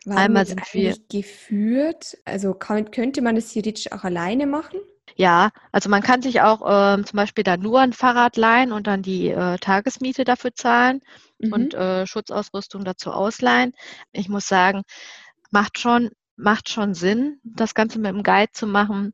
Waren 0.05 0.17
Einmal 0.17 0.45
sind 0.45 0.61
wir 0.73 0.95
geführt, 1.09 2.17
also 2.25 2.53
kann, 2.53 2.91
könnte 2.91 3.21
man 3.21 3.35
das 3.35 3.49
theoretisch 3.49 3.91
auch 3.91 4.03
alleine 4.03 4.47
machen? 4.47 4.79
Ja, 5.15 5.49
also 5.71 5.89
man 5.89 6.03
kann 6.03 6.21
sich 6.21 6.41
auch 6.41 6.61
ähm, 6.67 7.05
zum 7.05 7.17
Beispiel 7.17 7.43
da 7.43 7.57
nur 7.57 7.79
ein 7.79 7.93
Fahrrad 7.93 8.37
leihen 8.37 8.71
und 8.71 8.85
dann 8.87 9.01
die 9.01 9.29
äh, 9.29 9.57
Tagesmiete 9.57 10.23
dafür 10.25 10.53
zahlen 10.53 11.01
mhm. 11.39 11.53
und 11.53 11.73
äh, 11.73 12.05
Schutzausrüstung 12.05 12.83
dazu 12.83 13.11
ausleihen. 13.11 13.73
Ich 14.11 14.29
muss 14.29 14.47
sagen, 14.47 14.83
macht 15.49 15.79
schon, 15.79 16.11
macht 16.35 16.69
schon 16.69 16.93
Sinn, 16.93 17.39
das 17.43 17.73
Ganze 17.73 17.99
mit 17.99 18.11
dem 18.11 18.23
Guide 18.23 18.51
zu 18.51 18.67
machen, 18.67 19.13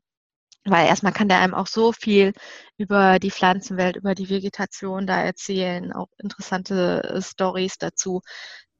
weil 0.65 0.87
erstmal 0.87 1.13
kann 1.13 1.29
der 1.29 1.39
einem 1.39 1.53
auch 1.53 1.67
so 1.67 1.91
viel 1.93 2.33
über 2.77 3.19
die 3.19 3.31
Pflanzenwelt, 3.31 3.95
über 3.97 4.15
die 4.15 4.29
Vegetation 4.29 5.07
da 5.07 5.21
erzählen, 5.21 5.93
auch 5.93 6.09
interessante 6.17 7.03
äh, 7.03 7.21
Stories 7.21 7.77
dazu. 7.77 8.21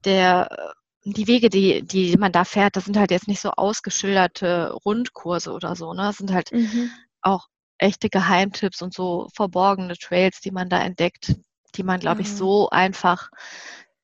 Der 0.06 0.50
äh, 0.52 0.83
die 1.04 1.28
Wege, 1.28 1.50
die, 1.50 1.84
die 1.84 2.16
man 2.18 2.32
da 2.32 2.46
fährt, 2.46 2.76
das 2.76 2.86
sind 2.86 2.98
halt 2.98 3.12
jetzt 3.12 3.28
nicht 3.28 3.42
so 3.42 3.52
ausgeschilderte 3.52 4.74
Rundkurse 4.86 5.52
oder 5.52 5.76
so, 5.76 5.94
ne? 5.94 6.04
Das 6.04 6.18
sind 6.18 6.32
halt 6.32 6.52
mhm. 6.52 6.90
auch 7.22 7.48
echte 7.78 8.10
Geheimtipps 8.10 8.82
und 8.82 8.94
so 8.94 9.28
verborgene 9.36 9.98
Trails, 9.98 10.40
die 10.40 10.52
man 10.52 10.70
da 10.70 10.82
entdeckt, 10.82 11.36
die 11.76 11.84
man, 11.84 12.00
glaube 12.00 12.18
mhm. 12.18 12.22
ich, 12.22 12.32
so 12.32 12.70
einfach 12.70 13.30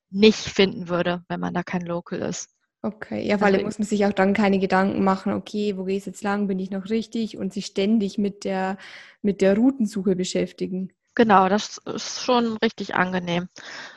nicht 0.09 0.39
finden 0.39 0.89
würde, 0.89 1.23
wenn 1.29 1.39
man 1.39 1.53
da 1.53 1.63
kein 1.63 1.85
Local 1.85 2.19
ist. 2.19 2.49
Okay, 2.81 3.25
ja, 3.27 3.41
weil 3.41 3.53
also, 3.53 3.65
muss 3.65 3.79
man 3.79 3.87
sich 3.87 4.05
auch 4.05 4.13
dann 4.13 4.33
keine 4.33 4.57
Gedanken 4.57 5.03
machen, 5.03 5.33
okay, 5.33 5.77
wo 5.77 5.83
gehe 5.83 5.97
ich 5.97 6.05
jetzt 6.05 6.23
lang, 6.23 6.47
bin 6.47 6.59
ich 6.59 6.71
noch 6.71 6.89
richtig 6.89 7.37
und 7.37 7.51
sich 7.53 7.65
ständig 7.65 8.17
mit 8.17 8.45
der, 8.45 8.77
mit 9.21 9.41
der 9.41 9.57
Routensuche 9.57 10.15
beschäftigen. 10.15 10.93
Genau, 11.19 11.49
das 11.49 11.79
ist 11.79 12.21
schon 12.21 12.55
richtig 12.63 12.95
angenehm. 12.95 13.49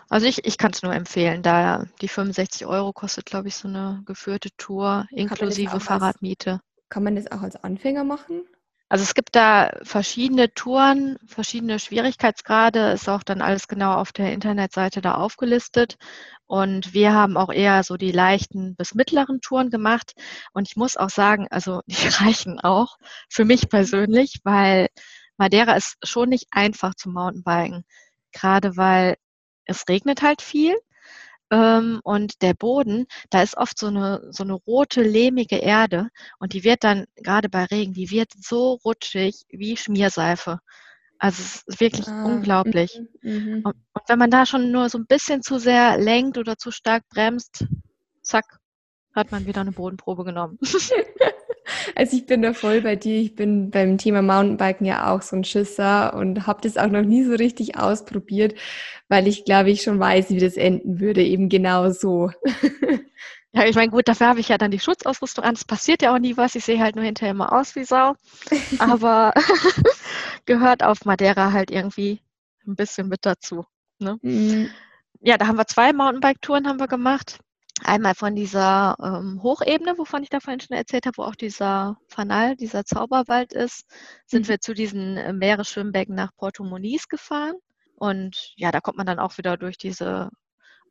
Also 0.08 0.26
ich, 0.26 0.44
ich 0.44 0.58
kann 0.58 0.72
es 0.72 0.82
nur 0.82 0.92
empfehlen, 0.92 1.44
da 1.44 1.84
die 2.00 2.08
65 2.08 2.66
Euro 2.66 2.92
kostet, 2.92 3.26
glaube 3.26 3.46
ich, 3.46 3.54
so 3.54 3.68
eine 3.68 4.02
geführte 4.06 4.48
Tour 4.56 5.06
inklusive 5.12 5.78
Fahrradmiete. 5.78 6.50
Als, 6.54 6.60
kann 6.88 7.04
man 7.04 7.14
das 7.14 7.30
auch 7.30 7.42
als 7.42 7.54
Anfänger 7.54 8.02
machen? 8.02 8.42
Also 8.88 9.04
es 9.04 9.14
gibt 9.14 9.36
da 9.36 9.70
verschiedene 9.84 10.52
Touren, 10.52 11.16
verschiedene 11.28 11.78
Schwierigkeitsgrade, 11.78 12.90
ist 12.90 13.08
auch 13.08 13.22
dann 13.22 13.40
alles 13.40 13.68
genau 13.68 13.94
auf 13.94 14.10
der 14.10 14.32
Internetseite 14.32 15.00
da 15.00 15.14
aufgelistet. 15.14 15.98
Und 16.46 16.92
wir 16.92 17.14
haben 17.14 17.36
auch 17.36 17.52
eher 17.52 17.84
so 17.84 17.96
die 17.96 18.10
leichten 18.10 18.74
bis 18.74 18.96
mittleren 18.96 19.40
Touren 19.40 19.70
gemacht. 19.70 20.14
Und 20.54 20.66
ich 20.68 20.74
muss 20.74 20.96
auch 20.96 21.08
sagen, 21.08 21.46
also 21.50 21.82
die 21.86 22.08
reichen 22.08 22.58
auch 22.58 22.96
für 23.30 23.44
mich 23.44 23.68
persönlich, 23.68 24.40
weil 24.42 24.88
Madeira 25.36 25.74
ist 25.74 25.96
schon 26.02 26.28
nicht 26.28 26.46
einfach 26.50 26.94
zum 26.94 27.14
Mountainbiken. 27.14 27.84
Gerade 28.32 28.76
weil 28.76 29.16
es 29.64 29.88
regnet 29.88 30.22
halt 30.22 30.42
viel 30.42 30.76
ähm, 31.50 32.00
und 32.02 32.42
der 32.42 32.54
Boden, 32.54 33.06
da 33.30 33.42
ist 33.42 33.56
oft 33.56 33.78
so 33.78 33.88
eine, 33.88 34.26
so 34.30 34.42
eine 34.42 34.54
rote, 34.54 35.02
lehmige 35.02 35.56
Erde 35.56 36.08
und 36.38 36.54
die 36.54 36.64
wird 36.64 36.82
dann, 36.82 37.04
gerade 37.16 37.48
bei 37.48 37.64
Regen, 37.64 37.92
die 37.92 38.10
wird 38.10 38.32
so 38.38 38.80
rutschig 38.84 39.44
wie 39.50 39.76
Schmierseife. 39.76 40.60
Also 41.18 41.42
es 41.42 41.62
ist 41.66 41.80
wirklich 41.80 42.08
ah, 42.08 42.24
unglaublich. 42.24 43.00
Mhm, 43.20 43.32
mhm. 43.32 43.60
und, 43.64 43.76
und 43.92 44.08
wenn 44.08 44.18
man 44.18 44.30
da 44.30 44.46
schon 44.46 44.72
nur 44.72 44.88
so 44.88 44.98
ein 44.98 45.06
bisschen 45.06 45.42
zu 45.42 45.58
sehr 45.58 45.98
lenkt 45.98 46.38
oder 46.38 46.56
zu 46.56 46.70
stark 46.70 47.08
bremst, 47.10 47.66
zack, 48.22 48.58
hat 49.14 49.30
man 49.30 49.46
wieder 49.46 49.60
eine 49.60 49.72
Bodenprobe 49.72 50.24
genommen. 50.24 50.58
Also 51.94 52.16
ich 52.16 52.26
bin 52.26 52.42
da 52.42 52.52
voll 52.52 52.80
bei 52.80 52.96
dir. 52.96 53.20
Ich 53.20 53.34
bin 53.34 53.70
beim 53.70 53.98
Thema 53.98 54.22
Mountainbiken 54.22 54.86
ja 54.86 55.12
auch 55.12 55.22
so 55.22 55.36
ein 55.36 55.44
Schisser 55.44 56.14
und 56.14 56.46
habe 56.46 56.60
das 56.62 56.76
auch 56.76 56.88
noch 56.88 57.02
nie 57.02 57.24
so 57.24 57.34
richtig 57.34 57.78
ausprobiert, 57.78 58.54
weil 59.08 59.28
ich 59.28 59.44
glaube, 59.44 59.70
ich 59.70 59.82
schon 59.82 59.98
weiß, 60.00 60.30
wie 60.30 60.38
das 60.38 60.56
enden 60.56 61.00
würde, 61.00 61.22
eben 61.22 61.48
genau 61.48 61.90
so. 61.90 62.30
Ja, 63.54 63.66
ich 63.66 63.76
meine, 63.76 63.90
gut, 63.90 64.08
dafür 64.08 64.28
habe 64.28 64.40
ich 64.40 64.48
ja 64.48 64.56
dann 64.56 64.70
die 64.70 64.80
Schutzausrüstung 64.80 65.44
an. 65.44 65.54
Es 65.54 65.64
passiert 65.64 66.00
ja 66.00 66.14
auch 66.14 66.18
nie 66.18 66.38
was. 66.38 66.54
Ich 66.54 66.64
sehe 66.64 66.80
halt 66.80 66.96
nur 66.96 67.04
hinterher 67.04 67.32
immer 67.32 67.52
aus 67.52 67.76
wie 67.76 67.84
Sau. 67.84 68.14
Aber 68.78 69.34
gehört 70.46 70.82
auf 70.82 71.04
Madeira 71.04 71.52
halt 71.52 71.70
irgendwie 71.70 72.22
ein 72.66 72.76
bisschen 72.76 73.08
mit 73.08 73.26
dazu. 73.26 73.66
Ne? 73.98 74.18
Mhm. 74.22 74.70
Ja, 75.20 75.36
da 75.36 75.46
haben 75.46 75.58
wir 75.58 75.66
zwei 75.66 75.92
Mountainbike-Touren 75.92 76.66
haben 76.66 76.80
wir 76.80 76.88
gemacht. 76.88 77.40
Einmal 77.84 78.14
von 78.14 78.34
dieser 78.34 78.96
ähm, 79.02 79.42
Hochebene, 79.42 79.98
wovon 79.98 80.22
ich 80.22 80.30
da 80.30 80.40
vorhin 80.40 80.60
schon 80.60 80.76
erzählt 80.76 81.06
habe, 81.06 81.18
wo 81.18 81.22
auch 81.22 81.34
dieser 81.34 81.96
Fanal, 82.08 82.56
dieser 82.56 82.84
Zauberwald 82.84 83.52
ist, 83.52 83.86
sind 84.26 84.46
mhm. 84.46 84.48
wir 84.48 84.60
zu 84.60 84.74
diesen 84.74 85.16
äh, 85.16 85.32
Meeresschwimmbecken 85.32 86.14
nach 86.14 86.34
Porto 86.36 86.64
Moniz 86.64 87.08
gefahren. 87.08 87.56
Und 87.96 88.52
ja, 88.56 88.72
da 88.72 88.80
kommt 88.80 88.98
man 88.98 89.06
dann 89.06 89.18
auch 89.18 89.38
wieder 89.38 89.56
durch 89.56 89.78
diese 89.78 90.30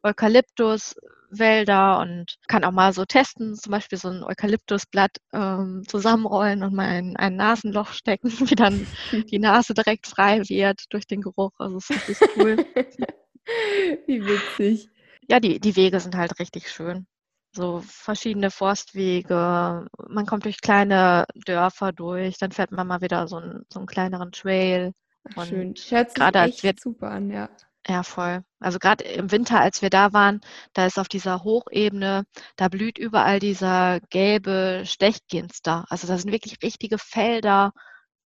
Eukalyptuswälder 0.03 1.99
und 1.99 2.37
kann 2.47 2.63
auch 2.63 2.71
mal 2.71 2.93
so 2.93 3.05
testen, 3.05 3.55
zum 3.55 3.71
Beispiel 3.71 3.97
so 3.97 4.09
ein 4.09 4.23
Eukalyptusblatt 4.23 5.17
ähm, 5.33 5.83
zusammenrollen 5.87 6.63
und 6.63 6.73
mal 6.73 6.97
in 6.97 7.17
ein 7.17 7.35
Nasenloch 7.35 7.93
stecken, 7.93 8.31
wie 8.49 8.55
dann 8.55 8.87
die 9.11 9.39
Nase 9.39 9.73
direkt 9.73 10.07
frei 10.07 10.41
wird 10.49 10.85
durch 10.93 11.05
den 11.07 11.21
Geruch. 11.21 11.53
Also 11.59 11.75
das 11.75 11.89
ist 11.89 12.07
richtig 12.09 12.37
cool. 12.37 12.57
wie 14.07 14.25
witzig 14.25 14.89
ja, 15.27 15.39
die, 15.39 15.59
die 15.59 15.75
Wege 15.75 15.99
sind 15.99 16.15
halt 16.15 16.39
richtig 16.39 16.69
schön. 16.69 17.07
So 17.53 17.81
verschiedene 17.85 18.49
Forstwege, 18.49 19.87
man 20.07 20.25
kommt 20.25 20.45
durch 20.45 20.61
kleine 20.61 21.25
Dörfer 21.35 21.91
durch, 21.91 22.37
dann 22.37 22.51
fährt 22.51 22.71
man 22.71 22.87
mal 22.87 23.01
wieder 23.01 23.27
so, 23.27 23.37
ein, 23.37 23.65
so 23.69 23.79
einen 23.79 23.87
kleineren 23.87 24.31
Trail. 24.31 24.93
Ach, 25.35 25.45
schön. 25.45 25.75
Sich 25.75 25.89
gerade 25.89 26.39
echt 26.39 26.63
wird, 26.63 26.79
super 26.79 27.11
an, 27.11 27.29
ja. 27.29 27.49
Ja, 27.87 28.03
voll. 28.03 28.43
Also 28.59 28.77
gerade 28.79 29.03
im 29.03 29.31
Winter, 29.31 29.59
als 29.59 29.81
wir 29.81 29.89
da 29.89 30.13
waren, 30.13 30.39
da 30.73 30.85
ist 30.85 30.99
auf 30.99 31.07
dieser 31.07 31.43
Hochebene, 31.43 32.25
da 32.55 32.67
blüht 32.67 32.97
überall 32.97 33.39
dieser 33.39 33.99
gelbe 34.09 34.83
Stechginster. 34.85 35.85
Also 35.89 36.07
da 36.07 36.17
sind 36.17 36.31
wirklich 36.31 36.61
richtige 36.61 36.99
Felder 36.99 37.73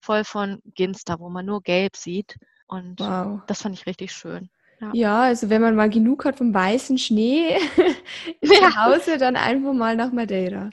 voll 0.01 0.25
von 0.25 0.59
Ginster, 0.75 1.19
wo 1.19 1.29
man 1.29 1.45
nur 1.45 1.61
gelb 1.61 1.95
sieht. 1.95 2.35
Und 2.67 2.99
wow. 2.99 3.41
das 3.47 3.61
fand 3.61 3.75
ich 3.75 3.85
richtig 3.85 4.11
schön. 4.11 4.49
Ja. 4.80 4.91
ja. 4.93 5.21
also 5.21 5.49
wenn 5.49 5.61
man 5.61 5.75
mal 5.75 5.89
genug 5.89 6.25
hat 6.25 6.38
vom 6.38 6.53
weißen 6.53 6.97
Schnee 6.97 7.57
ja. 8.41 8.49
zu 8.49 8.75
Hause, 8.75 9.17
dann 9.17 9.36
einfach 9.36 9.73
mal 9.73 9.95
nach 9.95 10.11
Madeira. 10.11 10.69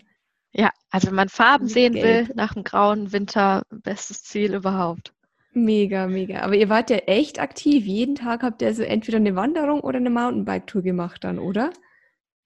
Ja, 0.52 0.70
also 0.90 1.08
wenn 1.08 1.16
man 1.16 1.28
Farben 1.28 1.66
sehen 1.66 1.94
Gelb. 1.94 2.28
will 2.28 2.34
nach 2.36 2.54
dem 2.54 2.62
grauen 2.62 3.12
Winter, 3.12 3.62
bestes 3.70 4.22
Ziel 4.22 4.54
überhaupt. 4.54 5.12
Mega, 5.52 6.06
mega. 6.06 6.40
Aber 6.40 6.54
ihr 6.54 6.68
wart 6.68 6.90
ja 6.90 6.96
echt 6.96 7.40
aktiv. 7.40 7.84
Jeden 7.84 8.16
Tag 8.16 8.42
habt 8.42 8.60
ihr 8.60 8.68
also 8.68 8.82
entweder 8.82 9.18
eine 9.18 9.36
Wanderung 9.36 9.80
oder 9.80 9.98
eine 9.98 10.10
Mountainbike-Tour 10.10 10.82
gemacht 10.82 11.22
dann, 11.22 11.38
oder? 11.38 11.70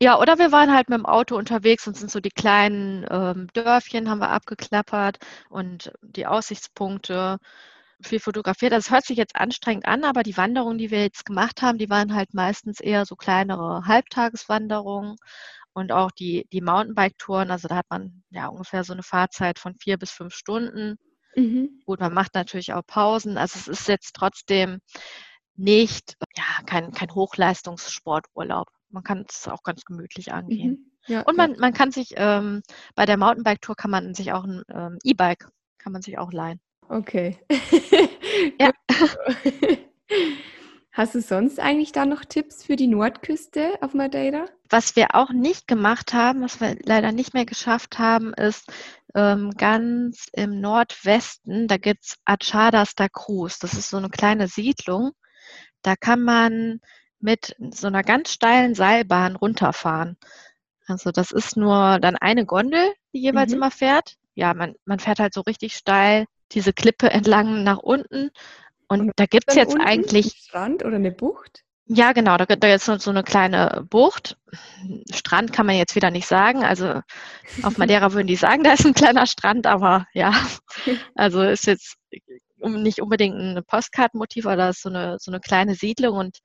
Ja, 0.00 0.20
oder 0.20 0.38
wir 0.38 0.52
waren 0.52 0.72
halt 0.72 0.88
mit 0.88 0.98
dem 0.98 1.06
Auto 1.06 1.36
unterwegs 1.36 1.86
und 1.88 1.96
sind 1.96 2.10
so 2.10 2.20
die 2.20 2.30
kleinen 2.30 3.04
ähm, 3.10 3.48
Dörfchen 3.52 4.08
haben 4.08 4.20
wir 4.20 4.30
abgeklappert 4.30 5.18
und 5.48 5.92
die 6.02 6.26
Aussichtspunkte 6.26 7.38
viel 8.00 8.20
fotografiert. 8.20 8.72
Das 8.72 8.90
hört 8.90 9.04
sich 9.04 9.16
jetzt 9.16 9.36
anstrengend 9.36 9.86
an, 9.86 10.04
aber 10.04 10.22
die 10.22 10.36
Wanderungen, 10.36 10.78
die 10.78 10.90
wir 10.90 11.02
jetzt 11.02 11.24
gemacht 11.24 11.62
haben, 11.62 11.78
die 11.78 11.90
waren 11.90 12.14
halt 12.14 12.34
meistens 12.34 12.80
eher 12.80 13.06
so 13.06 13.16
kleinere 13.16 13.86
Halbtageswanderungen 13.86 15.16
und 15.72 15.92
auch 15.92 16.10
die, 16.10 16.46
die 16.52 16.60
Mountainbike-Touren. 16.60 17.50
Also 17.50 17.68
da 17.68 17.76
hat 17.76 17.86
man 17.90 18.22
ja 18.30 18.48
ungefähr 18.48 18.84
so 18.84 18.92
eine 18.92 19.02
Fahrzeit 19.02 19.58
von 19.58 19.74
vier 19.74 19.98
bis 19.98 20.10
fünf 20.10 20.34
Stunden. 20.34 20.96
Mhm. 21.34 21.80
Gut, 21.86 22.00
man 22.00 22.14
macht 22.14 22.34
natürlich 22.34 22.72
auch 22.72 22.82
Pausen. 22.86 23.36
Also 23.36 23.58
es 23.58 23.68
ist 23.68 23.88
jetzt 23.88 24.14
trotzdem 24.14 24.78
nicht, 25.56 26.14
ja, 26.36 26.64
kein, 26.66 26.92
kein 26.92 27.12
Hochleistungssporturlaub. 27.14 28.68
Man 28.90 29.02
kann 29.02 29.24
es 29.28 29.48
auch 29.48 29.62
ganz 29.62 29.84
gemütlich 29.84 30.32
angehen. 30.32 30.70
Mhm. 30.70 31.12
Ja, 31.12 31.22
und 31.22 31.36
man, 31.36 31.52
ja. 31.52 31.60
man 31.60 31.72
kann 31.72 31.90
sich 31.90 32.12
ähm, 32.16 32.62
bei 32.94 33.06
der 33.06 33.16
Mountainbike-Tour 33.16 33.76
kann 33.76 33.90
man 33.90 34.14
sich 34.14 34.32
auch 34.32 34.44
ein 34.44 34.62
ähm, 34.68 34.98
E-Bike 35.02 35.48
kann 35.78 35.92
man 35.92 36.02
sich 36.02 36.18
auch 36.18 36.32
leihen. 36.32 36.60
Okay. 36.88 37.38
ja. 38.60 38.70
Hast 40.92 41.14
du 41.14 41.20
sonst 41.20 41.60
eigentlich 41.60 41.92
da 41.92 42.06
noch 42.06 42.24
Tipps 42.24 42.64
für 42.64 42.74
die 42.74 42.88
Nordküste 42.88 43.74
auf 43.82 43.94
Madeira? 43.94 44.46
Was 44.68 44.96
wir 44.96 45.14
auch 45.14 45.30
nicht 45.30 45.68
gemacht 45.68 46.12
haben, 46.12 46.42
was 46.42 46.60
wir 46.60 46.76
leider 46.82 47.12
nicht 47.12 47.34
mehr 47.34 47.44
geschafft 47.46 48.00
haben, 48.00 48.34
ist 48.34 48.72
ähm, 49.14 49.52
ganz 49.56 50.26
im 50.32 50.60
Nordwesten, 50.60 51.68
da 51.68 51.76
gibt 51.76 52.04
es 52.04 52.16
Achadas 52.24 52.96
da 52.96 53.08
Cruz. 53.08 53.60
Das 53.60 53.74
ist 53.74 53.90
so 53.90 53.98
eine 53.98 54.08
kleine 54.08 54.48
Siedlung. 54.48 55.12
Da 55.82 55.94
kann 55.94 56.22
man 56.24 56.80
mit 57.20 57.54
so 57.70 57.86
einer 57.86 58.02
ganz 58.02 58.32
steilen 58.32 58.74
Seilbahn 58.74 59.36
runterfahren. 59.36 60.16
Also 60.88 61.12
das 61.12 61.30
ist 61.30 61.56
nur 61.56 61.98
dann 62.00 62.16
eine 62.16 62.44
Gondel, 62.44 62.92
die 63.12 63.20
jeweils 63.20 63.52
mhm. 63.52 63.58
immer 63.58 63.70
fährt. 63.70 64.16
Ja, 64.34 64.54
man, 64.54 64.74
man 64.84 64.98
fährt 64.98 65.20
halt 65.20 65.34
so 65.34 65.42
richtig 65.42 65.76
steil 65.76 66.26
diese 66.52 66.72
Klippe 66.72 67.10
entlang 67.10 67.62
nach 67.62 67.78
unten. 67.78 68.30
Und, 68.88 69.00
und 69.00 69.12
da 69.16 69.26
gibt 69.26 69.44
es 69.48 69.54
jetzt 69.54 69.76
eigentlich. 69.78 70.26
Ein 70.26 70.30
Strand 70.30 70.84
oder 70.84 70.96
eine 70.96 71.12
Bucht? 71.12 71.64
Ja, 71.90 72.12
genau, 72.12 72.36
da, 72.36 72.44
da 72.44 72.74
ist 72.74 72.84
so 72.84 73.10
eine 73.10 73.22
kleine 73.22 73.86
Bucht. 73.88 74.36
Strand 75.10 75.54
kann 75.54 75.64
man 75.64 75.76
jetzt 75.76 75.94
wieder 75.94 76.10
nicht 76.10 76.26
sagen. 76.26 76.62
Also 76.62 77.00
auf 77.62 77.78
Madeira 77.78 78.12
würden 78.12 78.26
die 78.26 78.36
sagen, 78.36 78.62
da 78.62 78.74
ist 78.74 78.84
ein 78.84 78.92
kleiner 78.92 79.26
Strand, 79.26 79.66
aber 79.66 80.06
ja, 80.12 80.34
also 81.14 81.42
ist 81.42 81.66
jetzt 81.66 81.96
nicht 82.60 83.00
unbedingt 83.00 83.36
ein 83.36 83.64
Postkartenmotiv, 83.64 84.44
aber 84.44 84.56
da 84.56 84.68
ist 84.70 84.82
so 84.82 84.90
eine, 84.90 85.16
so 85.18 85.30
eine 85.30 85.40
kleine 85.40 85.74
Siedlung 85.74 86.18
und 86.18 86.38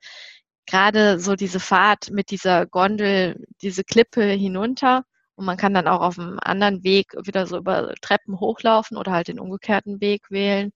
gerade 0.66 1.20
so 1.20 1.34
diese 1.34 1.60
Fahrt 1.60 2.10
mit 2.10 2.30
dieser 2.30 2.66
Gondel, 2.66 3.44
diese 3.60 3.84
Klippe 3.84 4.24
hinunter, 4.24 5.04
und 5.36 5.44
man 5.44 5.56
kann 5.56 5.74
dann 5.74 5.88
auch 5.88 6.00
auf 6.00 6.18
einem 6.18 6.38
anderen 6.42 6.84
Weg 6.84 7.12
wieder 7.24 7.46
so 7.46 7.58
über 7.58 7.94
Treppen 8.00 8.38
hochlaufen 8.40 8.96
oder 8.96 9.12
halt 9.12 9.28
den 9.28 9.40
umgekehrten 9.40 10.00
Weg 10.00 10.30
wählen. 10.30 10.72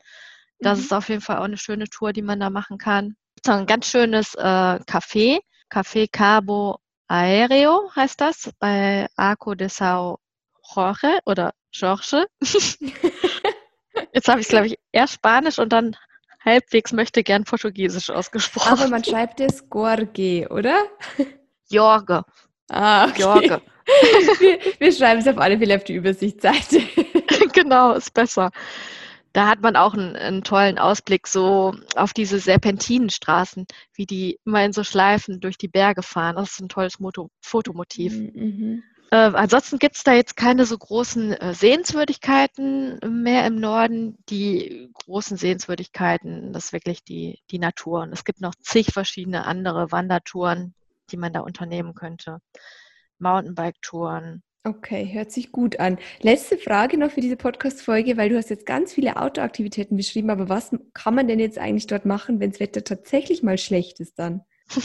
Das 0.61 0.79
mhm. 0.79 0.85
ist 0.85 0.93
auf 0.93 1.09
jeden 1.09 1.21
Fall 1.21 1.39
auch 1.39 1.45
eine 1.45 1.57
schöne 1.57 1.87
Tour, 1.89 2.13
die 2.13 2.23
man 2.23 2.41
da 2.41 2.51
machen 2.51 2.79
kann. 2.79 3.17
So 3.45 3.53
ein 3.53 3.67
ganz 3.67 3.87
schönes 3.87 4.35
äh, 4.35 4.43
Café, 4.43 5.39
Café 5.71 6.09
Cabo 6.11 6.79
Aéreo 7.09 7.95
heißt 7.95 8.21
das, 8.21 8.51
bei 8.59 9.07
Arco 9.17 9.55
de 9.55 9.69
Sao 9.69 10.19
Jorge 10.75 11.19
oder 11.25 11.53
Jorge. 11.73 12.27
Jetzt 14.13 14.29
habe 14.29 14.41
ich 14.41 14.47
es, 14.47 14.49
glaube 14.49 14.67
ich, 14.67 14.79
erst 14.93 15.15
Spanisch 15.15 15.59
und 15.59 15.73
dann 15.73 15.97
halbwegs 16.45 16.93
möchte 16.93 17.23
gern 17.23 17.45
Portugiesisch 17.45 18.11
ausgesprochen. 18.11 18.73
Aber 18.73 18.89
man 18.89 19.05
schreibt 19.05 19.41
es 19.41 19.69
Gorge, 19.69 20.47
oder? 20.51 20.85
Jorge. 21.69 22.23
Ah, 22.69 23.09
okay. 23.09 23.23
Jorge. 23.23 23.63
wir, 24.41 24.59
wir 24.79 24.93
schreiben 24.93 25.21
es 25.21 25.29
auf 25.29 25.39
alle 25.39 25.59
Fälle 25.59 25.77
auf 25.77 25.85
die 25.85 25.95
Übersichtsseite. 25.95 26.81
genau, 27.53 27.95
ist 27.95 28.13
besser. 28.13 28.51
Da 29.33 29.47
hat 29.47 29.61
man 29.61 29.77
auch 29.77 29.95
einen, 29.95 30.17
einen, 30.17 30.43
tollen 30.43 30.79
Ausblick 30.79 31.27
so 31.27 31.75
auf 31.97 32.13
diese 32.13 32.39
Serpentinenstraßen, 32.39 33.67
wie 33.95 34.07
die 34.07 34.39
immer 34.45 34.65
in 34.65 34.73
so 34.73 34.85
Schleifen 34.85 35.41
durch 35.41 35.59
die 35.59 35.69
Berge 35.69 36.03
fahren. 36.03 36.37
Das 36.37 36.53
ist 36.53 36.61
ein 36.61 36.69
tolles 36.69 36.99
Moto 36.99 37.31
Fotomotiv. 37.41 38.15
Mhm. 38.15 38.83
Äh, 39.11 39.17
ansonsten 39.17 39.79
gibt 39.79 39.97
es 39.97 40.05
da 40.05 40.13
jetzt 40.13 40.37
keine 40.37 40.67
so 40.67 40.77
großen 40.77 41.33
äh, 41.33 41.55
Sehenswürdigkeiten 41.55 42.99
mehr 43.23 43.47
im 43.47 43.57
Norden. 43.57 44.19
Die 44.29 44.91
großen 45.05 45.37
Sehenswürdigkeiten, 45.37 46.53
das 46.53 46.67
ist 46.67 46.73
wirklich 46.73 47.05
die, 47.05 47.41
die 47.51 47.59
Natur. 47.59 48.01
Und 48.01 48.13
es 48.13 48.25
gibt 48.25 48.41
noch 48.41 48.55
zig 48.61 48.93
verschiedene 48.93 49.47
andere 49.47 49.93
Wandertouren, 49.93 50.75
die 51.11 51.17
man 51.17 51.33
da 51.33 51.41
unternehmen 51.41 51.95
könnte. 51.95 52.41
Mountainbike-Touren. 53.19 54.43
Okay, 54.65 55.09
hört 55.13 55.33
sich 55.33 55.53
gut 55.53 55.81
an. 55.81 55.99
Letzte 56.21 56.59
Frage 56.59 56.99
noch 56.99 57.11
für 57.11 57.21
diese 57.21 57.37
Podcast-Folge, 57.37 58.17
weil 58.17 58.29
du 58.29 58.37
hast 58.37 58.51
jetzt 58.51 58.67
ganz 58.67 58.93
viele 58.93 59.17
Outdoor-Aktivitäten 59.17 59.97
beschrieben, 59.97 60.31
aber 60.31 60.49
was 60.49 60.71
kann 60.95 61.15
man 61.15 61.29
denn 61.29 61.39
jetzt 61.39 61.59
eigentlich 61.59 61.87
dort 61.87 62.05
machen, 62.05 62.41
wenn 62.41 62.51
das 62.51 62.61
Wetter 62.61 62.85
tatsächlich 62.85 63.43
mal 63.43 63.57
schlecht 63.57 64.01
ist 64.01 64.19
dann? 64.19 64.43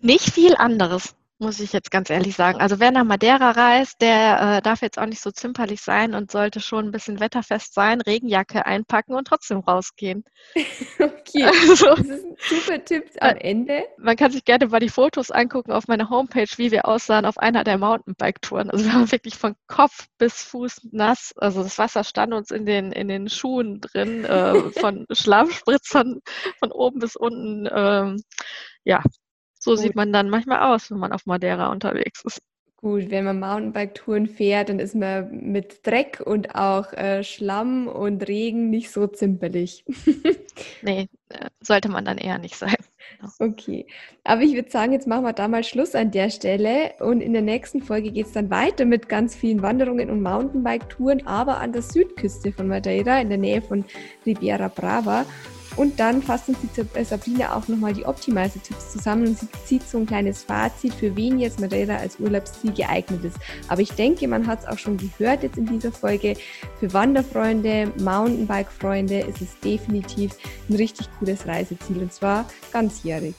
Nicht 0.00 0.30
viel 0.32 0.54
anderes 0.56 1.14
muss 1.40 1.58
ich 1.58 1.72
jetzt 1.72 1.90
ganz 1.90 2.10
ehrlich 2.10 2.36
sagen. 2.36 2.60
Also 2.60 2.80
wer 2.80 2.90
nach 2.90 3.04
Madeira 3.04 3.50
reist, 3.50 4.00
der 4.00 4.58
äh, 4.58 4.62
darf 4.62 4.82
jetzt 4.82 4.98
auch 4.98 5.06
nicht 5.06 5.22
so 5.22 5.30
zimperlich 5.30 5.80
sein 5.80 6.14
und 6.14 6.30
sollte 6.30 6.60
schon 6.60 6.86
ein 6.86 6.90
bisschen 6.90 7.18
wetterfest 7.18 7.74
sein, 7.74 8.00
Regenjacke 8.02 8.66
einpacken 8.66 9.14
und 9.14 9.26
trotzdem 9.26 9.58
rausgehen. 9.58 10.24
okay, 10.98 11.44
also, 11.68 11.94
das 11.94 12.06
ist 12.06 12.24
ein 12.24 12.36
super 12.38 12.84
Tipp 12.84 13.04
am 13.20 13.36
Ende. 13.36 13.84
Man 13.98 14.16
kann 14.16 14.30
sich 14.30 14.44
gerne 14.44 14.66
mal 14.68 14.80
die 14.80 14.90
Fotos 14.90 15.30
angucken 15.30 15.72
auf 15.72 15.88
meiner 15.88 16.10
Homepage, 16.10 16.48
wie 16.56 16.70
wir 16.70 16.86
aussahen 16.86 17.24
auf 17.24 17.38
einer 17.38 17.64
der 17.64 17.78
Mountainbike-Touren. 17.78 18.70
Also 18.70 18.84
wir 18.84 18.92
waren 18.92 19.10
wirklich 19.10 19.36
von 19.36 19.56
Kopf 19.66 20.08
bis 20.18 20.42
Fuß 20.42 20.88
nass. 20.92 21.32
Also 21.36 21.62
das 21.62 21.78
Wasser 21.78 22.04
stand 22.04 22.34
uns 22.34 22.50
in 22.50 22.66
den, 22.66 22.92
in 22.92 23.08
den 23.08 23.28
Schuhen 23.28 23.80
drin, 23.80 24.24
äh, 24.24 24.54
von 24.78 25.06
Schlammspritzern 25.10 26.20
von 26.58 26.70
oben 26.70 27.00
bis 27.00 27.16
unten. 27.16 27.66
Ähm, 27.72 28.22
ja, 28.84 29.02
so 29.60 29.72
Gut. 29.72 29.80
sieht 29.80 29.94
man 29.94 30.12
dann 30.12 30.30
manchmal 30.30 30.74
aus, 30.74 30.90
wenn 30.90 30.98
man 30.98 31.12
auf 31.12 31.26
Madeira 31.26 31.70
unterwegs 31.70 32.24
ist. 32.24 32.40
Gut, 32.76 33.10
wenn 33.10 33.26
man 33.26 33.38
Mountainbike-Touren 33.40 34.26
fährt, 34.26 34.70
dann 34.70 34.78
ist 34.78 34.94
man 34.94 35.30
mit 35.52 35.86
Dreck 35.86 36.22
und 36.24 36.54
auch 36.54 36.94
äh, 36.94 37.22
Schlamm 37.22 37.88
und 37.88 38.26
Regen 38.26 38.70
nicht 38.70 38.90
so 38.90 39.06
zimperlich. 39.06 39.84
nee, 40.82 41.06
äh, 41.28 41.50
sollte 41.60 41.90
man 41.90 42.06
dann 42.06 42.16
eher 42.16 42.38
nicht 42.38 42.56
sein. 42.56 42.76
Okay, 43.38 43.86
aber 44.24 44.40
ich 44.40 44.54
würde 44.54 44.70
sagen, 44.70 44.92
jetzt 44.92 45.06
machen 45.06 45.24
wir 45.24 45.34
da 45.34 45.46
mal 45.46 45.62
Schluss 45.62 45.94
an 45.94 46.10
der 46.10 46.30
Stelle 46.30 46.94
und 47.00 47.20
in 47.20 47.34
der 47.34 47.42
nächsten 47.42 47.82
Folge 47.82 48.12
geht 48.12 48.26
es 48.26 48.32
dann 48.32 48.48
weiter 48.48 48.86
mit 48.86 49.10
ganz 49.10 49.34
vielen 49.34 49.60
Wanderungen 49.60 50.08
und 50.08 50.22
Mountainbike-Touren, 50.22 51.26
aber 51.26 51.58
an 51.58 51.72
der 51.72 51.82
Südküste 51.82 52.50
von 52.50 52.68
Madeira 52.68 53.20
in 53.20 53.28
der 53.28 53.38
Nähe 53.38 53.60
von 53.60 53.84
Riviera 54.24 54.68
Brava. 54.68 55.26
Und 55.80 55.98
dann 55.98 56.22
fasst 56.22 56.46
uns 56.46 56.58
die 56.60 56.98
äh, 56.98 57.04
Sabrina 57.06 57.56
auch 57.56 57.66
nochmal 57.66 57.94
die 57.94 58.04
Optimizer-Tipps 58.04 58.92
zusammen 58.92 59.28
und 59.28 59.38
sie 59.38 59.48
zieht 59.64 59.82
so 59.88 59.96
ein 59.96 60.04
kleines 60.04 60.42
Fazit, 60.42 60.92
für 60.92 61.16
wen 61.16 61.38
jetzt 61.38 61.58
Madeira 61.58 61.96
als 61.96 62.20
Urlaubsziel 62.20 62.74
geeignet 62.74 63.24
ist. 63.24 63.38
Aber 63.68 63.80
ich 63.80 63.90
denke, 63.92 64.28
man 64.28 64.46
hat 64.46 64.60
es 64.60 64.66
auch 64.66 64.76
schon 64.76 64.98
gehört 64.98 65.42
jetzt 65.42 65.56
in 65.56 65.64
dieser 65.64 65.90
Folge. 65.90 66.36
Für 66.80 66.92
Wanderfreunde, 66.92 67.90
Mountainbike-Freunde 67.98 69.20
ist 69.20 69.40
es 69.40 69.58
definitiv 69.60 70.32
ein 70.68 70.76
richtig 70.76 71.08
cooles 71.18 71.46
Reiseziel 71.46 72.02
und 72.02 72.12
zwar 72.12 72.44
ganzjährig. 72.74 73.34